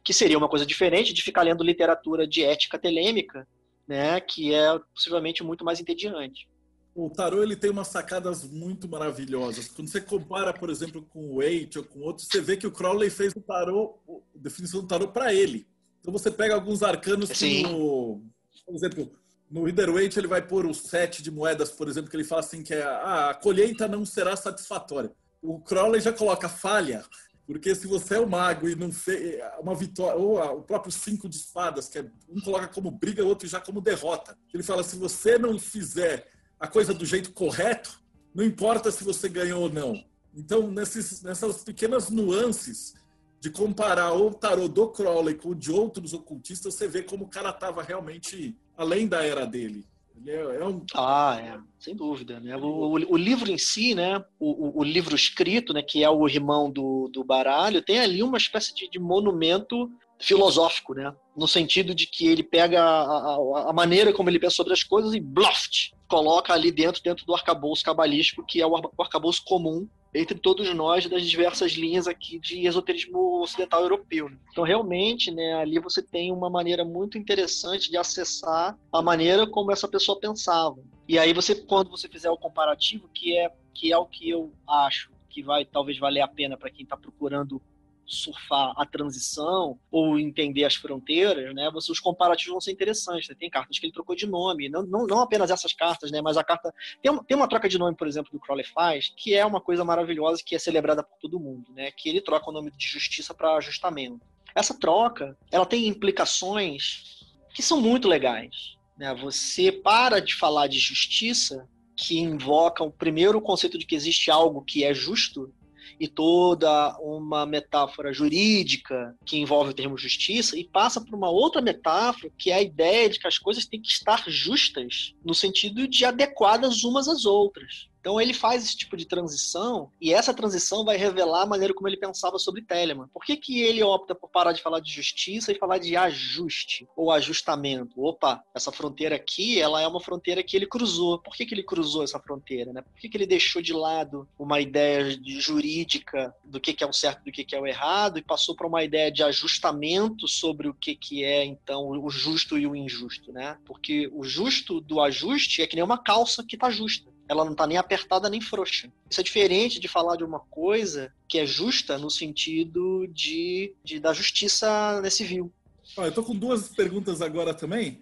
[0.03, 3.47] que seria uma coisa diferente de ficar lendo literatura de ética telêmica,
[3.87, 6.47] né, que é possivelmente muito mais entediante
[6.95, 9.67] o tarô ele tem umas sacadas muito maravilhosas.
[9.67, 12.71] Quando você compara, por exemplo, com o Waite ou com outros, você vê que o
[12.71, 15.67] Crowley fez o tarô, a definição do tarô para ele.
[15.99, 18.23] Então você pega alguns arcanos que no,
[18.65, 19.11] por exemplo,
[19.51, 22.39] no Rider Waite ele vai pôr o sete de moedas, por exemplo, que ele fala
[22.39, 25.11] assim que é, ah, a colheita não será satisfatória.
[25.41, 27.03] O Crowley já coloca falha,
[27.45, 31.27] porque se você é o mago e não fez uma vitória, ou o próprio cinco
[31.27, 34.37] de espadas, que é, um coloca como briga, o outro já como derrota.
[34.53, 37.99] Ele fala, se você não fizer a coisa do jeito correto,
[38.33, 40.03] não importa se você ganhou ou não.
[40.35, 42.93] Então, nesses, nessas pequenas nuances
[43.39, 47.29] de comparar o tarô do Crowley com o de outros ocultistas, você vê como o
[47.29, 49.85] cara estava realmente além da era dele.
[50.25, 50.83] É, é um...
[50.95, 52.39] Ah, é, sem dúvida.
[52.39, 52.55] Né?
[52.57, 54.23] O, o, o, livro em si, né?
[54.39, 55.81] O, o, livro escrito, né?
[55.81, 60.93] que é o irmão do, do baralho, tem ali uma espécie de, de monumento filosófico,
[60.93, 61.13] né?
[61.35, 64.83] No sentido de que ele pega a, a, a, maneira como ele pensa sobre as
[64.83, 69.87] coisas e bluft, coloca ali dentro, dentro do arcabouço cabalístico, que é o arcabouço comum
[70.13, 74.29] entre todos nós das diversas linhas aqui de esoterismo ocidental europeu.
[74.29, 74.37] Né?
[74.51, 79.71] Então, realmente, né, ali você tem uma maneira muito interessante de acessar a maneira como
[79.71, 80.77] essa pessoa pensava.
[81.07, 84.53] E aí você, quando você fizer o comparativo, que é que é o que eu
[84.67, 87.61] acho que vai talvez valer a pena para quem está procurando
[88.05, 93.29] surfar a transição ou entender as fronteiras, né, você, os comparativos vão ser interessantes.
[93.29, 93.35] Né?
[93.39, 96.37] Tem cartas que ele trocou de nome, não, não, não apenas essas cartas, né, mas
[96.37, 96.73] a carta.
[97.01, 99.61] Tem uma, tem uma troca de nome, por exemplo, do Crowley faz, que é uma
[99.61, 102.87] coisa maravilhosa que é celebrada por todo mundo, né, que ele troca o nome de
[102.87, 104.21] justiça para ajustamento.
[104.53, 108.75] Essa troca ela tem implicações que são muito legais.
[108.97, 109.13] Né?
[109.15, 114.61] Você para de falar de justiça, que invoca o primeiro conceito de que existe algo
[114.61, 115.53] que é justo,
[115.99, 121.61] e toda uma metáfora jurídica que envolve o termo justiça e passa por uma outra
[121.61, 125.87] metáfora que é a ideia de que as coisas têm que estar justas no sentido
[125.87, 127.87] de adequadas umas às outras.
[128.05, 131.87] Então ele faz esse tipo de transição e essa transição vai revelar a maneira como
[131.87, 133.07] ele pensava sobre Telemann.
[133.11, 136.87] Por que, que ele opta por parar de falar de justiça e falar de ajuste
[136.95, 137.99] ou ajustamento?
[137.99, 141.17] Opa, essa fronteira aqui, ela é uma fronteira que ele cruzou.
[141.17, 142.71] Por que, que ele cruzou essa fronteira?
[142.71, 142.83] Né?
[142.83, 146.87] Por que, que ele deixou de lado uma ideia de jurídica do que, que é
[146.87, 149.23] o certo e do que, que é o errado e passou para uma ideia de
[149.23, 153.33] ajustamento sobre o que, que é, então, o justo e o injusto?
[153.33, 153.57] Né?
[153.65, 157.51] Porque o justo do ajuste é que nem uma calça que está justa ela não
[157.51, 158.91] está nem apertada nem frouxa.
[159.09, 163.99] Isso é diferente de falar de uma coisa que é justa no sentido de, de
[163.99, 165.51] da justiça nesse civil.
[165.97, 167.99] Ah, eu estou com duas perguntas agora também.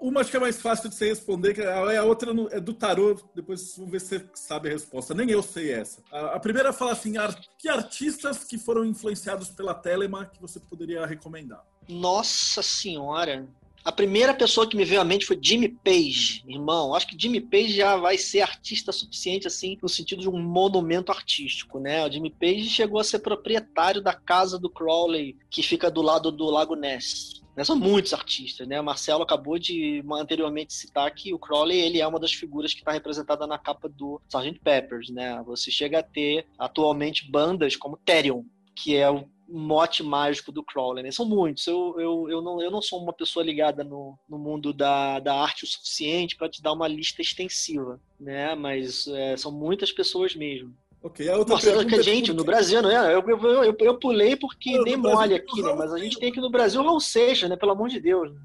[0.00, 3.20] Uma acho que é mais fácil de você responder, que a outra é do tarô.
[3.34, 5.12] Depois vamos ver se você sabe a resposta.
[5.12, 6.02] Nem eu sei essa.
[6.10, 7.14] A primeira fala assim:
[7.58, 11.62] que artistas que foram influenciados pela Telema que você poderia recomendar?
[11.86, 13.46] Nossa senhora!
[13.84, 16.94] A primeira pessoa que me veio à mente foi Jimmy Page, irmão.
[16.94, 21.12] Acho que Jimmy Page já vai ser artista suficiente, assim, no sentido de um monumento
[21.12, 22.02] artístico, né?
[22.06, 26.32] O Jimmy Page chegou a ser proprietário da casa do Crowley, que fica do lado
[26.32, 27.42] do Lago Ness.
[27.54, 27.62] Né?
[27.62, 28.80] São muitos artistas, né?
[28.80, 32.90] Marcelo acabou de anteriormente citar que o Crowley ele é uma das figuras que está
[32.90, 34.60] representada na capa do Sgt.
[34.60, 35.42] Peppers, né?
[35.44, 38.44] Você chega a ter atualmente bandas como Therion,
[38.74, 41.02] que é o mote mágico do Crowley.
[41.02, 41.10] Né?
[41.10, 41.66] São muitos.
[41.66, 45.34] Eu, eu, eu, não, eu não sou uma pessoa ligada no, no mundo da, da
[45.34, 48.54] arte o suficiente para te dar uma lista extensiva, né?
[48.54, 50.74] Mas é, são muitas pessoas mesmo.
[51.02, 53.14] Ok, a outra Nossa, pergunta que, gente, no Brasil, não é?
[53.14, 55.74] Eu, eu, eu, eu pulei porque Não, nem Brasil mole aqui, né?
[55.74, 57.56] Mas a gente tem aqui no Brasil o Raul Seixas, né?
[57.56, 58.32] Pelo amor de Deus.
[58.32, 58.40] né?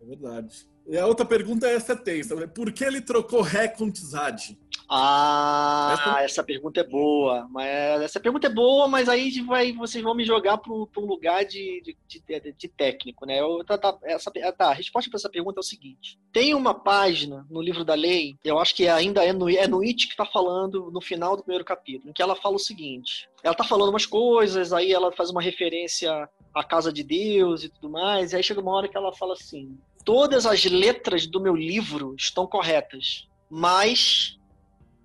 [0.00, 0.73] É verdade.
[0.86, 2.34] E a outra pergunta é essa tensa.
[2.34, 2.46] né?
[2.46, 4.54] Por que ele trocou Ré com Tzad?
[4.86, 7.48] Ah, Essa- essa pergunta é boa.
[7.50, 11.44] Mas essa pergunta é boa, mas aí vai, vocês vão me jogar para um lugar
[11.44, 13.40] de, de, de- de técnico, né?
[13.40, 16.74] Eu, tá, tá, essa, tá, a resposta para essa pergunta é o seguinte: tem uma
[16.74, 20.12] página no livro da lei, eu acho que ainda é no, é no It que
[20.12, 23.64] está falando no final do primeiro capítulo, em que ela fala o seguinte: ela está
[23.64, 28.32] falando umas coisas, aí ela faz uma referência à casa de Deus e tudo mais,
[28.32, 32.14] e aí chega uma hora que ela fala assim: todas as letras do meu livro
[32.18, 34.38] estão corretas, mas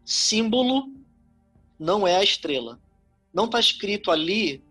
[0.06, 0.94] símbolo
[1.80, 2.80] não é a estrela.
[3.34, 4.64] Não está escrito ali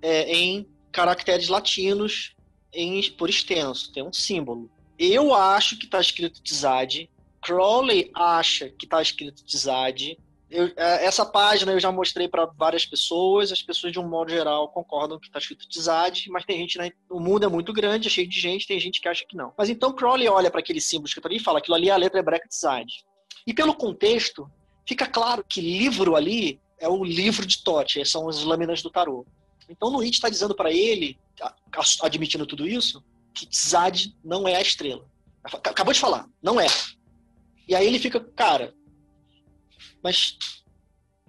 [0.00, 2.34] é, em caracteres latinos
[2.72, 4.70] em, por extenso, tem um símbolo.
[4.98, 7.08] Eu acho que está escrito Tzad,
[7.42, 10.16] Crowley acha que está escrito Tzad.
[10.52, 14.30] Eu, é, essa página eu já mostrei para várias pessoas, as pessoas de um modo
[14.30, 18.06] geral concordam que está escrito Tzad, mas tem gente, né, o mundo é muito grande,
[18.06, 19.54] é cheio de gente, tem gente que acha que não.
[19.56, 21.96] Mas então Crowley olha para aquele símbolo escrito ali e fala, aquilo ali é a
[21.96, 22.86] letra hebraica Tzad.
[23.46, 24.46] E pelo contexto,
[24.86, 29.24] fica claro que livro ali é o livro de Tote, são as lâminas do tarô.
[29.70, 31.18] Então It está dizendo para ele,
[32.02, 33.02] admitindo tudo isso,
[33.32, 35.08] que Tzad não é a estrela.
[35.42, 36.66] Acabou de falar, não é.
[37.66, 38.74] E aí ele fica, cara,
[40.02, 40.36] mas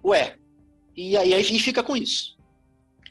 [0.04, 0.36] ué.
[0.96, 2.36] E aí, aí fica com isso.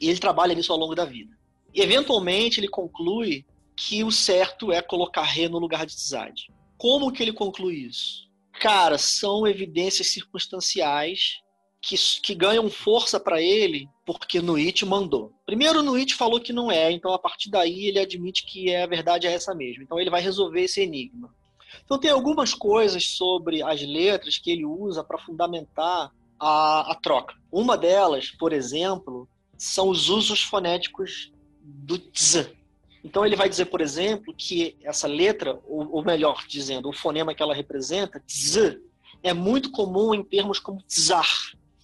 [0.00, 1.36] E ele trabalha nisso ao longo da vida.
[1.72, 3.44] E eventualmente ele conclui
[3.76, 6.46] que o certo é colocar Ré no lugar de Tzad.
[6.78, 8.28] Como que ele conclui isso?
[8.60, 11.40] Cara, são evidências circunstanciais
[11.82, 15.32] que, que ganham força para ele porque Nuit mandou.
[15.44, 18.86] Primeiro, Nuit falou que não é, então a partir daí ele admite que é, a
[18.86, 19.82] verdade é essa mesmo.
[19.82, 21.34] Então ele vai resolver esse enigma.
[21.84, 27.34] Então tem algumas coisas sobre as letras que ele usa para fundamentar a, a troca.
[27.50, 31.32] Uma delas, por exemplo, são os usos fonéticos
[31.62, 32.50] do tz.
[33.02, 37.34] Então ele vai dizer, por exemplo, que essa letra, ou, ou melhor dizendo, o fonema
[37.34, 38.78] que ela representa, tz,
[39.22, 41.28] é muito comum em termos como tzar.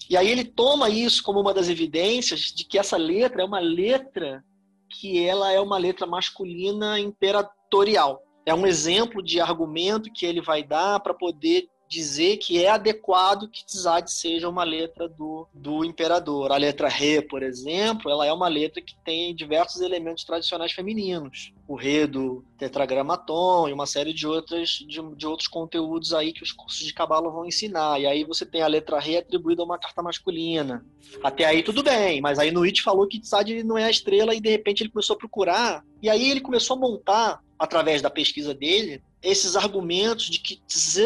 [0.09, 3.61] E aí ele toma isso como uma das evidências de que essa letra é uma
[3.61, 4.45] letra
[4.89, 8.23] que ela é uma letra masculina imperatorial.
[8.45, 13.51] É um exemplo de argumento que ele vai dar para poder dizer que é adequado
[13.51, 16.53] que Tzad seja uma letra do, do imperador.
[16.53, 21.53] A letra Re, por exemplo, ela é uma letra que tem diversos elementos tradicionais femininos.
[21.67, 26.45] O Re do tetragramaton e uma série de, outras, de, de outros conteúdos aí que
[26.45, 28.01] os cursos de cabala vão ensinar.
[28.01, 30.87] E aí você tem a letra Re atribuída a uma carta masculina.
[31.25, 34.33] Até aí tudo bem, mas aí no It falou que Tzad não é a estrela
[34.33, 35.85] e de repente ele começou a procurar.
[36.01, 40.97] E aí ele começou a montar, através da pesquisa dele, esses argumentos de que Tz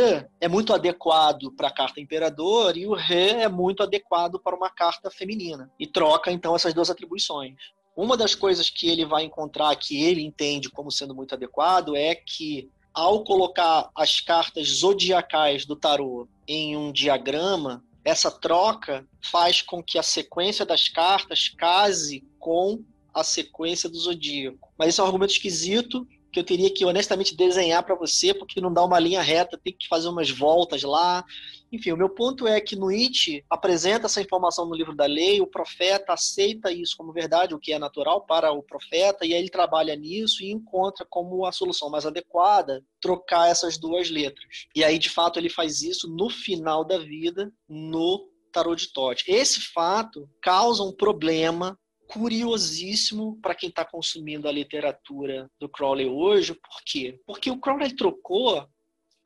[0.40, 4.70] é muito adequado para a carta imperador e o Re é muito adequado para uma
[4.70, 5.68] carta feminina.
[5.80, 7.56] E troca então essas duas atribuições.
[7.96, 12.14] Uma das coisas que ele vai encontrar que ele entende como sendo muito adequado é
[12.14, 19.82] que ao colocar as cartas zodiacais do tarô em um diagrama, essa troca faz com
[19.82, 24.72] que a sequência das cartas case com a sequência do zodíaco.
[24.78, 28.60] Mas isso é um argumento esquisito que eu teria que honestamente desenhar para você, porque
[28.60, 31.24] não dá uma linha reta, tem que fazer umas voltas lá.
[31.72, 35.40] Enfim, o meu ponto é que no It apresenta essa informação no livro da lei,
[35.40, 39.40] o profeta aceita isso como verdade, o que é natural para o profeta, e aí
[39.40, 44.66] ele trabalha nisso e encontra como a solução mais adequada trocar essas duas letras.
[44.74, 49.24] E aí, de fato, ele faz isso no final da vida, no tarot de Tote.
[49.28, 51.78] Esse fato causa um problema
[52.08, 56.54] curiosíssimo para quem está consumindo a literatura do Crowley hoje.
[56.54, 57.20] Por quê?
[57.26, 58.66] Porque o Crowley trocou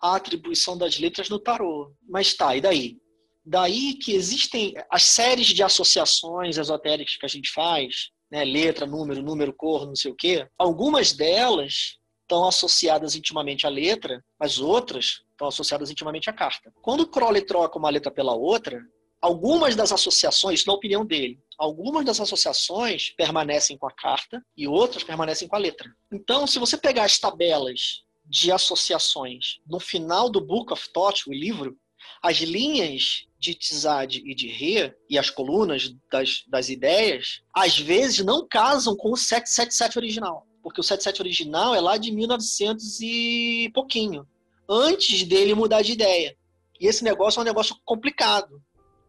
[0.00, 1.92] a atribuição das letras no tarô.
[2.08, 2.98] Mas tá, e daí?
[3.44, 8.44] Daí que existem as séries de associações esotéricas que a gente faz, né?
[8.44, 10.46] letra, número, número, cor, não sei o quê.
[10.58, 16.72] Algumas delas estão associadas intimamente à letra, mas outras estão associadas intimamente à carta.
[16.82, 18.82] Quando o Crowley troca uma letra pela outra,
[19.20, 25.02] algumas das associações, na opinião dele, algumas das associações permanecem com a carta e outras
[25.02, 25.90] permanecem com a letra.
[26.12, 29.58] Então, se você pegar as tabelas de associações.
[29.66, 31.76] No final do Book of Thought, o livro,
[32.22, 38.24] as linhas de Tizad e de Re e as colunas das, das ideias, às vezes
[38.24, 40.46] não casam com o 777 original.
[40.62, 44.26] Porque o 77 original é lá de 1900 e pouquinho,
[44.68, 46.36] antes dele mudar de ideia.
[46.80, 48.62] E esse negócio é um negócio complicado,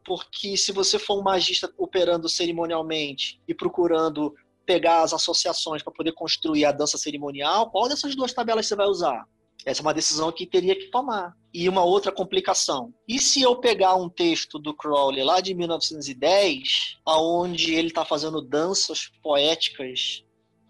[0.09, 4.33] porque se você for um magista operando cerimonialmente e procurando
[4.65, 8.87] pegar as associações para poder construir a dança cerimonial, qual dessas duas tabelas você vai
[8.87, 9.23] usar?
[9.63, 11.37] Essa é uma decisão que teria que tomar.
[11.53, 12.91] E uma outra complicação.
[13.07, 18.41] E se eu pegar um texto do Crowley lá de 1910, aonde ele está fazendo
[18.41, 20.23] danças poéticas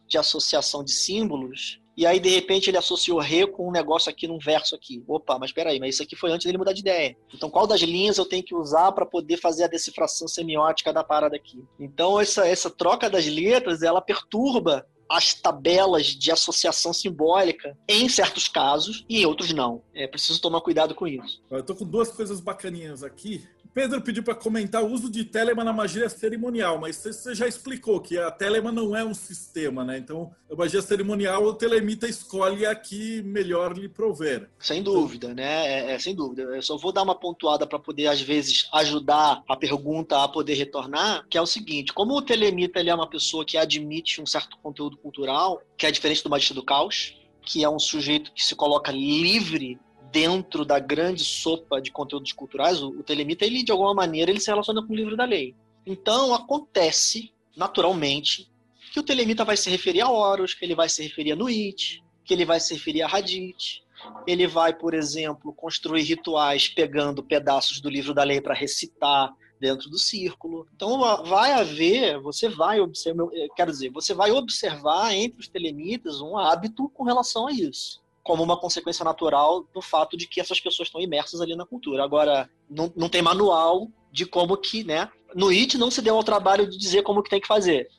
[0.05, 4.25] de associação de símbolos, e aí de repente ele associou re com um negócio aqui
[4.25, 5.03] num verso aqui.
[5.05, 7.17] Opa, mas peraí, mas isso aqui foi antes dele mudar de ideia.
[7.33, 11.03] Então qual das linhas eu tenho que usar para poder fazer a decifração semiótica da
[11.03, 11.61] parada aqui?
[11.77, 18.47] Então essa, essa troca das letras, ela perturba as tabelas de associação simbólica em certos
[18.47, 19.81] casos e em outros não.
[19.93, 21.41] É preciso tomar cuidado com isso.
[21.51, 23.43] Eu tô com duas coisas bacaninhas aqui.
[23.73, 27.99] Pedro pediu para comentar o uso de Telemann na magia cerimonial, mas você já explicou
[28.01, 29.97] que a Telemann não é um sistema, né?
[29.97, 34.49] Então, a magia cerimonial, o telemita escolhe a que melhor lhe prover.
[34.59, 35.67] Sem dúvida, né?
[35.67, 36.41] É, é, sem dúvida.
[36.41, 40.55] Eu só vou dar uma pontuada para poder, às vezes, ajudar a pergunta a poder
[40.55, 44.25] retornar, que é o seguinte: como o telemita ele é uma pessoa que admite um
[44.25, 48.43] certo conteúdo cultural, que é diferente do magista do caos, que é um sujeito que
[48.43, 49.79] se coloca livre
[50.11, 54.39] dentro da grande sopa de conteúdos culturais, o, o Telemita, ele, de alguma maneira, ele
[54.39, 55.55] se relaciona com o livro da lei.
[55.85, 58.49] Então, acontece, naturalmente,
[58.91, 62.03] que o Telemita vai se referir a Horus, que ele vai se referir a Nuit,
[62.25, 63.81] que ele vai se referir a Hadith,
[64.25, 69.89] ele vai, por exemplo, construir rituais pegando pedaços do livro da lei para recitar dentro
[69.89, 70.67] do círculo.
[70.73, 76.37] Então vai haver, você vai observar, quero dizer, você vai observar entre os telemitas um
[76.37, 77.98] hábito com relação a isso
[78.29, 82.03] como uma consequência natural do fato de que essas pessoas estão imersas ali na cultura.
[82.03, 85.09] Agora, não, não tem manual de como que, né?
[85.33, 87.89] No IT não se deu ao trabalho de dizer como que tem que fazer.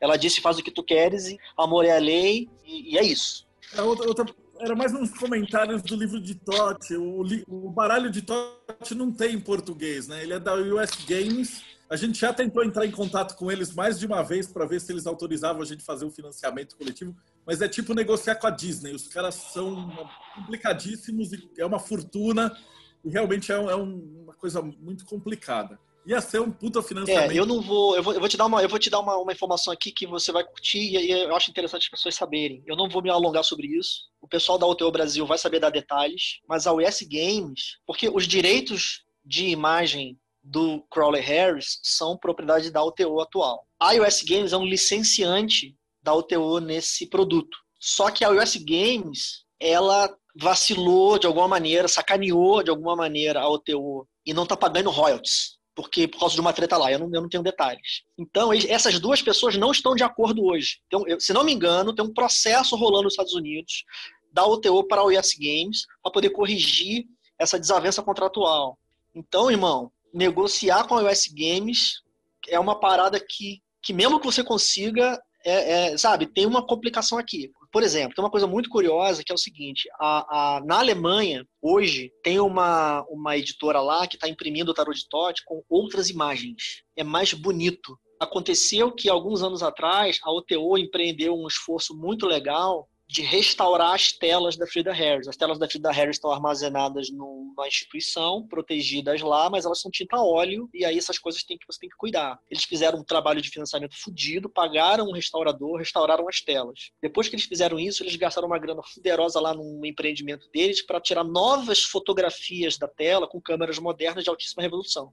[0.00, 3.46] Ela disse faz o que tu queres, amor é a lei, e, e é isso.
[3.74, 4.24] É outra, outra,
[4.58, 6.96] era mais uns comentários do livro de Totti.
[6.96, 10.22] O, o baralho de Totti não tem em português, né?
[10.22, 11.62] Ele é da US Games.
[11.90, 14.80] A gente já tentou entrar em contato com eles mais de uma vez para ver
[14.80, 17.14] se eles autorizavam a gente fazer o um financiamento coletivo
[17.46, 18.92] mas é tipo negociar com a Disney.
[18.92, 19.88] Os caras são
[20.34, 22.56] complicadíssimos e é uma fortuna
[23.04, 25.78] e realmente é, é uma coisa muito complicada.
[26.04, 27.32] Ia ser um puta financiamento.
[27.32, 29.00] É, eu não vou, eu vou, eu vou te dar uma, eu vou te dar
[29.00, 32.62] uma, uma informação aqui que você vai curtir e eu acho interessante as pessoas saberem.
[32.66, 34.02] Eu não vou me alongar sobre isso.
[34.20, 38.26] O pessoal da UTO Brasil vai saber dar detalhes, mas a US Games, porque os
[38.26, 43.66] direitos de imagem do Crowley Harris são propriedade da UTO atual.
[43.80, 47.58] A US Games é um licenciante da UTO nesse produto.
[47.80, 53.50] Só que a US Games, ela vacilou de alguma maneira, sacaneou de alguma maneira a
[53.50, 57.06] UTO e não está pagando royalties, porque por causa de uma treta lá, eu não,
[57.12, 58.02] eu não tenho detalhes.
[58.16, 60.78] Então, essas duas pessoas não estão de acordo hoje.
[60.86, 63.84] Então, eu, se não me engano, tem um processo rolando nos Estados Unidos
[64.32, 67.04] da UTO para a US Games para poder corrigir
[67.36, 68.78] essa desavença contratual.
[69.12, 72.02] Então, irmão, negociar com a US Games
[72.48, 77.18] é uma parada que, que mesmo que você consiga, é, é, sabe, tem uma complicação
[77.18, 77.52] aqui.
[77.70, 81.46] Por exemplo, tem uma coisa muito curiosa que é o seguinte: a, a na Alemanha,
[81.62, 86.10] hoje, tem uma, uma editora lá que está imprimindo o tarot de Tote com outras
[86.10, 86.82] imagens.
[86.96, 87.96] É mais bonito.
[88.20, 94.12] Aconteceu que alguns anos atrás a OTO empreendeu um esforço muito legal de restaurar as
[94.12, 95.28] telas da Frida Harris.
[95.28, 100.16] As telas da Frida Harris estão armazenadas numa instituição, protegidas lá, mas elas são tinta
[100.18, 102.38] óleo, e aí essas coisas tem que, você tem que cuidar.
[102.50, 106.90] Eles fizeram um trabalho de financiamento fudido, pagaram um restaurador, restauraram as telas.
[107.00, 111.00] Depois que eles fizeram isso, eles gastaram uma grana fuderosa lá no empreendimento deles para
[111.00, 115.12] tirar novas fotografias da tela com câmeras modernas de altíssima resolução.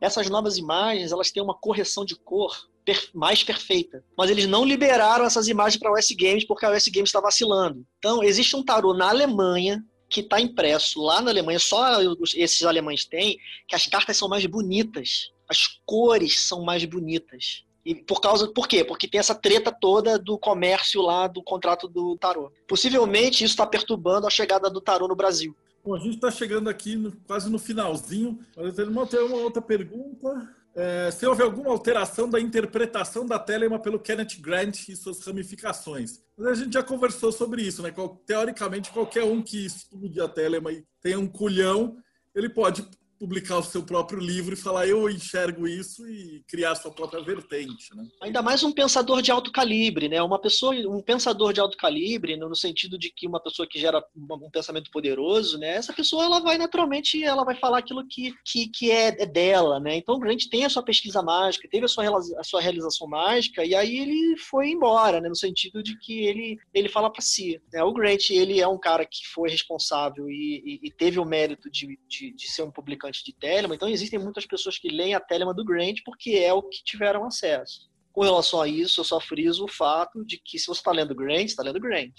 [0.00, 4.04] Essas novas imagens, elas têm uma correção de cor per mais perfeita.
[4.16, 7.20] Mas eles não liberaram essas imagens para a US Games porque a US Games está
[7.20, 7.86] vacilando.
[7.98, 11.98] Então, existe um tarô na Alemanha que está impresso lá na Alemanha, só
[12.36, 17.64] esses alemães têm, que as cartas são mais bonitas, as cores são mais bonitas.
[17.84, 18.84] E por causa, por quê?
[18.84, 22.52] Porque tem essa treta toda do comércio lá do contrato do tarô.
[22.68, 25.56] Possivelmente isso está perturbando a chegada do tarô no Brasil.
[25.84, 28.38] Bom, a gente está chegando aqui no, quase no finalzinho.
[28.56, 33.78] Mas eu tenho uma outra pergunta é, se houve alguma alteração da interpretação da Telema
[33.78, 36.20] pelo Kenneth Grant e suas ramificações.
[36.36, 37.92] Mas a gente já conversou sobre isso, né?
[38.26, 41.96] Teoricamente, qualquer um que estude a Telema e tenha um culhão,
[42.34, 42.88] ele pode
[43.22, 47.94] publicar o seu próprio livro e falar eu enxergo isso e criar sua própria vertente,
[47.94, 48.04] né?
[48.20, 50.20] Ainda mais um pensador de alto calibre, né?
[50.20, 54.04] Uma pessoa, um pensador de alto calibre, no sentido de que uma pessoa que gera
[54.16, 55.76] um pensamento poderoso, né?
[55.76, 59.78] Essa pessoa ela vai naturalmente, ela vai falar aquilo que, que, que é, é dela,
[59.78, 59.94] né?
[59.94, 62.04] Então o Grant tem a sua pesquisa mágica, teve a sua,
[62.40, 65.28] a sua realização mágica e aí ele foi embora, né?
[65.28, 67.62] No sentido de que ele ele fala para si.
[67.72, 67.84] Né?
[67.84, 71.70] O Grant ele é um cara que foi responsável e, e, e teve o mérito
[71.70, 75.20] de, de, de ser um publicante de Telemann, então existem muitas pessoas que leem a
[75.20, 77.90] Telemann do Grant porque é o que tiveram acesso.
[78.12, 81.14] Com relação a isso, eu só friso o fato de que se você está lendo
[81.14, 82.12] Grant, está lendo Grant.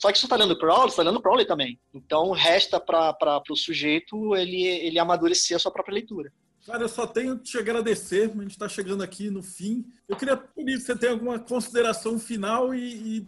[0.00, 1.80] Só que se você está lendo Crowley, está lendo Crowley também.
[1.94, 6.32] Então resta para o sujeito ele, ele amadurecer a sua própria leitura.
[6.66, 8.30] Cara, eu só tenho que te agradecer.
[8.30, 9.84] A gente está chegando aqui no fim.
[10.08, 13.26] Eu queria pedir se você tem alguma consideração final e, e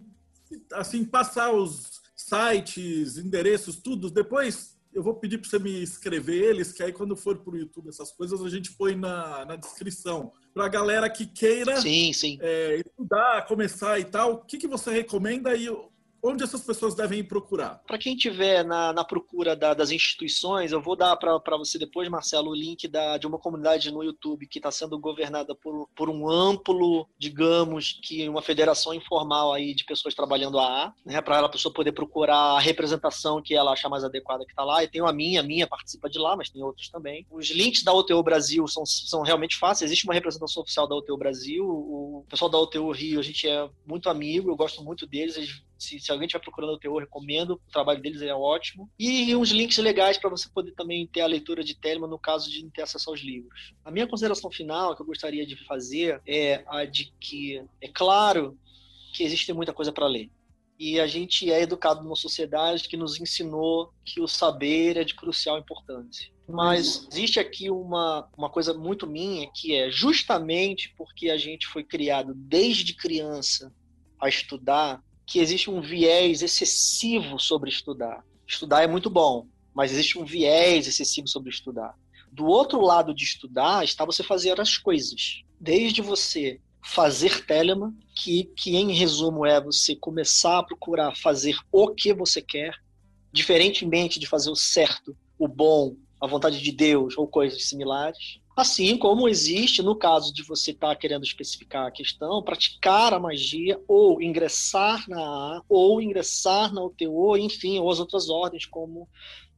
[0.73, 4.11] assim passar os sites, endereços, tudo.
[4.11, 7.57] Depois eu vou pedir para você me escrever eles, que aí quando for para o
[7.57, 10.33] YouTube essas coisas a gente põe na, na descrição.
[10.53, 12.39] Para a galera que queira sim, sim.
[12.41, 15.67] É, estudar, começar e tal, o que, que você recomenda e
[16.23, 17.83] onde essas pessoas devem ir procurar?
[17.87, 22.09] Para quem tiver na, na procura da, das instituições, eu vou dar para você depois,
[22.09, 26.09] Marcelo, o link da, de uma comunidade no YouTube que está sendo governada por, por
[26.09, 31.41] um amplo, digamos, que uma federação informal aí de pessoas trabalhando a A, né, para
[31.41, 34.85] a pessoa poder procurar a representação que ela achar mais adequada que está lá.
[34.85, 37.27] E tem a minha, a minha participa de lá, mas tem outros também.
[37.31, 39.91] Os links da OTU Brasil são, são realmente fáceis.
[39.91, 41.65] Existe uma representação oficial da OTU Brasil.
[41.67, 45.37] O pessoal da OTU Rio, a gente é muito amigo, eu gosto muito deles.
[45.37, 47.61] Eles se, se alguém estiver procurando o teor, recomendo.
[47.69, 48.89] O trabalho deles é ótimo.
[48.99, 52.51] E uns links legais para você poder também ter a leitura de Telemann no caso
[52.51, 53.75] de não ter acesso aos livros.
[53.85, 58.59] A minha consideração final que eu gostaria de fazer é a de que é claro
[59.13, 60.31] que existe muita coisa para ler.
[60.79, 65.15] E a gente é educado numa sociedade que nos ensinou que o saber é de
[65.15, 66.33] crucial importância.
[66.49, 71.85] Mas existe aqui uma, uma coisa muito minha que é justamente porque a gente foi
[71.85, 73.73] criado desde criança
[74.21, 78.25] a estudar, que existe um viés excessivo sobre estudar.
[78.47, 81.95] Estudar é muito bom, mas existe um viés excessivo sobre estudar.
[82.31, 85.43] Do outro lado de estudar está você fazer as coisas.
[85.61, 91.89] Desde você fazer Telemann, que, que em resumo é você começar a procurar fazer o
[91.89, 92.75] que você quer,
[93.33, 98.41] diferentemente de fazer o certo, o bom, a vontade de Deus ou coisas similares.
[98.55, 103.21] Assim como existe, no caso de você estar tá querendo especificar a questão, praticar a
[103.21, 109.09] magia ou ingressar na A, ou ingressar na UTO, enfim, ou as outras ordens, como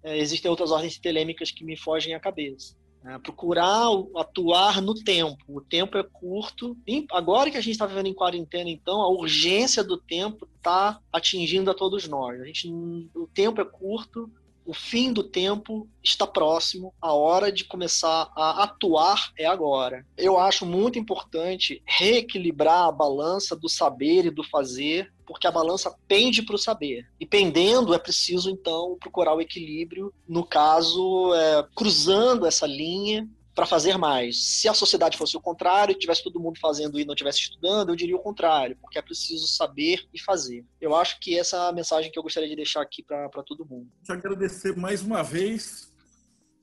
[0.02, 2.76] é, existem outras ordens telêmicas que me fogem à cabeça.
[3.06, 5.44] É, procurar atuar no tempo.
[5.48, 6.76] O tempo é curto.
[7.10, 11.70] Agora que a gente está vivendo em quarentena, então, a urgência do tempo está atingindo
[11.70, 12.40] a todos nós.
[12.40, 12.66] A gente,
[13.14, 14.30] o tempo é curto,
[14.65, 20.07] o fim do tempo está próximo, a hora de começar a atuar é agora.
[20.16, 25.95] Eu acho muito importante reequilibrar a balança do saber e do fazer, porque a balança
[26.09, 27.07] pende para o saber.
[27.20, 33.66] E pendendo, é preciso então procurar o equilíbrio, no caso, é, cruzando essa linha para
[33.66, 34.44] fazer mais.
[34.44, 37.97] Se a sociedade fosse o contrário, tivesse todo mundo fazendo e não tivesse estudando, eu
[37.97, 40.64] diria o contrário, porque é preciso saber e fazer.
[40.81, 43.64] Eu acho que essa é a mensagem que eu gostaria de deixar aqui para todo
[43.64, 43.89] mundo.
[44.02, 45.93] Te agradecer mais uma vez.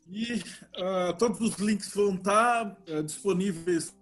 [0.10, 3.94] E uh, todos os links vão estar uh, disponíveis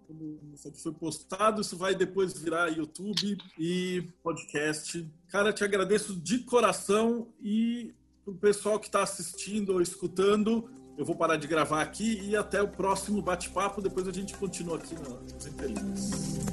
[0.54, 5.08] isso foi postado, isso vai depois virar YouTube e podcast.
[5.28, 7.94] Cara, te agradeço de coração e
[8.26, 10.70] o pessoal que está assistindo ou escutando,
[11.00, 13.82] eu vou parar de gravar aqui e até o próximo bate-papo.
[13.82, 16.49] Depois a gente continua aqui nas entrelinhas.